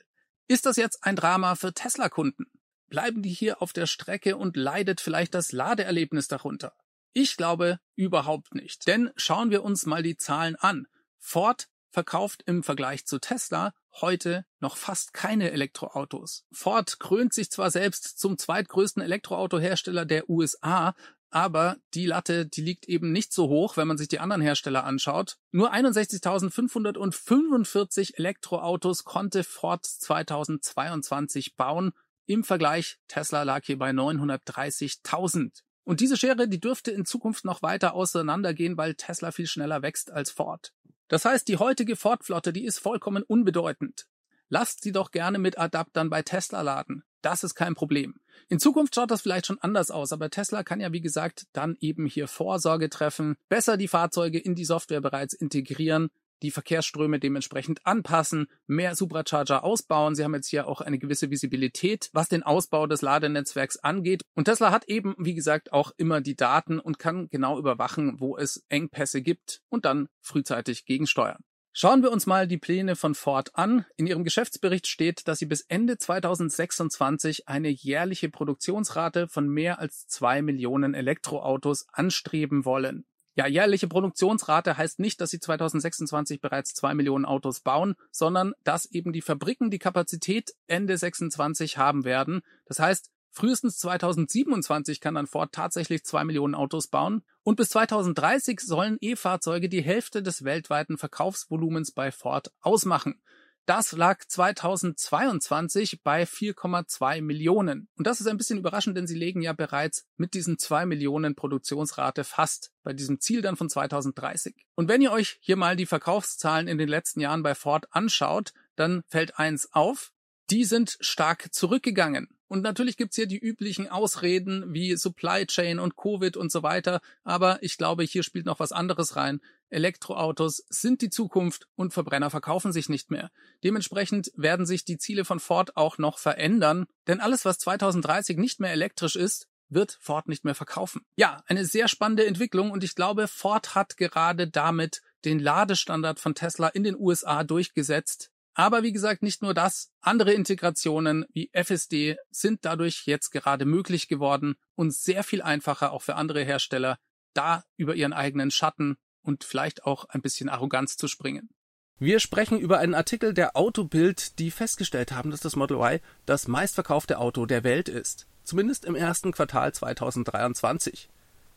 Ist 0.47 0.65
das 0.65 0.78
jetzt 0.78 1.04
ein 1.04 1.17
Drama 1.17 1.56
für 1.56 1.73
Tesla-Kunden? 1.73 2.45
Bleiben 2.88 3.21
die 3.21 3.34
hier 3.34 3.62
auf 3.62 3.73
der 3.73 3.86
Strecke 3.86 4.38
und 4.38 4.56
leidet 4.56 5.01
vielleicht 5.01 5.34
das 5.34 5.51
Ladeerlebnis 5.51 6.30
darunter? 6.30 6.71
Ich 7.12 7.36
glaube 7.36 7.82
überhaupt 7.95 8.56
nicht. 8.56 8.88
Denn 8.88 9.12
schauen 9.17 9.51
wir 9.51 9.65
uns 9.65 9.86
mal 9.86 10.01
die 10.01 10.15
Zahlen 10.15 10.56
an. 10.56 10.88
Ford 11.19 11.67
verkauft 11.95 12.43
im 12.45 12.62
Vergleich 12.62 13.05
zu 13.05 13.19
Tesla 13.19 13.73
heute 14.01 14.45
noch 14.60 14.75
fast 14.75 15.13
keine 15.13 15.51
Elektroautos. 15.51 16.45
Ford 16.51 16.99
krönt 16.99 17.34
sich 17.34 17.49
zwar 17.49 17.71
selbst 17.71 18.19
zum 18.19 18.38
zweitgrößten 18.38 19.01
Elektroautohersteller 19.01 20.05
der 20.05 20.29
USA, 20.29 20.93
aber 21.29 21.77
die 21.93 22.05
Latte, 22.05 22.45
die 22.45 22.60
liegt 22.60 22.89
eben 22.89 23.13
nicht 23.13 23.31
so 23.31 23.47
hoch, 23.47 23.77
wenn 23.77 23.88
man 23.88 23.97
sich 23.97 24.10
die 24.10 24.19
anderen 24.19 24.41
Hersteller 24.41 24.84
anschaut. 24.84 25.38
Nur 25.51 25.73
61.545 25.73 28.17
Elektroautos 28.17 29.05
konnte 29.05 29.45
Ford 29.45 29.86
2022 29.86 31.55
bauen. 31.55 31.93
Im 32.25 32.43
Vergleich, 32.43 32.97
Tesla 33.08 33.43
lag 33.43 33.63
hier 33.63 33.77
bei 33.77 33.91
930.000. 33.91 35.62
Und 35.86 36.01
diese 36.01 36.17
Schere, 36.17 36.49
die 36.49 36.60
dürfte 36.60 36.91
in 36.91 37.05
Zukunft 37.05 37.45
noch 37.45 37.62
weiter 37.62 37.93
auseinandergehen, 37.93 38.75
weil 38.75 38.95
Tesla 38.95 39.31
viel 39.31 39.47
schneller 39.47 39.81
wächst 39.81 40.12
als 40.12 40.29
Ford. 40.29 40.73
Das 41.07 41.25
heißt, 41.25 41.47
die 41.47 41.57
heutige 41.57 41.95
Ford-Flotte, 41.95 42.51
die 42.53 42.65
ist 42.65 42.79
vollkommen 42.79 43.23
unbedeutend. 43.23 44.07
Lasst 44.49 44.83
sie 44.83 44.91
doch 44.91 45.11
gerne 45.11 45.39
mit 45.39 45.57
Adaptern 45.57 46.10
bei 46.10 46.21
Tesla 46.21 46.62
laden. 46.62 47.03
Das 47.21 47.43
ist 47.43 47.56
kein 47.56 47.73
Problem. 47.73 48.19
In 48.49 48.60
Zukunft 48.60 48.93
schaut 48.93 49.10
das 49.10 49.21
vielleicht 49.21 49.47
schon 49.47 49.60
anders 49.60 49.89
aus, 49.89 50.12
aber 50.12 50.29
Tesla 50.29 50.63
kann 50.63 50.79
ja 50.79 50.91
wie 50.93 51.01
gesagt 51.01 51.47
dann 51.53 51.75
eben 51.79 52.06
hier 52.06 52.27
Vorsorge 52.27 52.89
treffen, 52.89 53.35
besser 53.49 53.77
die 53.77 53.87
Fahrzeuge 53.87 54.37
in 54.37 54.53
die 54.53 54.65
Software 54.65 55.01
bereits 55.01 55.33
integrieren 55.33 56.10
die 56.42 56.52
Verkehrsströme 56.52 57.19
dementsprechend 57.19 57.86
anpassen, 57.86 58.48
mehr 58.67 58.96
Supercharger 58.96 59.63
ausbauen. 59.63 60.15
Sie 60.15 60.23
haben 60.23 60.33
jetzt 60.33 60.50
hier 60.50 60.67
auch 60.67 60.81
eine 60.81 61.00
gewisse 61.00 61.29
Visibilität, 61.29 62.10
was 62.13 62.29
den 62.29 62.44
Ausbau 62.44 62.88
des 62.88 63.02
Ladenetzwerks 63.02 63.77
angeht. 63.77 64.23
Und 64.36 64.46
Tesla 64.46 64.71
hat 64.71 64.86
eben, 64.88 65.15
wie 65.17 65.36
gesagt, 65.36 65.73
auch 65.73 65.92
immer 65.98 66.21
die 66.21 66.36
Daten 66.36 66.79
und 66.79 67.00
kann 67.00 67.29
genau 67.29 67.58
überwachen, 67.58 68.19
wo 68.19 68.38
es 68.38 68.63
Engpässe 68.69 69.21
gibt 69.21 69.62
und 69.69 69.86
dann 69.86 70.08
frühzeitig 70.21 70.86
gegensteuern. 70.86 71.44
Schauen 71.77 72.04
wir 72.04 72.12
uns 72.13 72.25
mal 72.25 72.48
die 72.48 72.58
Pläne 72.58 72.96
von 72.96 73.15
Ford 73.15 73.54
an. 73.56 73.86
In 73.98 74.08
ihrem 74.08 74.23
Geschäftsbericht 74.23 74.88
steht, 74.88 75.27
dass 75.27 75.40
sie 75.40 75.46
bis 75.46 75.60
Ende 75.60 75.98
2026 75.98 77.50
eine 77.50 77.67
jährliche 77.67 78.29
Produktionsrate 78.29 79.27
von 79.27 79.50
mehr 79.50 79.77
als 79.77 80.08
zwei 80.08 80.42
Millionen 80.42 80.94
Elektroautos 80.94 81.86
anstreben 81.92 82.63
wollen. 82.63 83.06
Ja, 83.36 83.48
jährliche 83.48 83.90
Produktionsrate 83.90 84.77
heißt 84.77 85.00
nicht, 85.00 85.19
dass 85.19 85.29
sie 85.29 85.40
2026 85.40 86.40
bereits 86.40 86.73
zwei 86.73 86.94
Millionen 86.94 87.25
Autos 87.25 87.60
bauen, 87.60 87.96
sondern 88.12 88.54
dass 88.63 88.86
eben 88.86 89.12
die 89.12 89.21
Fabriken 89.21 89.69
die 89.69 89.79
Kapazität 89.79 90.54
Ende 90.67 90.98
26 90.98 91.77
haben 91.77 92.06
werden. 92.06 92.42
Das 92.65 92.79
heißt, 92.79 93.12
Frühestens 93.38 93.77
2027 93.79 95.02
kann 95.02 95.15
dann 95.15 95.27
Ford 95.27 95.52
tatsächlich 95.52 96.06
zwei 96.06 96.23
Millionen 96.23 96.56
Autos 96.56 96.88
bauen 96.88 97.21
und 97.44 97.58
bis 97.58 97.67
2030 97.67 98.62
sollen 98.62 98.96
E-Fahrzeuge 99.02 99.67
die 99.67 99.81
Hälfte 99.81 100.23
des 100.23 100.46
weltweiten 100.46 100.98
Verkaufsvolumens 100.98 101.92
bei 101.92 102.13
Ford 102.13 102.54
ausmachen. 102.62 103.21
Das 103.65 103.93
lag 103.93 104.23
2022 104.27 106.03
bei 106.03 106.23
4,2 106.23 107.21
Millionen. 107.23 107.87
Und 107.97 108.05
das 108.05 108.21
ist 108.21 108.27
ein 108.27 108.37
bisschen 108.37 108.59
überraschend, 108.59 108.95
denn 108.95 109.07
sie 109.07 109.17
legen 109.17 109.41
ja 109.41 109.53
bereits 109.53 110.05
mit 110.17 110.35
diesen 110.35 110.59
2 110.59 110.85
Millionen 110.85 111.33
Produktionsrate 111.33 112.23
fast 112.23 112.71
bei 112.83 112.93
diesem 112.93 113.19
Ziel 113.19 113.41
dann 113.41 113.55
von 113.55 113.67
2030. 113.67 114.55
Und 114.75 114.87
wenn 114.87 115.01
ihr 115.01 115.11
euch 115.11 115.39
hier 115.41 115.55
mal 115.55 115.75
die 115.75 115.87
Verkaufszahlen 115.87 116.67
in 116.67 116.77
den 116.77 116.89
letzten 116.89 117.21
Jahren 117.21 117.41
bei 117.41 117.55
Ford 117.55 117.87
anschaut, 117.89 118.53
dann 118.75 119.01
fällt 119.07 119.39
eins 119.39 119.73
auf, 119.73 120.11
die 120.51 120.63
sind 120.63 120.97
stark 120.99 121.51
zurückgegangen. 121.51 122.29
Und 122.47 122.61
natürlich 122.61 122.97
gibt's 122.97 123.15
hier 123.15 123.25
die 123.25 123.39
üblichen 123.39 123.89
Ausreden 123.89 124.71
wie 124.71 124.95
Supply 124.95 125.47
Chain 125.47 125.79
und 125.79 125.95
Covid 125.97 126.37
und 126.37 126.51
so 126.51 126.61
weiter, 126.61 127.01
aber 127.23 127.57
ich 127.63 127.77
glaube, 127.77 128.03
hier 128.03 128.21
spielt 128.21 128.45
noch 128.45 128.59
was 128.59 128.71
anderes 128.71 129.15
rein. 129.15 129.41
Elektroautos 129.69 130.63
sind 130.69 131.01
die 131.01 131.09
Zukunft 131.09 131.67
und 131.75 131.93
Verbrenner 131.93 132.29
verkaufen 132.29 132.71
sich 132.71 132.89
nicht 132.89 133.11
mehr. 133.11 133.31
Dementsprechend 133.63 134.31
werden 134.35 134.65
sich 134.65 134.85
die 134.85 134.97
Ziele 134.97 135.25
von 135.25 135.39
Ford 135.39 135.75
auch 135.75 135.97
noch 135.97 136.17
verändern, 136.17 136.85
denn 137.07 137.19
alles, 137.19 137.45
was 137.45 137.59
2030 137.59 138.37
nicht 138.37 138.59
mehr 138.59 138.71
elektrisch 138.71 139.15
ist, 139.15 139.47
wird 139.69 139.97
Ford 139.99 140.27
nicht 140.27 140.45
mehr 140.45 140.55
verkaufen. 140.55 141.01
Ja, 141.15 141.43
eine 141.47 141.65
sehr 141.65 141.87
spannende 141.87 142.25
Entwicklung 142.25 142.71
und 142.71 142.83
ich 142.83 142.95
glaube, 142.95 143.27
Ford 143.27 143.75
hat 143.75 143.97
gerade 143.97 144.47
damit 144.47 145.01
den 145.25 145.39
Ladestandard 145.39 146.19
von 146.19 146.35
Tesla 146.35 146.67
in 146.67 146.83
den 146.83 146.95
USA 146.97 147.43
durchgesetzt, 147.43 148.31
aber 148.57 148.83
wie 148.83 148.93
gesagt, 148.93 149.21
nicht 149.21 149.41
nur 149.41 149.53
das, 149.53 149.91
andere 149.99 150.31
Integrationen 150.31 151.25
wie 151.33 151.49
FSD 151.51 152.15
sind 152.31 152.63
dadurch 152.63 153.03
jetzt 153.05 153.31
gerade 153.31 153.65
möglich 153.65 154.07
geworden 154.07 154.55
und 154.75 154.93
sehr 154.93 155.23
viel 155.23 155.41
einfacher 155.41 155.91
auch 155.91 156.01
für 156.01 156.15
andere 156.15 156.41
Hersteller, 156.41 156.97
da 157.33 157.65
über 157.75 157.95
ihren 157.95 158.13
eigenen 158.13 158.51
Schatten 158.51 158.95
und 159.26 159.44
vielleicht 159.44 159.86
auch 159.86 160.06
ein 160.06 160.21
bisschen 160.21 160.50
Arroganz 160.50 160.98
zu 160.98 161.08
springen. 161.08 161.50
Wir 161.98 162.19
sprechen 162.19 162.60
über 162.60 162.80
einen 162.80 162.94
Artikel 162.94 163.34
der 163.34 163.56
Autobild, 163.56 164.38
die 164.40 164.52
festgestellt 164.52 165.13
haben, 165.13 165.32
dass 165.32 165.40
das 165.40 165.56
Model 165.56 165.78
Y 165.78 166.00
das 166.26 166.48
meistverkaufte 166.48 167.19
Auto 167.19 167.46
der 167.46 167.63
Welt 167.63 167.88
ist. 167.88 168.28
Zumindest 168.44 168.84
im 168.86 168.96
ersten 168.96 169.32
Quartal 169.32 169.73
2023. 169.73 171.10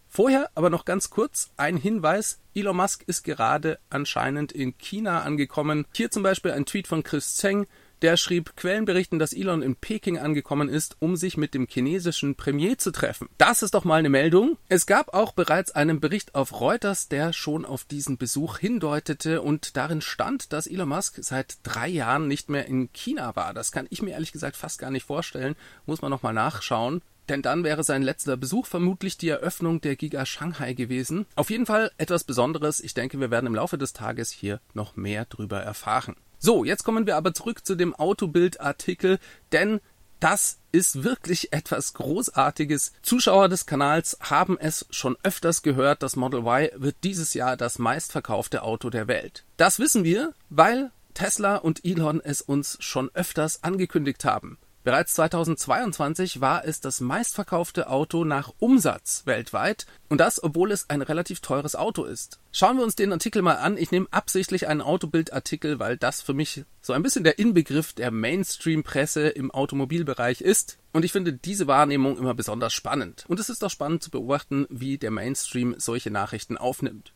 Vorher 0.07 0.51
aber 0.55 0.71
noch 0.71 0.85
ganz 0.85 1.11
kurz 1.11 1.51
ein 1.57 1.77
Hinweis. 1.77 2.41
Elon 2.55 2.77
Musk 2.77 3.03
ist 3.07 3.25
gerade 3.25 3.79
anscheinend 3.91 4.53
in 4.53 4.79
China 4.79 5.23
angekommen. 5.23 5.87
Hier 5.93 6.11
zum 6.11 6.23
Beispiel 6.23 6.53
ein 6.53 6.65
Tweet 6.65 6.87
von 6.87 7.03
Chris 7.03 7.37
Zeng, 7.37 7.67
der 8.03 8.17
schrieb, 8.17 8.57
Quellen 8.57 8.85
berichten, 8.85 9.19
dass 9.19 9.33
Elon 9.33 9.63
in 9.63 9.77
Peking 9.77 10.19
angekommen 10.19 10.69
ist, 10.69 10.97
um 11.01 11.17
sich 11.17 11.37
mit 11.37 11.55
dem 11.55 11.67
chinesischen 11.69 12.35
Premier 12.35 12.79
zu 12.79 12.91
treffen. 12.91 13.29
Das 13.39 13.63
ist 13.63 13.75
doch 13.75 13.85
mal 13.85 13.97
eine 13.97 14.09
Meldung. 14.09 14.57
Es 14.69 14.87
gab 14.87 15.15
auch 15.15 15.33
bereits 15.33 15.71
einen 15.71 16.01
Bericht 16.01 16.35
auf 16.35 16.61
Reuters, 16.61 17.09
der 17.09 17.33
schon 17.33 17.65
auf 17.65 17.85
diesen 17.85 18.19
Besuch 18.19 18.59
hindeutete 18.59 19.43
und 19.43 19.77
darin 19.77 20.01
stand, 20.01 20.53
dass 20.53 20.67
Elon 20.67 20.89
Musk 20.89 21.19
seit 21.21 21.59
drei 21.63 21.89
Jahren 21.89 22.29
nicht 22.29 22.49
mehr 22.49 22.67
in 22.67 22.93
China 22.93 23.37
war. 23.37 23.55
Das 23.55 23.73
kann 23.73 23.87
ich 23.91 24.03
mir 24.03 24.11
ehrlich 24.11 24.33
gesagt 24.33 24.57
fast 24.57 24.79
gar 24.79 24.91
nicht 24.91 25.05
vorstellen. 25.05 25.57
Muss 25.87 26.03
man 26.03 26.11
nochmal 26.11 26.35
nachschauen 26.35 27.03
denn 27.29 27.43
dann 27.43 27.65
wäre 27.65 27.85
sein 27.85 28.03
letzter 28.03 28.37
Besuch 28.37 28.67
vermutlich 28.67 29.19
die 29.19 29.29
Eröffnung 29.29 29.81
der 29.81 29.97
Giga 29.97 30.25
Shanghai 30.25 30.73
gewesen. 30.73 31.27
Auf 31.37 31.51
jeden 31.51 31.67
Fall 31.67 31.91
etwas 31.99 32.25
Besonderes. 32.25 32.81
Ich 32.81 32.95
denke, 32.95 33.21
wir 33.21 33.31
werden 33.31 33.47
im 33.47 33.55
Laufe 33.55 33.79
des 33.79 33.93
Tages 33.93 34.31
hier 34.31 34.61
noch 34.75 34.97
mehr 34.97 35.27
drüber 35.27 35.61
erfahren. 35.61 36.17
So, 36.39 36.65
jetzt 36.65 36.85
kommen 36.85 37.07
wir 37.07 37.17
aber 37.17 37.35
zurück 37.35 37.67
zu 37.67 37.75
dem 37.75 37.95
Autobild-Artikel, 37.95 39.19
denn 39.53 39.81
das 40.21 40.59
ist 40.73 41.05
wirklich 41.05 41.53
etwas 41.53 41.95
Großartiges. 41.95 42.93
Zuschauer 43.03 43.49
des 43.49 43.67
Kanals 43.67 44.19
haben 44.21 44.59
es 44.59 44.87
schon 44.91 45.17
öfters 45.23 45.63
gehört, 45.63 46.03
das 46.03 46.17
Model 46.17 46.41
Y 46.41 46.71
wird 46.77 46.97
dieses 47.05 47.35
Jahr 47.35 47.57
das 47.57 47.79
meistverkaufte 47.79 48.63
Auto 48.63 48.91
der 48.91 49.09
Welt. 49.09 49.45
Das 49.57 49.79
wissen 49.79 50.05
wir, 50.05 50.33
weil 50.49 50.91
Tesla 51.15 51.57
und 51.57 51.85
Elon 51.85 52.21
es 52.23 52.41
uns 52.41 52.77
schon 52.81 53.11
öfters 53.15 53.63
angekündigt 53.63 54.25
haben. 54.25 54.59
Bereits 54.85 55.15
2022 55.15 56.41
war 56.41 56.65
es 56.65 56.81
das 56.81 57.01
meistverkaufte 57.01 57.91
Auto 57.91 58.25
nach 58.25 58.53
Umsatz 58.59 59.23
weltweit 59.27 59.87
und 60.09 60.19
das, 60.19 60.43
obwohl 60.43 60.71
es 60.71 60.89
ein 60.89 61.03
relativ 61.03 61.41
teures 61.41 61.75
Auto 61.75 62.05
ist. 62.05 62.39
Schauen 62.53 62.77
wir 62.77 62.85
uns 62.85 62.95
den 62.95 63.13
Artikel 63.13 63.43
mal 63.43 63.57
an. 63.57 63.77
Ich 63.77 63.91
nehme 63.91 64.07
absichtlich 64.13 64.69
einen 64.69 64.81
Autobildartikel, 64.81 65.79
weil 65.79 65.97
das 65.97 66.23
für 66.23 66.33
mich 66.33 66.65
so 66.81 66.93
ein 66.93 67.03
bisschen 67.03 67.25
der 67.25 67.39
Inbegriff 67.39 67.93
der 67.93 68.11
Mainstream-Presse 68.11 69.29
im 69.29 69.51
Automobilbereich 69.51 70.41
ist. 70.41 70.79
Und 70.93 71.05
ich 71.05 71.13
finde 71.13 71.33
diese 71.33 71.67
Wahrnehmung 71.67 72.17
immer 72.17 72.35
besonders 72.35 72.73
spannend. 72.73 73.25
Und 73.29 73.41
es 73.41 73.51
ist 73.51 73.63
auch 73.65 73.71
spannend 73.71 74.03
zu 74.03 74.11
beobachten, 74.11 74.67
wie 74.71 74.97
der 74.97 75.11
Mainstream 75.11 75.75
solche 75.79 76.11
Nachrichten 76.11 76.57
aufnimmt. 76.57 77.13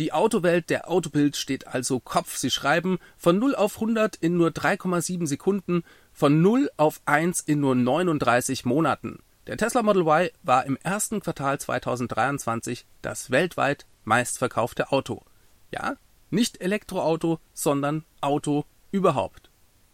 Die 0.00 0.12
Autowelt 0.12 0.70
der 0.70 0.90
Autobild 0.90 1.36
steht 1.36 1.68
also 1.68 2.00
Kopf. 2.00 2.36
Sie 2.36 2.50
schreiben 2.50 2.98
von 3.16 3.38
0 3.38 3.54
auf 3.54 3.76
100 3.76 4.16
in 4.16 4.36
nur 4.36 4.48
3,7 4.48 5.26
Sekunden, 5.28 5.84
von 6.14 6.40
0 6.40 6.70
auf 6.76 7.00
1 7.04 7.40
in 7.40 7.60
nur 7.60 7.74
39 7.74 8.64
Monaten. 8.64 9.18
Der 9.46 9.58
Tesla 9.58 9.82
Model 9.82 10.00
Y 10.02 10.30
war 10.42 10.64
im 10.64 10.78
ersten 10.78 11.20
Quartal 11.20 11.60
2023 11.60 12.86
das 13.02 13.30
weltweit 13.30 13.84
meistverkaufte 14.04 14.90
Auto. 14.92 15.22
Ja, 15.70 15.96
nicht 16.30 16.62
Elektroauto, 16.62 17.40
sondern 17.52 18.04
Auto 18.20 18.64
überhaupt. 18.90 19.50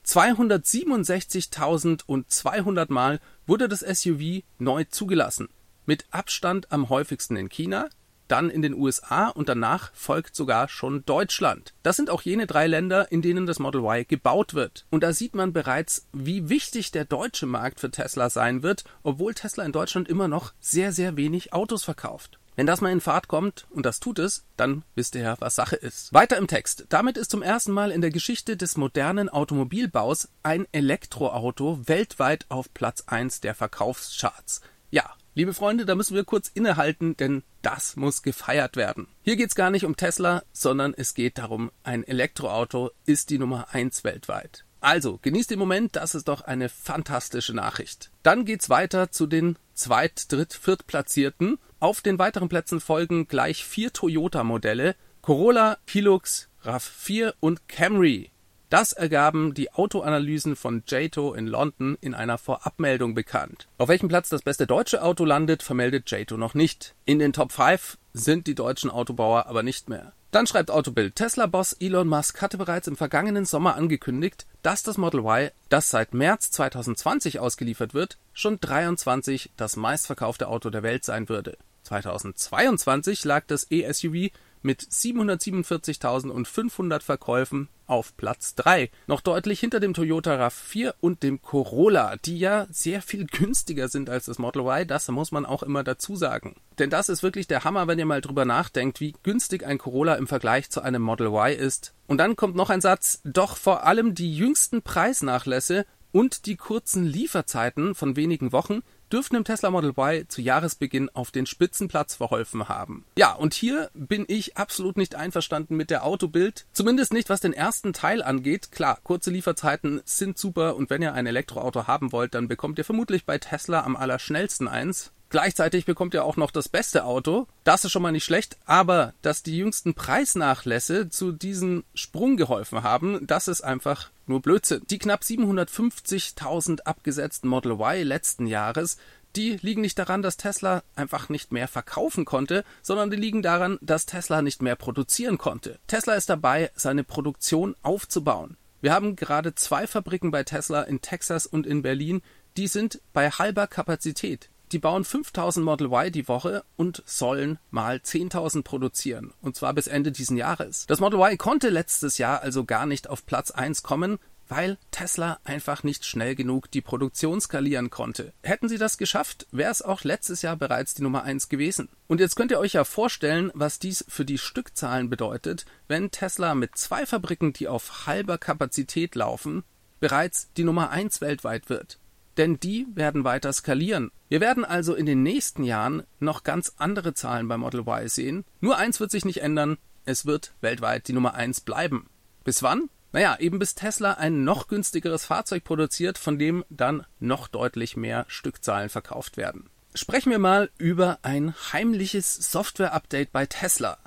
267.200 0.07 2.93
Mal 2.93 3.21
wurde 3.47 3.69
das 3.69 3.81
SUV 3.81 4.43
neu 4.59 4.85
zugelassen. 4.85 5.49
Mit 5.87 6.05
Abstand 6.11 6.71
am 6.71 6.91
häufigsten 6.91 7.37
in 7.37 7.49
China, 7.49 7.89
dann 8.31 8.51
in 8.51 8.63
den 8.63 8.75
USA 8.75 9.29
und 9.29 9.49
danach 9.49 9.91
folgt 9.95 10.35
sogar 10.35 10.69
schon 10.69 11.05
Deutschland. 11.05 11.75
Das 11.83 11.97
sind 11.97 12.11
auch 12.11 12.23
jene 12.23 12.47
drei 12.47 12.67
Länder, 12.67 13.11
in 13.11 13.23
denen 13.23 13.47
das 13.47 13.59
Model 13.59 13.83
Y 13.83 14.07
gebaut 14.07 14.55
wird. 14.55 14.87
Und 14.91 15.03
da 15.03 15.13
sieht 15.13 15.35
man 15.35 15.53
bereits, 15.53 16.07
wie 16.13 16.49
wichtig 16.49 16.91
der 16.91 17.05
deutsche 17.05 17.47
Markt 17.47 17.81
für 17.81 17.91
Tesla 17.91 18.31
sein 18.31 18.63
wird, 18.63 18.85
obwohl 19.03 19.35
Tesla 19.35 19.65
in 19.65 19.73
Deutschland 19.73 20.09
immer 20.09 20.29
noch 20.29 20.53
sehr, 20.61 20.93
sehr 20.93 21.17
wenig 21.17 21.53
Autos 21.53 21.85
verkauft. 21.85 22.41
Wenn 22.57 22.67
das 22.67 22.81
mal 22.83 22.93
in 22.93 23.01
Fahrt 23.01 23.27
kommt, 23.27 23.67
und 23.71 23.87
das 23.87 24.01
tut 24.01 24.19
es, 24.19 24.45
dann 24.57 24.83
wisst 24.95 25.15
ihr 25.15 25.23
ja, 25.23 25.37
was 25.39 25.55
Sache 25.55 25.77
ist. 25.77 26.13
Weiter 26.13 26.37
im 26.37 26.47
Text. 26.47 26.85
Damit 26.91 27.17
ist 27.17 27.31
zum 27.31 27.43
ersten 27.43 27.73
Mal 27.73 27.91
in 27.91 28.03
der 28.03 28.11
Geschichte 28.11 28.57
des 28.57 28.77
modernen 28.77 29.29
Automobilbaus 29.29 30.29
ein 30.43 30.67
Elektroauto 30.73 31.89
weltweit 31.89 32.45
auf 32.51 32.73
Platz 32.75 33.05
1 33.07 33.41
der 33.41 33.55
Verkaufscharts. 33.55 34.61
Ja, 34.91 35.15
Liebe 35.33 35.55
Freunde, 35.55 35.87
da 35.87 35.95
müssen 35.95 36.17
wir 36.17 36.25
kurz 36.25 36.49
innehalten, 36.49 37.17
denn 37.17 37.45
das 37.63 37.95
muss 37.95 38.23
gefeiert 38.23 38.75
werden. 38.75 39.07
Hier 39.23 39.37
geht's 39.37 39.55
gar 39.55 39.71
nicht 39.71 39.85
um 39.85 39.97
Tesla, 39.97 40.43
sondern 40.53 40.93
es 40.97 41.15
geht 41.15 41.39
darum, 41.39 41.71
ein 41.85 42.03
Elektroauto 42.03 42.91
ist 43.07 43.31
die 43.31 43.39
Nummer 43.39 43.69
eins 43.71 44.03
weltweit. 44.03 44.65
Also, 44.81 45.21
genießt 45.23 45.53
den 45.53 45.61
Moment, 45.61 45.95
das 45.95 46.17
ist 46.17 46.27
doch 46.27 46.41
eine 46.41 46.69
fantastische 46.69 47.55
Nachricht. 47.55 48.11
Dann 48.25 48.45
geht's 48.45 48.71
weiter 48.71 49.13
zu 49.13 49.29
den 49.29 49.57
zweit-, 49.73 50.33
dritt-, 50.33 50.55
viertplatzierten. 50.55 51.59
Auf 51.79 52.01
den 52.01 52.19
weiteren 52.19 52.49
Plätzen 52.49 52.81
folgen 52.81 53.29
gleich 53.29 53.65
vier 53.65 53.93
Toyota-Modelle, 53.93 54.97
Corolla, 55.23 55.79
Hilux, 55.87 56.49
RAV4 56.65 57.35
und 57.39 57.69
Camry. 57.69 58.33
Das 58.71 58.93
ergaben 58.93 59.53
die 59.53 59.73
Autoanalysen 59.73 60.55
von 60.55 60.85
Jato 60.87 61.35
in 61.35 61.49
London 61.49 61.99
in 62.01 62.15
einer 62.15 62.39
Vorabmeldung 62.39 63.17
bekannt. 63.17 63.67
Auf 63.79 63.89
welchem 63.89 64.09
Platz 64.09 64.29
das 64.29 64.43
beste 64.43 64.69
deutsche 64.69 65.03
Auto 65.03 65.25
landet, 65.25 65.65
vermeldet 65.65 66.09
Jato 66.09 66.37
noch 66.37 66.55
nicht. 66.55 66.95
In 67.05 67.19
den 67.19 67.33
Top 67.33 67.51
5 67.51 67.99
sind 68.13 68.47
die 68.47 68.55
deutschen 68.55 68.89
Autobauer 68.89 69.47
aber 69.47 69.65
nicht 69.65 69.89
mehr. 69.89 70.13
Dann 70.31 70.47
schreibt 70.47 70.71
Autobild, 70.71 71.17
Tesla-Boss 71.17 71.73
Elon 71.81 72.07
Musk 72.07 72.41
hatte 72.41 72.59
bereits 72.59 72.87
im 72.87 72.97
vergangenen 72.97 73.45
Sommer 73.45 73.75
angekündigt, 73.75 74.47
dass 74.63 74.85
das 74.85 74.99
Model 74.99 75.25
Y, 75.25 75.51
das 75.69 75.91
seit 75.91 76.15
März 76.15 76.53
2020 76.53 77.41
ausgeliefert 77.41 77.93
wird, 77.93 78.19
schon 78.33 78.61
23 78.61 79.51
das 79.57 79.75
meistverkaufte 79.75 80.47
Auto 80.47 80.71
der 80.71 80.85
Welt 80.85 81.05
sein 81.05 81.29
würde. 81.29 81.59
2022 81.83 83.25
lag 83.25 83.45
das 83.49 83.67
E-SUV 83.69 84.31
mit 84.63 84.83
747.500 84.83 87.03
Verkäufen 87.03 87.69
auf 87.87 88.17
Platz 88.17 88.55
3, 88.55 88.91
noch 89.07 89.21
deutlich 89.21 89.59
hinter 89.59 89.81
dem 89.81 89.95
Toyota 89.95 90.35
RAV4 90.35 90.95
und 91.01 91.23
dem 91.23 91.43
Corolla, 91.43 92.17
die 92.25 92.39
ja 92.39 92.67
sehr 92.71 93.03
viel 93.03 93.27
günstiger 93.27 93.89
sind 93.89 94.09
als 94.09 94.27
das 94.27 94.39
Model 94.39 94.63
Y, 94.63 94.87
das 94.87 95.09
muss 95.09 95.33
man 95.33 95.45
auch 95.45 95.65
immer 95.65 95.83
dazu 95.83 96.15
sagen. 96.15 96.55
Denn 96.79 96.89
das 96.89 97.09
ist 97.09 97.23
wirklich 97.23 97.49
der 97.49 97.65
Hammer, 97.65 97.89
wenn 97.89 97.99
ihr 97.99 98.07
mal 98.07 98.21
drüber 98.21 98.45
nachdenkt, 98.45 99.01
wie 99.01 99.15
günstig 99.23 99.67
ein 99.67 99.79
Corolla 99.79 100.15
im 100.15 100.29
Vergleich 100.29 100.71
zu 100.71 100.83
einem 100.83 101.03
Model 101.03 101.29
Y 101.29 101.59
ist. 101.59 101.95
Und 102.07 102.19
dann 102.19 102.37
kommt 102.37 102.55
noch 102.55 102.71
ein 102.71 102.81
Satz, 102.81 103.21
doch 103.25 103.57
vor 103.57 103.85
allem 103.85 104.15
die 104.15 104.35
jüngsten 104.35 104.83
Preisnachlässe 104.83 105.85
und 106.13 106.47
die 106.47 106.57
kurzen 106.57 107.05
Lieferzeiten 107.05 107.95
von 107.95 108.17
wenigen 108.17 108.53
Wochen 108.53 108.83
dürften 109.13 109.35
dem 109.35 109.45
Tesla 109.45 109.71
Model 109.71 109.91
Y 109.91 110.29
zu 110.29 110.41
Jahresbeginn 110.41 111.11
auf 111.13 111.31
den 111.31 111.47
Spitzenplatz 111.47 112.15
verholfen 112.15 112.69
haben. 112.69 113.05
Ja, 113.17 113.33
und 113.33 113.55
hier 113.55 113.91
bin 113.95 114.25
ich 114.29 114.57
absolut 114.57 114.97
nicht 114.97 115.15
einverstanden 115.15 115.77
mit 115.77 115.91
der 115.91 116.05
Autobild. 116.05 116.67
Zumindest 116.73 117.13
nicht, 117.13 117.29
was 117.29 117.41
den 117.41 117.53
ersten 117.53 117.93
Teil 117.93 118.23
angeht. 118.23 118.73
Klar, 118.73 118.99
kurze 119.03 119.31
Lieferzeiten 119.31 120.01
sind 120.05 120.39
super 120.39 120.77
und 120.77 120.91
wenn 120.91 121.03
ihr 121.03 121.15
ein 121.15 121.27
Elektroauto 121.27 121.87
haben 121.87 122.13
wollt, 122.13 122.35
dann 122.35 122.49
bekommt 122.49 122.79
ihr 122.79 122.85
vermutlich 122.85 123.25
bei 123.27 123.39
Tesla 123.39 123.83
am 123.83 123.97
allerschnellsten 123.97 124.69
eins. 124.69 125.13
Gleichzeitig 125.31 125.85
bekommt 125.87 126.13
ihr 126.13 126.25
auch 126.25 126.37
noch 126.37 126.51
das 126.51 126.69
beste 126.69 127.05
Auto. 127.05 127.47
Das 127.65 127.85
ist 127.85 127.93
schon 127.93 128.03
mal 128.03 128.13
nicht 128.13 128.25
schlecht, 128.25 128.59
aber 128.67 129.15
dass 129.23 129.43
die 129.43 129.57
jüngsten 129.57 129.95
Preisnachlässe 129.95 131.09
zu 131.09 131.33
diesem 131.33 131.85
Sprung 131.95 132.37
geholfen 132.37 132.83
haben, 132.83 133.27
das 133.27 133.49
ist 133.49 133.63
einfach 133.63 134.11
nur 134.27 134.43
Blödsinn. 134.43 134.83
Die 134.91 134.99
knapp 134.99 135.23
750.000 135.23 136.83
abgesetzten 136.83 137.49
Model 137.49 137.73
Y 137.73 138.05
letzten 138.05 138.47
Jahres 138.47 138.99
die 139.37 139.59
liegen 139.63 139.81
nicht 139.81 139.99
daran, 139.99 140.23
dass 140.23 140.37
Tesla 140.37 140.83
einfach 140.97 141.29
nicht 141.29 141.53
mehr 141.53 141.69
verkaufen 141.69 142.25
konnte, 142.25 142.65
sondern 142.83 143.11
die 143.11 143.17
liegen 143.17 143.43
daran, 143.43 143.79
dass 143.81 144.07
Tesla 144.07 144.43
nicht 144.43 144.61
mehr 144.61 144.77
produzieren 144.77 145.39
konnte. 145.39 145.79
Tesla 145.87 146.15
ist 146.15 146.29
dabei, 146.29 146.71
seine 146.75 147.05
Produktion 147.05 147.77
aufzubauen. 147.83 148.57
Wir 148.81 148.93
haben 148.93 149.15
gerade 149.15 149.55
zwei 149.55 149.87
Fabriken 149.87 150.31
bei 150.31 150.43
Tesla 150.43 150.83
in 150.83 151.01
Texas 151.01 151.47
und 151.47 151.67
in 151.67 151.83
Berlin, 151.83 152.23
die 152.57 152.67
sind 152.67 153.01
bei 153.13 153.31
halber 153.31 153.67
Kapazität. 153.67 154.49
Die 154.73 154.79
bauen 154.79 155.05
5000 155.05 155.65
Model 155.65 155.89
Y 155.89 156.13
die 156.13 156.29
Woche 156.29 156.65
und 156.77 157.03
sollen 157.05 157.59
mal 157.71 157.97
10.000 157.97 158.63
produzieren. 158.63 159.33
Und 159.41 159.57
zwar 159.57 159.75
bis 159.75 159.89
Ende 159.89 160.13
diesen 160.13 160.37
Jahres. 160.37 160.87
Das 160.87 161.01
Model 161.01 161.19
Y 161.19 161.37
konnte 161.39 161.71
letztes 161.71 162.19
Jahr 162.19 162.43
also 162.43 162.65
gar 162.65 162.87
nicht 162.87 163.11
auf 163.11 163.27
Platz 163.27 163.51
1 163.51 163.83
kommen, 163.83 164.19
weil 164.47 164.79
Tesla 164.91 165.39
einfach 165.45 165.83
nicht 165.83 166.05
schnell 166.05 166.35
genug 166.35 166.71
die 166.71 166.83
Produktion 166.83 167.41
skalieren 167.41 167.91
konnte. 167.91 168.33
Hätten 168.43 168.69
sie 168.69 168.79
das 168.79 168.99
geschafft, 168.99 169.47
wäre 169.51 169.71
es 169.71 169.83
auch 169.83 170.05
letztes 170.05 170.43
Jahr 170.43 170.57
bereits 170.57 170.95
die 170.95 171.03
Nummer 171.03 171.23
1 171.25 171.49
gewesen. 171.49 171.89
Und 172.09 172.21
jetzt 172.21 172.37
könnt 172.37 172.51
ihr 172.51 172.59
euch 172.59 172.75
ja 172.75 172.85
vorstellen, 172.85 173.51
was 173.55 173.79
dies 173.79 174.05
für 174.09 174.25
die 174.25 174.39
Stückzahlen 174.39 175.09
bedeutet, 175.09 175.67
wenn 175.89 176.11
Tesla 176.11 176.55
mit 176.55 176.77
zwei 176.77 177.07
Fabriken, 177.07 177.53
die 177.53 177.69
auf 177.69 178.07
halber 178.07 178.39
Kapazität 178.39 179.15
laufen, 179.15 179.65
bereits 180.01 180.53
die 180.57 180.65
Nummer 180.65 180.91
1 180.91 181.21
weltweit 181.21 181.69
wird 181.69 182.00
denn 182.37 182.59
die 182.61 182.87
werden 182.95 183.25
weiter 183.25 183.53
skalieren. 183.53 184.11
Wir 184.29 184.41
werden 184.41 184.65
also 184.65 184.95
in 184.95 185.07
den 185.07 185.23
nächsten 185.23 185.65
Jahren 185.65 186.05
noch 186.19 186.45
ganz 186.45 186.75
andere 186.77 187.15
Zahlen 187.15 187.49
bei 187.49 187.57
Model 187.57 187.81
Y 187.81 188.09
sehen. 188.09 188.45
Nur 188.61 188.77
eins 188.77 189.01
wird 189.01 189.11
sich 189.11 189.25
nicht 189.25 189.43
ändern, 189.43 189.79
es 190.05 190.27
wird 190.27 190.53
weltweit 190.61 191.09
die 191.09 191.13
Nummer 191.13 191.35
eins 191.35 191.61
bleiben. 191.61 192.09
Bis 192.45 192.63
wann? 192.63 192.89
Naja, 193.13 193.37
eben 193.41 193.59
bis 193.59 193.75
Tesla 193.75 194.13
ein 194.13 194.45
noch 194.45 194.69
günstigeres 194.69 195.25
Fahrzeug 195.25 195.65
produziert, 195.65 196.17
von 196.17 196.39
dem 196.39 196.65
dann 196.71 197.05
noch 197.19 197.49
deutlich 197.49 197.97
mehr 197.97 198.25
Stückzahlen 198.29 198.89
verkauft 198.89 199.37
werden. 199.37 199.69
Sprechen 199.95 200.31
wir 200.31 200.39
mal 200.39 200.71
über 200.79 201.19
ein 201.23 201.55
heimliches 201.73 202.37
Software-Update 202.53 203.33
bei 203.33 203.47
Tesla. 203.47 203.99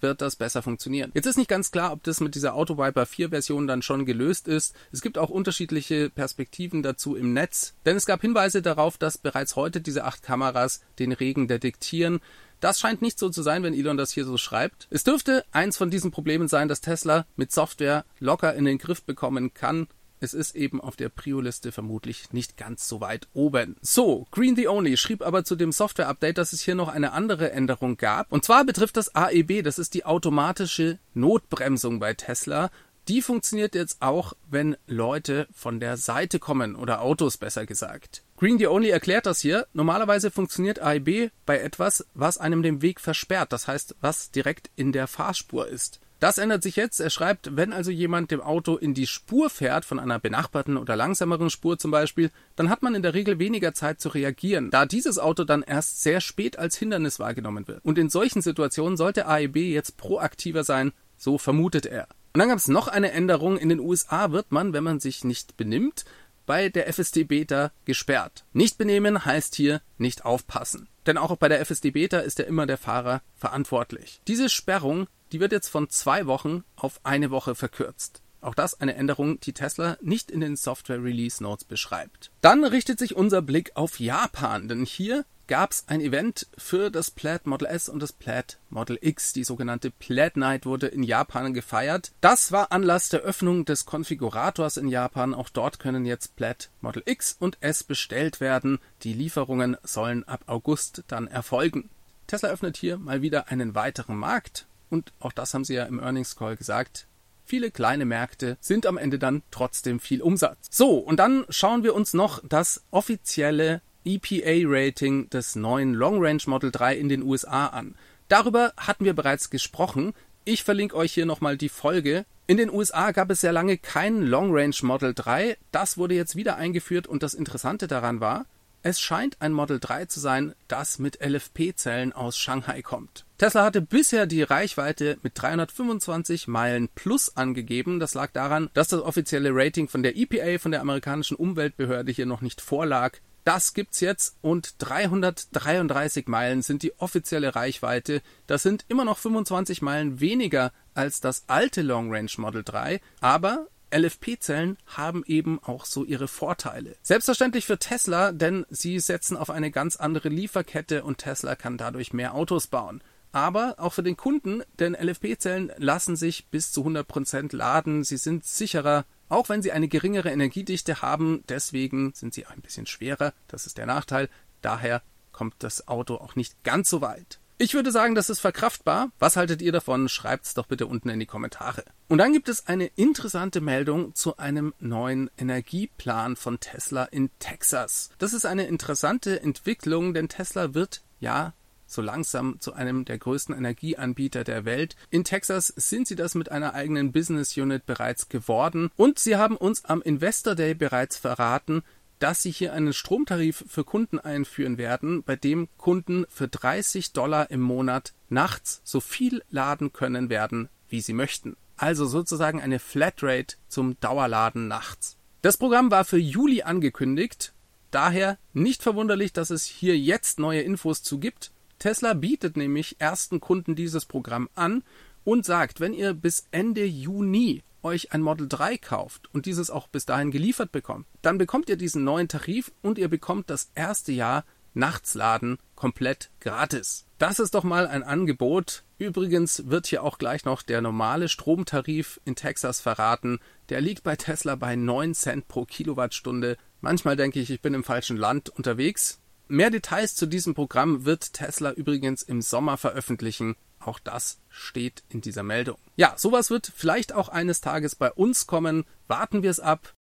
wird 0.00 0.20
das 0.20 0.36
besser 0.36 0.62
funktionieren. 0.62 1.10
Jetzt 1.14 1.26
ist 1.26 1.38
nicht 1.38 1.48
ganz 1.48 1.70
klar, 1.70 1.92
ob 1.92 2.02
das 2.02 2.20
mit 2.20 2.34
dieser 2.34 2.54
AutoViper 2.54 3.06
4 3.06 3.30
Version 3.30 3.66
dann 3.66 3.82
schon 3.82 4.06
gelöst 4.06 4.48
ist. 4.48 4.74
Es 4.92 5.02
gibt 5.02 5.18
auch 5.18 5.30
unterschiedliche 5.30 6.10
Perspektiven 6.10 6.82
dazu 6.82 7.16
im 7.16 7.32
Netz, 7.32 7.74
denn 7.84 7.96
es 7.96 8.06
gab 8.06 8.20
Hinweise 8.20 8.62
darauf, 8.62 8.98
dass 8.98 9.18
bereits 9.18 9.56
heute 9.56 9.80
diese 9.80 10.04
acht 10.04 10.22
Kameras 10.22 10.82
den 10.98 11.12
Regen 11.12 11.48
detektieren. 11.48 12.20
Das 12.60 12.80
scheint 12.80 13.02
nicht 13.02 13.18
so 13.18 13.28
zu 13.28 13.42
sein, 13.42 13.62
wenn 13.62 13.74
Elon 13.74 13.96
das 13.96 14.10
hier 14.10 14.24
so 14.24 14.36
schreibt. 14.36 14.88
Es 14.90 15.04
dürfte 15.04 15.44
eins 15.52 15.76
von 15.76 15.90
diesen 15.90 16.10
Problemen 16.10 16.48
sein, 16.48 16.68
dass 16.68 16.80
Tesla 16.80 17.24
mit 17.36 17.52
Software 17.52 18.04
locker 18.18 18.54
in 18.54 18.64
den 18.64 18.78
Griff 18.78 19.02
bekommen 19.04 19.54
kann 19.54 19.86
es 20.20 20.34
ist 20.34 20.54
eben 20.54 20.80
auf 20.80 20.96
der 20.96 21.08
Prio-Liste 21.08 21.72
vermutlich 21.72 22.32
nicht 22.32 22.56
ganz 22.56 22.88
so 22.88 23.00
weit 23.00 23.28
oben. 23.34 23.76
So, 23.80 24.26
Green 24.30 24.56
the 24.56 24.68
Only 24.68 24.96
schrieb 24.96 25.22
aber 25.22 25.44
zu 25.44 25.56
dem 25.56 25.72
Software-Update, 25.72 26.38
dass 26.38 26.52
es 26.52 26.62
hier 26.62 26.74
noch 26.74 26.88
eine 26.88 27.12
andere 27.12 27.52
Änderung 27.52 27.96
gab. 27.96 28.30
Und 28.32 28.44
zwar 28.44 28.64
betrifft 28.64 28.96
das 28.96 29.14
AEB, 29.14 29.62
das 29.62 29.78
ist 29.78 29.94
die 29.94 30.04
automatische 30.04 30.98
Notbremsung 31.14 32.00
bei 32.00 32.14
Tesla. 32.14 32.70
Die 33.08 33.22
funktioniert 33.22 33.74
jetzt 33.74 34.02
auch, 34.02 34.34
wenn 34.50 34.76
Leute 34.86 35.48
von 35.50 35.80
der 35.80 35.96
Seite 35.96 36.38
kommen 36.38 36.76
oder 36.76 37.00
Autos 37.00 37.38
besser 37.38 37.64
gesagt. 37.64 38.22
Green 38.36 38.58
the 38.58 38.66
Only 38.66 38.90
erklärt 38.90 39.24
das 39.24 39.40
hier. 39.40 39.66
Normalerweise 39.72 40.30
funktioniert 40.30 40.78
AEB 40.78 41.30
bei 41.46 41.58
etwas, 41.58 42.06
was 42.12 42.36
einem 42.36 42.62
den 42.62 42.82
Weg 42.82 43.00
versperrt, 43.00 43.52
das 43.52 43.66
heißt, 43.66 43.96
was 44.02 44.30
direkt 44.30 44.70
in 44.76 44.92
der 44.92 45.06
Fahrspur 45.06 45.68
ist. 45.68 46.00
Das 46.20 46.38
ändert 46.38 46.62
sich 46.62 46.76
jetzt. 46.76 46.98
Er 47.00 47.10
schreibt, 47.10 47.56
wenn 47.56 47.72
also 47.72 47.90
jemand 47.90 48.30
dem 48.30 48.40
Auto 48.40 48.76
in 48.76 48.92
die 48.92 49.06
Spur 49.06 49.50
fährt, 49.50 49.84
von 49.84 50.00
einer 50.00 50.18
benachbarten 50.18 50.76
oder 50.76 50.96
langsameren 50.96 51.50
Spur 51.50 51.78
zum 51.78 51.90
Beispiel, 51.90 52.30
dann 52.56 52.70
hat 52.70 52.82
man 52.82 52.94
in 52.94 53.02
der 53.02 53.14
Regel 53.14 53.38
weniger 53.38 53.72
Zeit 53.72 54.00
zu 54.00 54.08
reagieren, 54.08 54.70
da 54.70 54.84
dieses 54.84 55.18
Auto 55.18 55.44
dann 55.44 55.62
erst 55.62 56.02
sehr 56.02 56.20
spät 56.20 56.58
als 56.58 56.76
Hindernis 56.76 57.20
wahrgenommen 57.20 57.68
wird. 57.68 57.84
Und 57.84 57.98
in 57.98 58.10
solchen 58.10 58.42
Situationen 58.42 58.96
sollte 58.96 59.26
AEB 59.26 59.56
jetzt 59.56 59.96
proaktiver 59.96 60.64
sein, 60.64 60.92
so 61.16 61.38
vermutet 61.38 61.86
er. 61.86 62.08
Und 62.32 62.40
dann 62.40 62.48
gab 62.48 62.58
es 62.58 62.68
noch 62.68 62.88
eine 62.88 63.12
Änderung. 63.12 63.56
In 63.56 63.68
den 63.68 63.80
USA 63.80 64.32
wird 64.32 64.52
man, 64.52 64.72
wenn 64.72 64.84
man 64.84 65.00
sich 65.00 65.24
nicht 65.24 65.56
benimmt, 65.56 66.04
bei 66.46 66.68
der 66.68 66.88
FSD 66.88 67.24
Beta 67.24 67.72
gesperrt. 67.84 68.44
Nicht 68.52 68.78
benehmen 68.78 69.24
heißt 69.24 69.54
hier 69.54 69.82
nicht 69.98 70.24
aufpassen. 70.24 70.88
Denn 71.06 71.18
auch 71.18 71.36
bei 71.36 71.48
der 71.48 71.60
FSD 71.60 71.90
Beta 71.90 72.18
ist 72.20 72.38
ja 72.38 72.44
immer 72.44 72.66
der 72.66 72.78
Fahrer 72.78 73.22
verantwortlich. 73.34 74.20
Diese 74.26 74.48
Sperrung, 74.48 75.08
die 75.32 75.40
wird 75.40 75.52
jetzt 75.52 75.68
von 75.68 75.88
zwei 75.88 76.26
Wochen 76.26 76.64
auf 76.76 77.00
eine 77.04 77.30
Woche 77.30 77.54
verkürzt. 77.54 78.22
Auch 78.40 78.54
das 78.54 78.80
eine 78.80 78.94
Änderung, 78.94 79.40
die 79.40 79.52
Tesla 79.52 79.98
nicht 80.00 80.30
in 80.30 80.40
den 80.40 80.56
Software 80.56 81.02
Release 81.02 81.42
Notes 81.42 81.64
beschreibt. 81.64 82.30
Dann 82.40 82.64
richtet 82.64 82.98
sich 82.98 83.16
unser 83.16 83.42
Blick 83.42 83.72
auf 83.74 83.98
Japan, 83.98 84.68
denn 84.68 84.84
hier 84.84 85.24
gab 85.48 85.72
es 85.72 85.84
ein 85.88 86.00
Event 86.00 86.46
für 86.56 86.90
das 86.90 87.10
Plaid 87.10 87.46
Model 87.46 87.66
S 87.66 87.88
und 87.88 88.00
das 88.00 88.12
Plaid 88.12 88.58
Model 88.68 88.98
X. 89.00 89.32
Die 89.32 89.44
sogenannte 89.44 89.90
Plaid 89.90 90.36
Night 90.36 90.66
wurde 90.66 90.86
in 90.86 91.02
Japan 91.02 91.54
gefeiert. 91.54 92.12
Das 92.20 92.52
war 92.52 92.70
Anlass 92.70 93.08
der 93.08 93.20
Öffnung 93.20 93.64
des 93.64 93.86
Konfigurators 93.86 94.76
in 94.76 94.88
Japan. 94.88 95.34
Auch 95.34 95.48
dort 95.48 95.80
können 95.80 96.04
jetzt 96.04 96.36
Plaid 96.36 96.70
Model 96.80 97.02
X 97.06 97.34
und 97.40 97.56
S 97.60 97.82
bestellt 97.82 98.40
werden. 98.40 98.78
Die 99.02 99.14
Lieferungen 99.14 99.76
sollen 99.82 100.22
ab 100.28 100.42
August 100.46 101.02
dann 101.08 101.26
erfolgen. 101.26 101.88
Tesla 102.26 102.50
öffnet 102.50 102.76
hier 102.76 102.98
mal 102.98 103.22
wieder 103.22 103.48
einen 103.48 103.74
weiteren 103.74 104.16
Markt. 104.16 104.67
Und 104.90 105.12
auch 105.20 105.32
das 105.32 105.54
haben 105.54 105.64
sie 105.64 105.74
ja 105.74 105.84
im 105.84 106.00
Earnings 106.00 106.36
Call 106.36 106.56
gesagt. 106.56 107.06
Viele 107.44 107.70
kleine 107.70 108.04
Märkte 108.04 108.58
sind 108.60 108.84
am 108.84 108.98
Ende 108.98 109.18
dann 109.18 109.42
trotzdem 109.50 110.00
viel 110.00 110.20
Umsatz. 110.20 110.66
So, 110.70 110.98
und 110.98 111.18
dann 111.18 111.46
schauen 111.48 111.82
wir 111.82 111.94
uns 111.94 112.12
noch 112.12 112.42
das 112.46 112.82
offizielle 112.90 113.80
EPA-Rating 114.04 115.30
des 115.30 115.56
neuen 115.56 115.94
Long 115.94 116.22
Range 116.22 116.42
Model 116.46 116.70
3 116.70 116.96
in 116.96 117.08
den 117.08 117.22
USA 117.22 117.68
an. 117.68 117.94
Darüber 118.28 118.72
hatten 118.76 119.04
wir 119.04 119.14
bereits 119.14 119.48
gesprochen. 119.48 120.12
Ich 120.44 120.62
verlinke 120.62 120.94
euch 120.96 121.12
hier 121.12 121.26
nochmal 121.26 121.56
die 121.56 121.70
Folge. 121.70 122.26
In 122.46 122.56
den 122.56 122.70
USA 122.70 123.12
gab 123.12 123.30
es 123.30 123.40
sehr 123.40 123.52
lange 123.52 123.78
kein 123.78 124.22
Long 124.22 124.50
Range 124.52 124.76
Model 124.82 125.14
3. 125.14 125.56
Das 125.72 125.98
wurde 125.98 126.14
jetzt 126.14 126.36
wieder 126.36 126.56
eingeführt 126.56 127.06
und 127.06 127.22
das 127.22 127.34
Interessante 127.34 127.86
daran 127.86 128.20
war, 128.20 128.46
es 128.82 129.00
scheint 129.00 129.40
ein 129.40 129.52
Model 129.52 129.80
3 129.80 130.06
zu 130.06 130.20
sein, 130.20 130.54
das 130.68 130.98
mit 130.98 131.18
LFP-Zellen 131.22 132.12
aus 132.12 132.38
Shanghai 132.38 132.80
kommt. 132.80 133.26
Tesla 133.38 133.62
hatte 133.62 133.80
bisher 133.80 134.26
die 134.26 134.42
Reichweite 134.42 135.16
mit 135.22 135.40
325 135.40 136.48
Meilen 136.48 136.88
plus 136.88 137.36
angegeben. 137.36 138.00
Das 138.00 138.14
lag 138.14 138.32
daran, 138.32 138.68
dass 138.74 138.88
das 138.88 139.00
offizielle 139.00 139.50
Rating 139.52 139.86
von 139.86 140.02
der 140.02 140.16
EPA, 140.16 140.58
von 140.58 140.72
der 140.72 140.80
amerikanischen 140.80 141.36
Umweltbehörde 141.36 142.10
hier 142.10 142.26
noch 142.26 142.40
nicht 142.40 142.60
vorlag. 142.60 143.18
Das 143.44 143.74
gibt's 143.74 144.00
jetzt 144.00 144.36
und 144.42 144.74
333 144.78 146.26
Meilen 146.26 146.62
sind 146.62 146.82
die 146.82 146.98
offizielle 146.98 147.54
Reichweite. 147.54 148.22
Das 148.48 148.64
sind 148.64 148.84
immer 148.88 149.04
noch 149.04 149.18
25 149.18 149.82
Meilen 149.82 150.18
weniger 150.18 150.72
als 150.94 151.20
das 151.20 151.44
alte 151.46 151.82
Long 151.82 152.12
Range 152.12 152.32
Model 152.38 152.64
3, 152.64 153.00
aber 153.20 153.68
LFP-Zellen 153.94 154.78
haben 154.86 155.22
eben 155.26 155.62
auch 155.62 155.84
so 155.84 156.04
ihre 156.04 156.26
Vorteile. 156.26 156.96
Selbstverständlich 157.02 157.66
für 157.66 157.78
Tesla, 157.78 158.32
denn 158.32 158.66
sie 158.68 158.98
setzen 158.98 159.36
auf 159.36 159.48
eine 159.48 159.70
ganz 159.70 159.94
andere 159.94 160.28
Lieferkette 160.28 161.04
und 161.04 161.18
Tesla 161.18 161.54
kann 161.54 161.78
dadurch 161.78 162.12
mehr 162.12 162.34
Autos 162.34 162.66
bauen. 162.66 163.00
Aber 163.32 163.74
auch 163.78 163.92
für 163.92 164.02
den 164.02 164.16
Kunden, 164.16 164.62
denn 164.78 164.94
LFP-Zellen 164.94 165.72
lassen 165.76 166.16
sich 166.16 166.48
bis 166.48 166.72
zu 166.72 166.84
100% 166.86 167.54
laden, 167.54 168.04
sie 168.04 168.16
sind 168.16 168.44
sicherer, 168.44 169.04
auch 169.28 169.48
wenn 169.48 169.62
sie 169.62 169.72
eine 169.72 169.88
geringere 169.88 170.30
Energiedichte 170.30 171.02
haben, 171.02 171.44
deswegen 171.48 172.12
sind 172.14 172.32
sie 172.32 172.46
ein 172.46 172.60
bisschen 172.60 172.86
schwerer, 172.86 173.34
das 173.46 173.66
ist 173.66 173.78
der 173.78 173.86
Nachteil, 173.86 174.28
daher 174.62 175.02
kommt 175.32 175.54
das 175.58 175.86
Auto 175.88 176.16
auch 176.16 176.36
nicht 176.36 176.64
ganz 176.64 176.88
so 176.90 177.00
weit. 177.00 177.38
Ich 177.60 177.74
würde 177.74 177.90
sagen, 177.90 178.14
das 178.14 178.30
ist 178.30 178.38
verkraftbar. 178.38 179.10
Was 179.18 179.36
haltet 179.36 179.62
ihr 179.62 179.72
davon? 179.72 180.08
Schreibt's 180.08 180.54
doch 180.54 180.66
bitte 180.66 180.86
unten 180.86 181.08
in 181.08 181.18
die 181.18 181.26
Kommentare. 181.26 181.84
Und 182.06 182.18
dann 182.18 182.32
gibt 182.32 182.48
es 182.48 182.68
eine 182.68 182.86
interessante 182.86 183.60
Meldung 183.60 184.14
zu 184.14 184.36
einem 184.36 184.74
neuen 184.78 185.28
Energieplan 185.36 186.36
von 186.36 186.60
Tesla 186.60 187.02
in 187.02 187.30
Texas. 187.40 188.10
Das 188.18 188.32
ist 188.32 188.46
eine 188.46 188.68
interessante 188.68 189.42
Entwicklung, 189.42 190.14
denn 190.14 190.28
Tesla 190.28 190.72
wird 190.72 191.02
ja 191.18 191.52
so 191.88 192.02
langsam 192.02 192.60
zu 192.60 192.74
einem 192.74 193.04
der 193.04 193.18
größten 193.18 193.56
Energieanbieter 193.56 194.44
der 194.44 194.64
Welt. 194.64 194.94
In 195.10 195.24
Texas 195.24 195.66
sind 195.74 196.06
sie 196.06 196.14
das 196.14 196.36
mit 196.36 196.52
einer 196.52 196.74
eigenen 196.74 197.10
Business 197.10 197.56
Unit 197.56 197.86
bereits 197.86 198.28
geworden 198.28 198.90
und 198.96 199.18
sie 199.18 199.36
haben 199.36 199.56
uns 199.56 199.84
am 199.84 200.02
Investor 200.02 200.54
Day 200.54 200.74
bereits 200.74 201.16
verraten, 201.16 201.82
dass 202.18 202.42
sie 202.42 202.50
hier 202.50 202.72
einen 202.72 202.92
Stromtarif 202.92 203.64
für 203.68 203.84
Kunden 203.84 204.18
einführen 204.18 204.78
werden, 204.78 205.22
bei 205.22 205.36
dem 205.36 205.68
Kunden 205.76 206.26
für 206.28 206.48
30 206.48 207.12
Dollar 207.12 207.50
im 207.50 207.60
Monat 207.60 208.12
nachts 208.28 208.80
so 208.84 209.00
viel 209.00 209.42
laden 209.50 209.92
können 209.92 210.28
werden, 210.28 210.68
wie 210.88 211.00
sie 211.00 211.12
möchten. 211.12 211.56
Also 211.76 212.06
sozusagen 212.06 212.60
eine 212.60 212.80
Flatrate 212.80 213.56
zum 213.68 213.98
Dauerladen 214.00 214.66
nachts. 214.66 215.16
Das 215.42 215.56
Programm 215.56 215.92
war 215.92 216.04
für 216.04 216.18
Juli 216.18 216.62
angekündigt, 216.62 217.54
daher 217.92 218.38
nicht 218.52 218.82
verwunderlich, 218.82 219.32
dass 219.32 219.50
es 219.50 219.64
hier 219.64 219.96
jetzt 219.96 220.40
neue 220.40 220.62
Infos 220.62 221.02
zu 221.04 221.18
gibt. 221.18 221.52
Tesla 221.78 222.14
bietet 222.14 222.56
nämlich 222.56 222.96
ersten 223.00 223.40
Kunden 223.40 223.76
dieses 223.76 224.04
Programm 224.04 224.48
an 224.54 224.82
und 225.24 225.44
sagt, 225.44 225.80
wenn 225.80 225.92
ihr 225.92 226.14
bis 226.14 226.46
Ende 226.50 226.84
Juni 226.84 227.62
euch 227.82 228.12
ein 228.12 228.22
Model 228.22 228.48
3 228.48 228.78
kauft 228.78 229.32
und 229.32 229.46
dieses 229.46 229.70
auch 229.70 229.88
bis 229.88 230.06
dahin 230.06 230.30
geliefert 230.30 230.72
bekommt, 230.72 231.06
dann 231.22 231.38
bekommt 231.38 231.68
ihr 231.68 231.76
diesen 231.76 232.04
neuen 232.04 232.28
Tarif 232.28 232.72
und 232.82 232.98
ihr 232.98 233.08
bekommt 233.08 233.50
das 233.50 233.70
erste 233.74 234.12
Jahr 234.12 234.44
Nachtsladen 234.74 235.58
komplett 235.74 236.30
gratis. 236.40 237.06
Das 237.18 237.40
ist 237.40 237.54
doch 237.54 237.64
mal 237.64 237.86
ein 237.86 238.02
Angebot. 238.02 238.84
Übrigens 238.98 239.68
wird 239.68 239.86
hier 239.86 240.02
auch 240.02 240.18
gleich 240.18 240.44
noch 240.44 240.62
der 240.62 240.80
normale 240.80 241.28
Stromtarif 241.28 242.20
in 242.24 242.36
Texas 242.36 242.80
verraten. 242.80 243.40
Der 243.70 243.80
liegt 243.80 244.02
bei 244.04 244.16
Tesla 244.16 244.54
bei 244.54 244.76
9 244.76 245.14
Cent 245.14 245.48
pro 245.48 245.64
Kilowattstunde. 245.64 246.56
Manchmal 246.80 247.16
denke 247.16 247.40
ich, 247.40 247.50
ich 247.50 247.60
bin 247.60 247.74
im 247.74 247.84
falschen 247.84 248.16
Land 248.16 248.50
unterwegs. 248.50 249.20
Mehr 249.48 249.70
Details 249.70 250.14
zu 250.14 250.26
diesem 250.26 250.54
Programm 250.54 251.04
wird 251.06 251.32
Tesla 251.32 251.72
übrigens 251.72 252.22
im 252.22 252.42
Sommer 252.42 252.76
veröffentlichen. 252.76 253.56
Auch 253.80 253.98
das 253.98 254.40
steht 254.48 255.04
in 255.08 255.20
dieser 255.20 255.42
Meldung. 255.42 255.78
Ja, 255.96 256.14
sowas 256.16 256.50
wird 256.50 256.70
vielleicht 256.74 257.12
auch 257.12 257.28
eines 257.28 257.60
Tages 257.60 257.94
bei 257.94 258.12
uns 258.12 258.46
kommen. 258.46 258.84
Warten 259.06 259.42
wir 259.42 259.50
es 259.50 259.60
ab. 259.60 259.94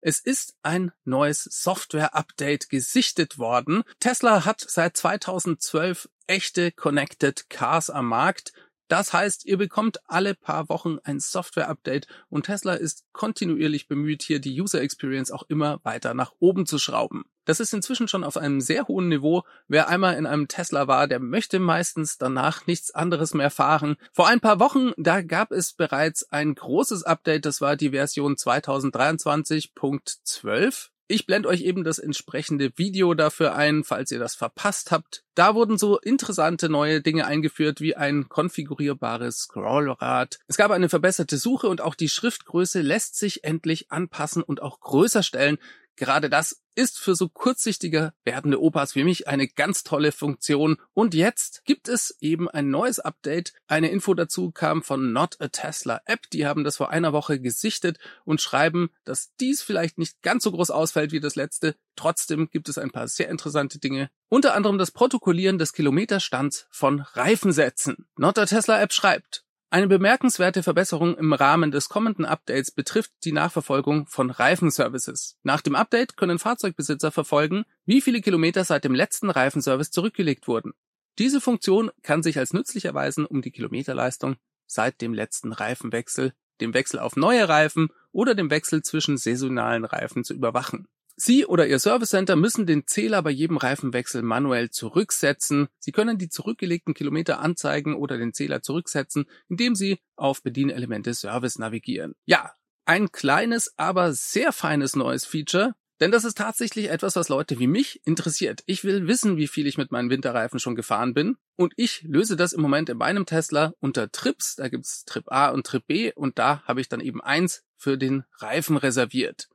Es 0.00 0.20
ist 0.20 0.56
ein 0.62 0.92
neues 1.04 1.42
Software-Update 1.42 2.70
gesichtet 2.70 3.38
worden. 3.38 3.82
Tesla 4.00 4.44
hat 4.44 4.60
seit 4.60 4.96
2012 4.96 6.08
echte 6.26 6.72
Connected 6.72 7.50
Cars 7.50 7.90
am 7.90 8.06
Markt. 8.06 8.52
Das 8.88 9.12
heißt, 9.12 9.44
ihr 9.44 9.58
bekommt 9.58 10.00
alle 10.06 10.34
paar 10.34 10.68
Wochen 10.70 10.98
ein 11.04 11.20
Software-Update 11.20 12.08
und 12.30 12.46
Tesla 12.46 12.72
ist 12.74 13.04
kontinuierlich 13.12 13.86
bemüht, 13.86 14.22
hier 14.22 14.40
die 14.40 14.60
User 14.60 14.80
Experience 14.80 15.30
auch 15.30 15.44
immer 15.48 15.78
weiter 15.84 16.14
nach 16.14 16.32
oben 16.40 16.66
zu 16.66 16.78
schrauben. 16.78 17.26
Das 17.44 17.60
ist 17.60 17.72
inzwischen 17.72 18.08
schon 18.08 18.24
auf 18.24 18.36
einem 18.36 18.60
sehr 18.60 18.88
hohen 18.88 19.08
Niveau. 19.08 19.44
Wer 19.68 19.88
einmal 19.88 20.16
in 20.16 20.26
einem 20.26 20.48
Tesla 20.48 20.86
war, 20.86 21.06
der 21.06 21.18
möchte 21.18 21.60
meistens 21.60 22.18
danach 22.18 22.66
nichts 22.66 22.90
anderes 22.90 23.32
mehr 23.32 23.50
fahren. 23.50 23.96
Vor 24.12 24.28
ein 24.28 24.40
paar 24.40 24.60
Wochen, 24.60 24.92
da 24.98 25.22
gab 25.22 25.50
es 25.52 25.72
bereits 25.72 26.30
ein 26.30 26.54
großes 26.54 27.04
Update, 27.04 27.46
das 27.46 27.62
war 27.62 27.76
die 27.76 27.90
Version 27.90 28.36
2023.12. 28.36 30.90
Ich 31.10 31.24
blende 31.24 31.48
euch 31.48 31.62
eben 31.62 31.84
das 31.84 31.98
entsprechende 31.98 32.70
Video 32.76 33.14
dafür 33.14 33.54
ein, 33.54 33.82
falls 33.82 34.12
ihr 34.12 34.18
das 34.18 34.34
verpasst 34.34 34.90
habt. 34.90 35.24
Da 35.34 35.54
wurden 35.54 35.78
so 35.78 35.98
interessante 35.98 36.68
neue 36.68 37.00
Dinge 37.00 37.24
eingeführt 37.24 37.80
wie 37.80 37.96
ein 37.96 38.28
konfigurierbares 38.28 39.38
Scrollrad. 39.38 40.38
Es 40.48 40.58
gab 40.58 40.70
eine 40.70 40.90
verbesserte 40.90 41.38
Suche 41.38 41.68
und 41.68 41.80
auch 41.80 41.94
die 41.94 42.10
Schriftgröße 42.10 42.82
lässt 42.82 43.16
sich 43.18 43.42
endlich 43.42 43.90
anpassen 43.90 44.42
und 44.42 44.60
auch 44.60 44.80
größer 44.80 45.22
stellen. 45.22 45.56
Gerade 45.98 46.30
das 46.30 46.62
ist 46.76 47.00
für 47.00 47.16
so 47.16 47.28
kurzsichtige 47.28 48.12
werdende 48.24 48.62
Opas 48.62 48.94
wie 48.94 49.02
mich 49.02 49.26
eine 49.26 49.48
ganz 49.48 49.82
tolle 49.82 50.12
Funktion. 50.12 50.76
Und 50.94 51.12
jetzt 51.12 51.64
gibt 51.64 51.88
es 51.88 52.16
eben 52.20 52.48
ein 52.48 52.70
neues 52.70 53.00
Update. 53.00 53.52
Eine 53.66 53.90
Info 53.90 54.14
dazu 54.14 54.52
kam 54.52 54.84
von 54.84 55.12
Not 55.12 55.40
a 55.40 55.48
Tesla 55.48 56.00
App. 56.04 56.30
Die 56.32 56.46
haben 56.46 56.62
das 56.62 56.76
vor 56.76 56.90
einer 56.90 57.12
Woche 57.12 57.40
gesichtet 57.40 57.98
und 58.24 58.40
schreiben, 58.40 58.90
dass 59.04 59.34
dies 59.40 59.60
vielleicht 59.60 59.98
nicht 59.98 60.22
ganz 60.22 60.44
so 60.44 60.52
groß 60.52 60.70
ausfällt 60.70 61.10
wie 61.10 61.18
das 61.18 61.34
letzte. 61.34 61.74
Trotzdem 61.96 62.48
gibt 62.48 62.68
es 62.68 62.78
ein 62.78 62.92
paar 62.92 63.08
sehr 63.08 63.28
interessante 63.28 63.80
Dinge. 63.80 64.08
Unter 64.28 64.54
anderem 64.54 64.78
das 64.78 64.92
Protokollieren 64.92 65.58
des 65.58 65.72
Kilometerstands 65.72 66.68
von 66.70 67.00
Reifensätzen. 67.00 68.06
Not 68.16 68.38
a 68.38 68.46
Tesla 68.46 68.80
App 68.80 68.92
schreibt, 68.92 69.44
eine 69.70 69.86
bemerkenswerte 69.86 70.62
Verbesserung 70.62 71.18
im 71.18 71.34
Rahmen 71.34 71.70
des 71.70 71.90
kommenden 71.90 72.24
Updates 72.24 72.70
betrifft 72.70 73.12
die 73.24 73.32
Nachverfolgung 73.32 74.06
von 74.06 74.30
Reifenservices. 74.30 75.36
Nach 75.42 75.60
dem 75.60 75.74
Update 75.74 76.16
können 76.16 76.38
Fahrzeugbesitzer 76.38 77.12
verfolgen, 77.12 77.64
wie 77.84 78.00
viele 78.00 78.22
Kilometer 78.22 78.64
seit 78.64 78.84
dem 78.84 78.94
letzten 78.94 79.28
Reifenservice 79.28 79.90
zurückgelegt 79.90 80.48
wurden. 80.48 80.72
Diese 81.18 81.42
Funktion 81.42 81.90
kann 82.02 82.22
sich 82.22 82.38
als 82.38 82.54
nützlich 82.54 82.86
erweisen, 82.86 83.26
um 83.26 83.42
die 83.42 83.50
Kilometerleistung 83.50 84.36
seit 84.66 85.02
dem 85.02 85.12
letzten 85.12 85.52
Reifenwechsel, 85.52 86.32
dem 86.62 86.72
Wechsel 86.72 87.00
auf 87.00 87.16
neue 87.16 87.48
Reifen 87.48 87.88
oder 88.10 88.34
dem 88.34 88.50
Wechsel 88.50 88.82
zwischen 88.82 89.18
saisonalen 89.18 89.84
Reifen 89.84 90.24
zu 90.24 90.32
überwachen. 90.32 90.88
Sie 91.20 91.44
oder 91.44 91.66
Ihr 91.66 91.80
Service 91.80 92.10
Center 92.10 92.36
müssen 92.36 92.64
den 92.64 92.86
Zähler 92.86 93.22
bei 93.22 93.30
jedem 93.30 93.56
Reifenwechsel 93.56 94.22
manuell 94.22 94.70
zurücksetzen. 94.70 95.66
Sie 95.80 95.90
können 95.90 96.16
die 96.16 96.28
zurückgelegten 96.28 96.94
Kilometer 96.94 97.40
anzeigen 97.40 97.96
oder 97.96 98.18
den 98.18 98.32
Zähler 98.32 98.62
zurücksetzen, 98.62 99.26
indem 99.48 99.74
Sie 99.74 99.98
auf 100.14 100.44
Bedienelemente 100.44 101.12
Service 101.14 101.58
navigieren. 101.58 102.14
Ja, 102.24 102.52
ein 102.86 103.10
kleines, 103.10 103.74
aber 103.76 104.12
sehr 104.12 104.52
feines 104.52 104.94
neues 104.94 105.24
Feature, 105.24 105.74
denn 106.00 106.12
das 106.12 106.24
ist 106.24 106.38
tatsächlich 106.38 106.88
etwas, 106.88 107.16
was 107.16 107.28
Leute 107.28 107.58
wie 107.58 107.66
mich 107.66 108.00
interessiert. 108.06 108.62
Ich 108.66 108.84
will 108.84 109.08
wissen, 109.08 109.36
wie 109.36 109.48
viel 109.48 109.66
ich 109.66 109.76
mit 109.76 109.90
meinen 109.90 110.10
Winterreifen 110.10 110.60
schon 110.60 110.76
gefahren 110.76 111.14
bin. 111.14 111.36
Und 111.56 111.72
ich 111.76 112.02
löse 112.02 112.36
das 112.36 112.52
im 112.52 112.62
Moment 112.62 112.88
in 112.90 112.98
meinem 112.98 113.26
Tesla 113.26 113.74
unter 113.80 114.12
Trips. 114.12 114.54
Da 114.54 114.68
gibt's 114.68 115.04
Trip 115.04 115.24
A 115.26 115.48
und 115.48 115.66
Trip 115.66 115.84
B 115.84 116.12
und 116.12 116.38
da 116.38 116.62
habe 116.62 116.80
ich 116.80 116.88
dann 116.88 117.00
eben 117.00 117.20
eins 117.20 117.64
für 117.76 117.98
den 117.98 118.22
Reifen 118.38 118.76
reserviert. 118.76 119.48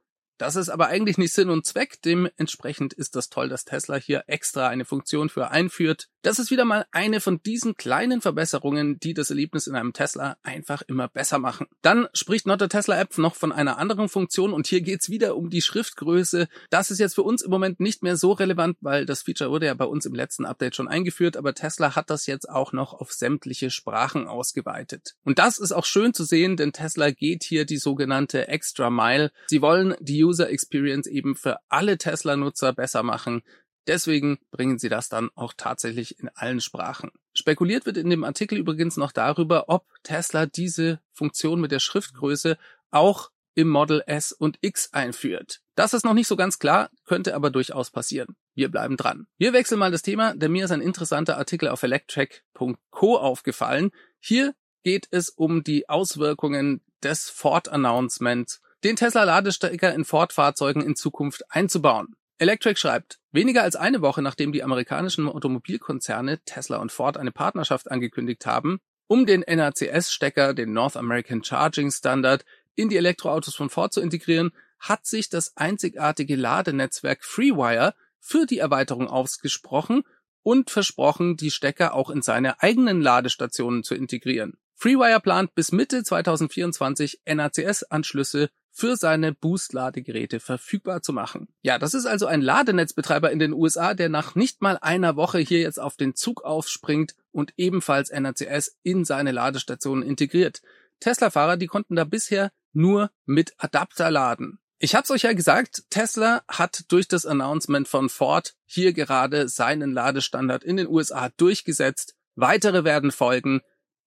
Das 0.44 0.58
ist 0.58 0.68
aber 0.68 0.88
eigentlich 0.88 1.18
nicht 1.18 1.32
Sinn 1.32 1.50
und 1.50 1.66
Zweck. 1.66 2.02
Dementsprechend 2.02 2.92
ist 2.92 3.16
das 3.16 3.30
toll, 3.30 3.48
dass 3.48 3.64
Tesla 3.64 3.96
hier 3.96 4.26
extra 4.28 4.68
eine 4.68 4.84
Funktion 4.84 5.30
für 5.30 5.52
einführt. 5.52 6.10
Das 6.24 6.40
ist 6.40 6.52
wieder 6.52 6.64
mal 6.64 6.86
eine 6.92 7.20
von 7.20 7.42
diesen 7.44 7.76
kleinen 7.76 8.22
Verbesserungen, 8.22 8.98
die 8.98 9.14
das 9.14 9.30
Erlebnis 9.30 9.68
in 9.68 9.76
einem 9.76 9.92
Tesla 9.92 10.38
einfach 10.42 10.82
immer 10.88 11.10
besser 11.10 11.38
machen. 11.38 11.68
Dann 11.82 12.08
spricht 12.14 12.48
Not 12.48 12.62
a 12.62 12.68
Tesla 12.70 12.98
App 12.98 13.18
noch 13.18 13.36
von 13.36 13.52
einer 13.52 13.78
anderen 13.78 14.08
Funktion 14.08 14.54
und 14.54 14.66
hier 14.66 14.80
geht's 14.80 15.10
wieder 15.10 15.36
um 15.36 15.50
die 15.50 15.62
Schriftgröße. 15.62 16.48
Das 16.70 16.92
ist 16.92 17.00
jetzt 17.00 17.16
für 17.16 17.24
uns 17.24 17.42
im 17.42 17.52
Moment 17.52 17.82
nicht 17.82 18.04
mehr 18.04 18.16
so 18.16 18.32
relevant, 18.32 18.78
weil 18.80 19.06
das 19.06 19.24
Feature 19.24 19.52
wurde 19.52 19.66
ja 19.66 19.74
bei 19.74 19.84
uns 19.84 20.06
im 20.06 20.16
letzten 20.16 20.46
Update 20.46 20.78
schon 20.78 20.88
eingeführt, 20.88 21.36
aber 21.36 21.54
Tesla 21.54 21.94
hat 21.94 22.10
das 22.10 22.26
jetzt 22.26 22.50
auch 22.50 22.72
noch 22.72 22.94
auf 22.94 23.12
sämtliche 23.12 23.70
Sprachen 23.70 24.26
ausgeweitet. 24.26 25.16
Und 25.26 25.40
das 25.40 25.58
ist 25.58 25.74
auch 25.74 25.86
schön 25.86 26.14
zu 26.14 26.24
sehen, 26.24 26.56
denn 26.56 26.72
Tesla 26.72 27.12
geht 27.12 27.44
hier 27.44 27.66
die 27.66 27.76
sogenannte 27.76 28.48
Extra 28.48 28.90
Mile. 28.90 29.34
Sie 29.48 29.62
wollen 29.62 29.94
die 30.00 30.24
User 30.24 30.50
Experience 30.50 31.06
eben 31.06 31.36
für 31.36 31.58
alle 31.68 31.98
Tesla-Nutzer 31.98 32.72
besser 32.72 33.04
machen. 33.04 33.44
Deswegen 33.88 34.40
bringen 34.52 34.80
sie 34.80 34.90
das 34.90 35.10
dann 35.10 35.30
auch 35.36 35.54
tatsächlich 35.56 36.20
in 36.20 36.30
allen 36.30 36.62
Sprachen. 36.62 37.12
Spekuliert 37.34 37.86
wird 37.86 37.98
in 37.98 38.10
dem 38.10 38.24
Artikel 38.24 38.58
übrigens 38.58 38.98
noch 38.98 39.12
darüber, 39.12 39.66
ob 39.68 39.86
Tesla 40.04 40.46
diese 40.46 41.02
Funktion 41.12 41.60
mit 41.60 41.72
der 41.72 41.80
Schriftgröße 41.80 42.58
auch 42.92 43.32
im 43.56 43.70
Model 43.70 44.04
S 44.08 44.32
und 44.32 44.58
X 44.62 44.92
einführt. 44.94 45.62
Das 45.76 45.94
ist 45.94 46.06
noch 46.06 46.14
nicht 46.14 46.28
so 46.28 46.36
ganz 46.36 46.60
klar, 46.60 46.90
könnte 47.06 47.36
aber 47.36 47.50
durchaus 47.50 47.92
passieren. 47.92 48.36
Wir 48.56 48.70
bleiben 48.70 48.98
dran. 48.98 49.28
Wir 49.38 49.54
wechseln 49.54 49.80
mal 49.80 49.92
das 49.92 50.02
Thema, 50.02 50.36
denn 50.36 50.52
mir 50.52 50.66
ist 50.66 50.72
ein 50.72 50.82
interessanter 50.82 51.38
Artikel 51.38 51.68
auf 51.68 51.84
electric.co 51.84 53.18
aufgefallen. 53.18 53.92
Hier 54.20 54.56
geht 54.84 55.08
es 55.12 55.30
um 55.30 55.64
die 55.64 55.90
Auswirkungen 55.90 56.82
des 57.04 57.30
Ford 57.30 57.70
Announcement 57.70 58.60
den 58.84 58.96
Tesla-Ladestecker 58.96 59.94
in 59.94 60.04
Ford-Fahrzeugen 60.04 60.82
in 60.82 60.96
Zukunft 60.96 61.44
einzubauen. 61.50 62.16
Electric 62.38 62.80
schreibt, 62.80 63.20
weniger 63.32 63.64
als 63.64 63.76
eine 63.76 64.02
Woche 64.02 64.22
nachdem 64.22 64.52
die 64.52 64.64
amerikanischen 64.64 65.28
Automobilkonzerne 65.30 66.40
Tesla 66.46 66.78
und 66.78 66.92
Ford 66.92 67.18
eine 67.18 67.32
Partnerschaft 67.32 67.92
angekündigt 67.92 68.46
haben, 68.46 68.80
um 69.08 69.26
den 69.26 69.42
NACS-Stecker, 69.42 70.54
den 70.54 70.74
North 70.74 70.98
American 70.98 71.44
Charging 71.44 71.92
Standard, 71.92 72.46
in 72.76 72.90
die 72.90 72.98
Elektroautos 72.98 73.56
von 73.56 73.70
Ford 73.70 73.94
zu 73.94 74.02
integrieren, 74.02 74.52
hat 74.80 75.06
sich 75.06 75.30
das 75.30 75.56
einzigartige 75.56 76.36
Ladenetzwerk 76.36 77.24
FreeWire 77.24 77.94
für 78.20 78.46
die 78.46 78.58
Erweiterung 78.58 79.08
ausgesprochen 79.08 80.04
und 80.42 80.70
versprochen, 80.70 81.38
die 81.38 81.52
Stecker 81.52 81.94
auch 81.94 82.10
in 82.10 82.22
seine 82.22 82.62
eigenen 82.62 83.02
Ladestationen 83.02 83.84
zu 83.84 83.96
integrieren. 83.96 84.58
FreeWire 84.76 85.22
plant 85.22 85.56
bis 85.56 85.72
Mitte 85.72 86.04
2024 86.04 87.22
NACS-Anschlüsse 87.26 88.50
für 88.76 88.98
seine 88.98 89.34
Boost-Ladegeräte 89.34 90.40
verfügbar 90.40 91.04
zu 91.04 91.14
machen. 91.14 91.48
Ja, 91.62 91.78
das 91.78 91.94
ist 91.94 92.08
also 92.08 92.26
ein 92.26 92.42
Ladenetzbetreiber 92.42 93.32
in 93.32 93.38
den 93.38 93.54
USA, 93.54 93.94
der 93.94 94.10
nach 94.10 94.34
nicht 94.34 94.62
mal 94.62 94.78
einer 94.82 95.16
Woche 95.16 95.38
hier 95.40 95.60
jetzt 95.60 95.80
auf 95.80 95.96
den 95.96 96.16
Zug 96.16 96.44
aufspringt 96.44 97.16
und 97.32 97.54
ebenfalls 97.56 98.12
NACS 98.12 98.76
in 98.82 99.06
seine 99.06 99.32
Ladestationen 99.32 100.04
integriert. 100.04 100.62
Tesla-Fahrer, 101.00 101.58
die 101.58 101.68
konnten 101.68 101.96
da 101.96 102.04
bisher 102.04 102.52
nur 102.74 103.12
mit 103.26 103.54
Adapter 103.60 104.10
laden. 104.10 104.60
Ich 104.80 104.96
hab's 104.96 105.12
euch 105.12 105.22
ja 105.22 105.34
gesagt, 105.34 105.84
Tesla 105.92 106.44
hat 106.48 106.92
durch 106.92 107.08
das 107.08 107.26
Announcement 107.26 107.88
von 107.88 108.10
Ford 108.10 108.56
hier 108.66 108.92
gerade 108.92 109.48
seinen 109.48 109.94
Ladestandard 109.94 110.64
in 110.64 110.78
den 110.78 110.88
USA 110.88 111.30
durchgesetzt. 111.38 112.16
Weitere 112.36 112.84
werden 112.84 113.12
folgen. 113.12 113.62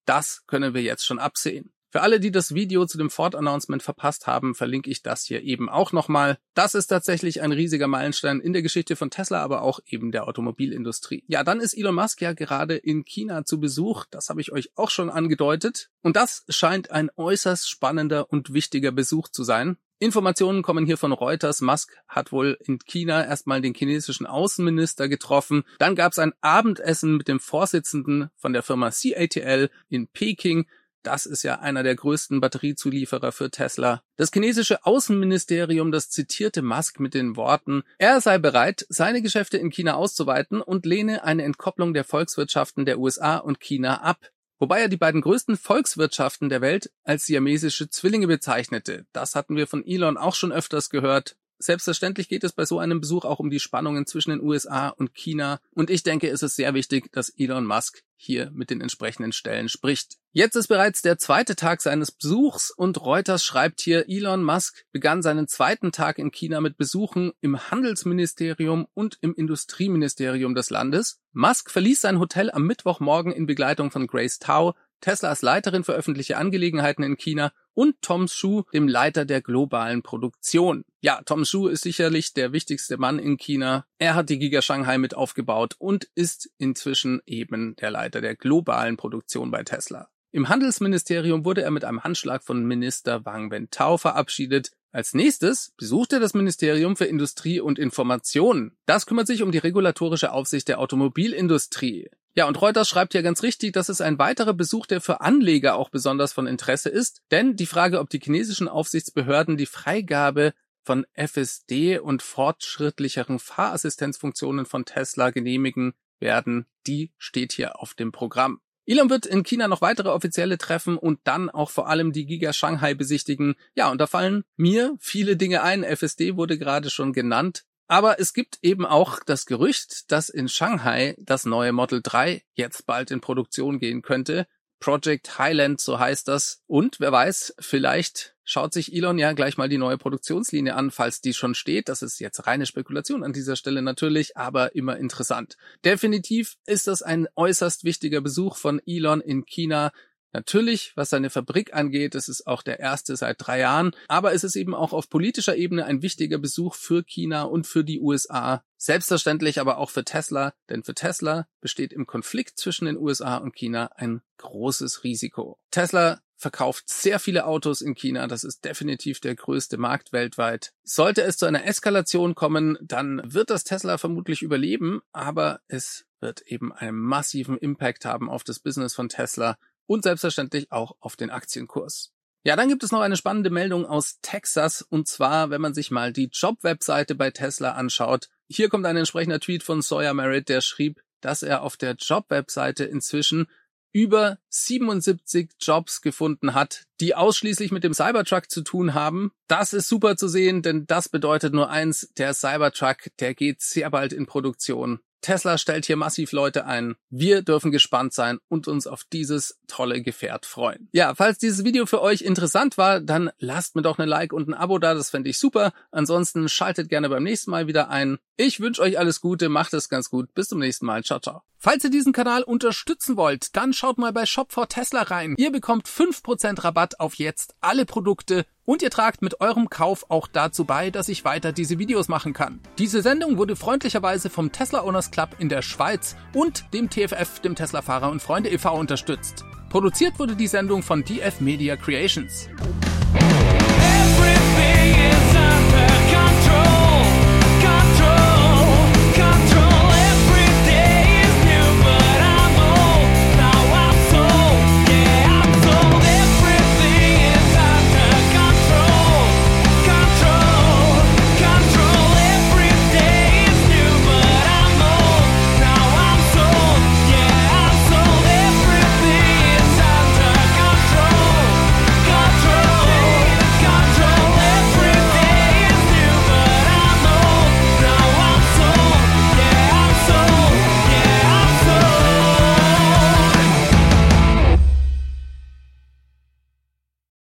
Das 0.04 0.44
können 0.46 0.74
wir 0.74 0.82
jetzt 0.82 1.06
schon 1.06 1.18
absehen. 1.18 1.72
Für 1.90 2.02
alle, 2.02 2.20
die 2.20 2.30
das 2.30 2.54
Video 2.54 2.84
zu 2.86 2.98
dem 2.98 3.10
Ford-Announcement 3.10 3.82
verpasst 3.82 4.26
haben, 4.26 4.54
verlinke 4.54 4.90
ich 4.90 5.02
das 5.02 5.24
hier 5.24 5.42
eben 5.42 5.68
auch 5.68 5.92
nochmal. 5.92 6.38
Das 6.54 6.74
ist 6.74 6.88
tatsächlich 6.88 7.42
ein 7.42 7.52
riesiger 7.52 7.86
Meilenstein 7.86 8.40
in 8.40 8.52
der 8.52 8.62
Geschichte 8.62 8.96
von 8.96 9.10
Tesla, 9.10 9.42
aber 9.42 9.62
auch 9.62 9.80
eben 9.86 10.12
der 10.12 10.26
Automobilindustrie. 10.26 11.24
Ja, 11.28 11.44
dann 11.44 11.60
ist 11.60 11.74
Elon 11.74 11.94
Musk 11.94 12.20
ja 12.20 12.32
gerade 12.32 12.76
in 12.76 13.04
China 13.04 13.44
zu 13.44 13.60
Besuch. 13.60 14.04
Das 14.10 14.28
habe 14.30 14.40
ich 14.40 14.52
euch 14.52 14.70
auch 14.74 14.90
schon 14.90 15.10
angedeutet. 15.10 15.90
Und 16.02 16.16
das 16.16 16.44
scheint 16.48 16.90
ein 16.90 17.10
äußerst 17.16 17.68
spannender 17.68 18.30
und 18.30 18.52
wichtiger 18.52 18.92
Besuch 18.92 19.28
zu 19.28 19.44
sein. 19.44 19.76
Informationen 19.98 20.62
kommen 20.62 20.84
hier 20.84 20.98
von 20.98 21.12
Reuters. 21.12 21.62
Musk 21.62 21.96
hat 22.06 22.30
wohl 22.30 22.58
in 22.64 22.78
China 22.80 23.24
erstmal 23.24 23.62
den 23.62 23.72
chinesischen 23.72 24.26
Außenminister 24.26 25.08
getroffen. 25.08 25.64
Dann 25.78 25.94
gab 25.94 26.12
es 26.12 26.18
ein 26.18 26.34
Abendessen 26.42 27.16
mit 27.16 27.28
dem 27.28 27.40
Vorsitzenden 27.40 28.28
von 28.36 28.52
der 28.52 28.62
Firma 28.62 28.90
CATL 28.90 29.70
in 29.88 30.08
Peking. 30.08 30.66
Das 31.06 31.24
ist 31.24 31.44
ja 31.44 31.60
einer 31.60 31.84
der 31.84 31.94
größten 31.94 32.40
Batteriezulieferer 32.40 33.30
für 33.30 33.48
Tesla. 33.48 34.02
Das 34.16 34.32
chinesische 34.32 34.84
Außenministerium, 34.84 35.92
das 35.92 36.10
zitierte 36.10 36.62
Musk 36.62 36.98
mit 36.98 37.14
den 37.14 37.36
Worten, 37.36 37.84
er 37.98 38.20
sei 38.20 38.38
bereit, 38.38 38.84
seine 38.88 39.22
Geschäfte 39.22 39.56
in 39.56 39.70
China 39.70 39.94
auszuweiten 39.94 40.60
und 40.60 40.84
lehne 40.84 41.22
eine 41.22 41.44
Entkopplung 41.44 41.94
der 41.94 42.02
Volkswirtschaften 42.02 42.86
der 42.86 42.98
USA 42.98 43.36
und 43.36 43.60
China 43.60 44.02
ab 44.02 44.30
wobei 44.58 44.80
er 44.80 44.88
die 44.88 44.96
beiden 44.96 45.20
größten 45.20 45.56
Volkswirtschaften 45.56 46.48
der 46.48 46.62
Welt 46.62 46.90
als 47.04 47.26
siamesische 47.26 47.90
Zwillinge 47.90 48.26
bezeichnete. 48.26 49.06
Das 49.12 49.34
hatten 49.34 49.56
wir 49.56 49.66
von 49.66 49.86
Elon 49.86 50.16
auch 50.16 50.34
schon 50.34 50.50
öfters 50.50 50.90
gehört. 50.90 51.36
Selbstverständlich 51.58 52.28
geht 52.28 52.44
es 52.44 52.52
bei 52.52 52.64
so 52.64 52.78
einem 52.78 53.00
Besuch 53.00 53.24
auch 53.24 53.38
um 53.38 53.50
die 53.50 53.60
Spannungen 53.60 54.06
zwischen 54.06 54.30
den 54.30 54.42
USA 54.42 54.88
und 54.88 55.14
China 55.14 55.60
und 55.72 55.90
ich 55.90 56.02
denke, 56.02 56.28
es 56.28 56.42
ist 56.42 56.56
sehr 56.56 56.74
wichtig, 56.74 57.10
dass 57.12 57.30
Elon 57.30 57.64
Musk 57.64 58.02
hier 58.16 58.50
mit 58.52 58.70
den 58.70 58.80
entsprechenden 58.80 59.32
Stellen 59.32 59.68
spricht. 59.68 60.16
Jetzt 60.32 60.56
ist 60.56 60.68
bereits 60.68 61.02
der 61.02 61.18
zweite 61.18 61.56
Tag 61.56 61.82
seines 61.82 62.10
Besuchs 62.10 62.70
und 62.70 63.00
Reuters 63.00 63.44
schreibt 63.44 63.80
hier, 63.80 64.08
Elon 64.08 64.42
Musk 64.42 64.84
begann 64.92 65.22
seinen 65.22 65.48
zweiten 65.48 65.92
Tag 65.92 66.18
in 66.18 66.30
China 66.30 66.60
mit 66.60 66.76
Besuchen 66.76 67.32
im 67.40 67.70
Handelsministerium 67.70 68.86
und 68.94 69.18
im 69.20 69.34
Industrieministerium 69.34 70.54
des 70.54 70.70
Landes. 70.70 71.20
Musk 71.32 71.70
verließ 71.70 72.00
sein 72.00 72.18
Hotel 72.18 72.50
am 72.50 72.64
Mittwochmorgen 72.66 73.32
in 73.32 73.46
Begleitung 73.46 73.90
von 73.90 74.06
Grace 74.06 74.38
Tao, 74.38 74.74
Teslas 75.00 75.42
Leiterin 75.42 75.84
für 75.84 75.92
öffentliche 75.92 76.38
Angelegenheiten 76.38 77.02
in 77.02 77.16
China 77.16 77.52
und 77.76 78.00
Tom 78.00 78.26
Shu, 78.26 78.62
dem 78.72 78.88
Leiter 78.88 79.26
der 79.26 79.42
globalen 79.42 80.02
Produktion. 80.02 80.82
Ja, 81.02 81.20
Tom 81.24 81.44
Shu 81.44 81.68
ist 81.68 81.82
sicherlich 81.82 82.32
der 82.32 82.52
wichtigste 82.52 82.96
Mann 82.96 83.18
in 83.18 83.36
China. 83.36 83.84
Er 83.98 84.14
hat 84.14 84.30
die 84.30 84.38
Giga 84.38 84.62
Shanghai 84.62 84.96
mit 84.96 85.14
aufgebaut 85.14 85.76
und 85.78 86.08
ist 86.14 86.50
inzwischen 86.56 87.20
eben 87.26 87.76
der 87.76 87.90
Leiter 87.90 88.22
der 88.22 88.34
globalen 88.34 88.96
Produktion 88.96 89.50
bei 89.50 89.62
Tesla. 89.62 90.08
Im 90.32 90.48
Handelsministerium 90.48 91.44
wurde 91.44 91.62
er 91.62 91.70
mit 91.70 91.84
einem 91.84 92.02
Handschlag 92.02 92.42
von 92.42 92.64
Minister 92.64 93.24
Wang 93.24 93.50
Wentao 93.50 93.98
verabschiedet. 93.98 94.72
Als 94.90 95.12
nächstes 95.12 95.74
besucht 95.76 96.14
er 96.14 96.20
das 96.20 96.32
Ministerium 96.32 96.96
für 96.96 97.04
Industrie 97.04 97.60
und 97.60 97.78
Information. 97.78 98.72
Das 98.86 99.04
kümmert 99.04 99.26
sich 99.26 99.42
um 99.42 99.52
die 99.52 99.58
regulatorische 99.58 100.32
Aufsicht 100.32 100.68
der 100.68 100.80
Automobilindustrie. 100.80 102.08
Ja, 102.36 102.46
und 102.46 102.60
Reuters 102.60 102.86
schreibt 102.86 103.14
ja 103.14 103.22
ganz 103.22 103.42
richtig, 103.42 103.72
dass 103.72 103.88
es 103.88 104.02
ein 104.02 104.18
weiterer 104.18 104.52
Besuch, 104.52 104.84
der 104.84 105.00
für 105.00 105.22
Anleger 105.22 105.76
auch 105.76 105.88
besonders 105.88 106.34
von 106.34 106.46
Interesse 106.46 106.90
ist, 106.90 107.22
denn 107.30 107.56
die 107.56 107.64
Frage, 107.64 107.98
ob 107.98 108.10
die 108.10 108.20
chinesischen 108.20 108.68
Aufsichtsbehörden 108.68 109.56
die 109.56 109.64
Freigabe 109.64 110.52
von 110.84 111.06
FSD 111.14 111.98
und 111.98 112.22
fortschrittlicheren 112.22 113.38
Fahrassistenzfunktionen 113.38 114.66
von 114.66 114.84
Tesla 114.84 115.30
genehmigen 115.30 115.94
werden, 116.20 116.66
die 116.86 117.10
steht 117.16 117.52
hier 117.52 117.80
auf 117.80 117.94
dem 117.94 118.12
Programm. 118.12 118.60
Elon 118.84 119.08
wird 119.08 119.24
in 119.24 119.42
China 119.42 119.66
noch 119.66 119.80
weitere 119.80 120.10
offizielle 120.10 120.58
treffen 120.58 120.98
und 120.98 121.20
dann 121.24 121.48
auch 121.48 121.70
vor 121.70 121.88
allem 121.88 122.12
die 122.12 122.26
Giga 122.26 122.52
Shanghai 122.52 122.94
besichtigen. 122.94 123.56
Ja, 123.74 123.90
und 123.90 123.98
da 123.98 124.06
fallen 124.06 124.44
mir 124.56 124.94
viele 125.00 125.36
Dinge 125.36 125.62
ein. 125.62 125.82
FSD 125.82 126.36
wurde 126.36 126.58
gerade 126.58 126.90
schon 126.90 127.14
genannt. 127.14 127.64
Aber 127.88 128.18
es 128.18 128.32
gibt 128.32 128.58
eben 128.62 128.84
auch 128.84 129.20
das 129.24 129.46
Gerücht, 129.46 130.10
dass 130.10 130.28
in 130.28 130.48
Shanghai 130.48 131.14
das 131.18 131.44
neue 131.44 131.72
Model 131.72 132.00
3 132.02 132.42
jetzt 132.54 132.86
bald 132.86 133.10
in 133.10 133.20
Produktion 133.20 133.78
gehen 133.78 134.02
könnte. 134.02 134.46
Project 134.80 135.38
Highland, 135.38 135.80
so 135.80 135.98
heißt 135.98 136.28
das. 136.28 136.62
Und 136.66 137.00
wer 137.00 137.12
weiß, 137.12 137.54
vielleicht 137.58 138.34
schaut 138.44 138.72
sich 138.72 138.94
Elon 138.94 139.18
ja 139.18 139.32
gleich 139.32 139.56
mal 139.56 139.68
die 139.68 139.78
neue 139.78 139.98
Produktionslinie 139.98 140.74
an, 140.74 140.90
falls 140.90 141.20
die 141.20 141.32
schon 141.32 141.54
steht. 141.54 141.88
Das 141.88 142.02
ist 142.02 142.20
jetzt 142.20 142.46
reine 142.46 142.66
Spekulation 142.66 143.24
an 143.24 143.32
dieser 143.32 143.56
Stelle 143.56 143.82
natürlich, 143.82 144.36
aber 144.36 144.74
immer 144.74 144.96
interessant. 144.96 145.56
Definitiv 145.84 146.56
ist 146.66 146.86
das 146.86 147.02
ein 147.02 147.26
äußerst 147.36 147.84
wichtiger 147.84 148.20
Besuch 148.20 148.56
von 148.56 148.80
Elon 148.86 149.20
in 149.20 149.46
China. 149.46 149.92
Natürlich, 150.36 150.92
was 150.96 151.08
seine 151.08 151.30
Fabrik 151.30 151.72
angeht, 151.72 152.14
das 152.14 152.28
ist 152.28 152.46
auch 152.46 152.60
der 152.60 152.78
erste 152.78 153.16
seit 153.16 153.36
drei 153.38 153.60
Jahren, 153.60 153.92
aber 154.06 154.34
es 154.34 154.44
ist 154.44 154.54
eben 154.54 154.74
auch 154.74 154.92
auf 154.92 155.08
politischer 155.08 155.56
Ebene 155.56 155.86
ein 155.86 156.02
wichtiger 156.02 156.36
Besuch 156.36 156.74
für 156.74 157.02
China 157.02 157.44
und 157.44 157.66
für 157.66 157.84
die 157.84 158.00
USA. 158.00 158.62
Selbstverständlich 158.76 159.60
aber 159.60 159.78
auch 159.78 159.88
für 159.88 160.04
Tesla, 160.04 160.52
denn 160.68 160.82
für 160.82 160.92
Tesla 160.92 161.46
besteht 161.62 161.94
im 161.94 162.04
Konflikt 162.06 162.58
zwischen 162.58 162.84
den 162.84 162.98
USA 162.98 163.38
und 163.38 163.56
China 163.56 163.92
ein 163.96 164.20
großes 164.36 165.04
Risiko. 165.04 165.58
Tesla 165.70 166.20
verkauft 166.36 166.86
sehr 166.90 167.18
viele 167.18 167.46
Autos 167.46 167.80
in 167.80 167.94
China. 167.94 168.26
Das 168.26 168.44
ist 168.44 168.66
definitiv 168.66 169.20
der 169.20 169.36
größte 169.36 169.78
Markt 169.78 170.12
weltweit. 170.12 170.74
Sollte 170.84 171.22
es 171.22 171.38
zu 171.38 171.46
einer 171.46 171.64
Eskalation 171.64 172.34
kommen, 172.34 172.76
dann 172.82 173.22
wird 173.24 173.48
das 173.48 173.64
Tesla 173.64 173.96
vermutlich 173.96 174.42
überleben, 174.42 175.00
aber 175.12 175.60
es 175.66 176.04
wird 176.20 176.42
eben 176.42 176.74
einen 176.74 176.98
massiven 176.98 177.56
Impact 177.56 178.04
haben 178.04 178.28
auf 178.28 178.44
das 178.44 178.58
Business 178.58 178.94
von 178.94 179.08
Tesla 179.08 179.56
und 179.86 180.02
selbstverständlich 180.02 180.72
auch 180.72 180.96
auf 181.00 181.16
den 181.16 181.30
Aktienkurs. 181.30 182.12
Ja, 182.44 182.54
dann 182.54 182.68
gibt 182.68 182.84
es 182.84 182.92
noch 182.92 183.00
eine 183.00 183.16
spannende 183.16 183.50
Meldung 183.50 183.86
aus 183.86 184.20
Texas 184.22 184.82
und 184.82 185.08
zwar, 185.08 185.50
wenn 185.50 185.60
man 185.60 185.74
sich 185.74 185.90
mal 185.90 186.12
die 186.12 186.30
Job-Webseite 186.32 187.16
bei 187.16 187.32
Tesla 187.32 187.72
anschaut. 187.72 188.28
Hier 188.48 188.68
kommt 188.68 188.86
ein 188.86 188.96
entsprechender 188.96 189.40
Tweet 189.40 189.64
von 189.64 189.82
Sawyer 189.82 190.14
Merritt, 190.14 190.48
der 190.48 190.60
schrieb, 190.60 191.02
dass 191.20 191.42
er 191.42 191.62
auf 191.62 191.76
der 191.76 191.94
Job-Webseite 191.94 192.84
inzwischen 192.84 193.48
über 193.92 194.38
77 194.50 195.52
Jobs 195.58 196.02
gefunden 196.02 196.52
hat, 196.52 196.84
die 197.00 197.14
ausschließlich 197.14 197.72
mit 197.72 197.82
dem 197.82 197.94
Cybertruck 197.94 198.50
zu 198.50 198.62
tun 198.62 198.92
haben. 198.92 199.32
Das 199.48 199.72
ist 199.72 199.88
super 199.88 200.16
zu 200.16 200.28
sehen, 200.28 200.60
denn 200.60 200.86
das 200.86 201.08
bedeutet 201.08 201.54
nur 201.54 201.70
eins, 201.70 202.12
der 202.18 202.34
Cybertruck, 202.34 203.08
der 203.20 203.34
geht 203.34 203.62
sehr 203.62 203.88
bald 203.90 204.12
in 204.12 204.26
Produktion. 204.26 205.00
Tesla 205.20 205.58
stellt 205.58 205.86
hier 205.86 205.96
massiv 205.96 206.32
Leute 206.32 206.66
ein. 206.66 206.96
Wir 207.10 207.42
dürfen 207.42 207.70
gespannt 207.70 208.12
sein 208.12 208.38
und 208.48 208.68
uns 208.68 208.86
auf 208.86 209.04
dieses 209.12 209.58
tolle 209.66 210.02
Gefährt 210.02 210.46
freuen. 210.46 210.88
Ja, 210.92 211.14
falls 211.14 211.38
dieses 211.38 211.64
Video 211.64 211.86
für 211.86 212.00
euch 212.00 212.22
interessant 212.22 212.78
war, 212.78 213.00
dann 213.00 213.30
lasst 213.38 213.76
mir 213.76 213.82
doch 213.82 213.98
ein 213.98 214.08
Like 214.08 214.32
und 214.32 214.48
ein 214.48 214.54
Abo 214.54 214.78
da, 214.78 214.94
das 214.94 215.10
fände 215.10 215.30
ich 215.30 215.38
super. 215.38 215.72
Ansonsten 215.90 216.48
schaltet 216.48 216.88
gerne 216.88 217.08
beim 217.08 217.22
nächsten 217.22 217.50
Mal 217.50 217.66
wieder 217.66 217.88
ein. 217.88 218.18
Ich 218.36 218.60
wünsche 218.60 218.82
euch 218.82 218.98
alles 218.98 219.20
Gute, 219.20 219.48
macht 219.48 219.74
es 219.74 219.88
ganz 219.88 220.10
gut. 220.10 220.32
Bis 220.34 220.48
zum 220.48 220.58
nächsten 220.58 220.86
Mal. 220.86 221.02
Ciao, 221.02 221.18
ciao. 221.20 221.42
Falls 221.66 221.82
ihr 221.82 221.90
diesen 221.90 222.12
Kanal 222.12 222.44
unterstützen 222.44 223.16
wollt, 223.16 223.56
dann 223.56 223.72
schaut 223.72 223.98
mal 223.98 224.12
bei 224.12 224.24
Shop 224.24 224.52
for 224.52 224.68
Tesla 224.68 225.02
rein. 225.02 225.34
Ihr 225.36 225.50
bekommt 225.50 225.88
5% 225.88 226.62
Rabatt 226.62 227.00
auf 227.00 227.16
jetzt 227.16 227.56
alle 227.60 227.84
Produkte 227.84 228.46
und 228.64 228.82
ihr 228.82 228.90
tragt 228.90 229.20
mit 229.20 229.40
eurem 229.40 229.68
Kauf 229.68 230.08
auch 230.08 230.28
dazu 230.28 230.64
bei, 230.64 230.92
dass 230.92 231.08
ich 231.08 231.24
weiter 231.24 231.50
diese 231.50 231.80
Videos 231.80 232.06
machen 232.06 232.34
kann. 232.34 232.60
Diese 232.78 233.02
Sendung 233.02 233.36
wurde 233.36 233.56
freundlicherweise 233.56 234.30
vom 234.30 234.52
Tesla 234.52 234.84
Owners 234.84 235.10
Club 235.10 235.30
in 235.40 235.48
der 235.48 235.62
Schweiz 235.62 236.14
und 236.34 236.72
dem 236.72 236.88
TFF, 236.88 237.40
dem 237.40 237.56
Tesla 237.56 237.82
Fahrer 237.82 238.12
und 238.12 238.22
Freunde 238.22 238.48
e.V. 238.50 238.72
unterstützt. 238.72 239.44
Produziert 239.68 240.20
wurde 240.20 240.36
die 240.36 240.46
Sendung 240.46 240.84
von 240.84 241.02
DF 241.02 241.40
Media 241.40 241.74
Creations. 241.74 242.48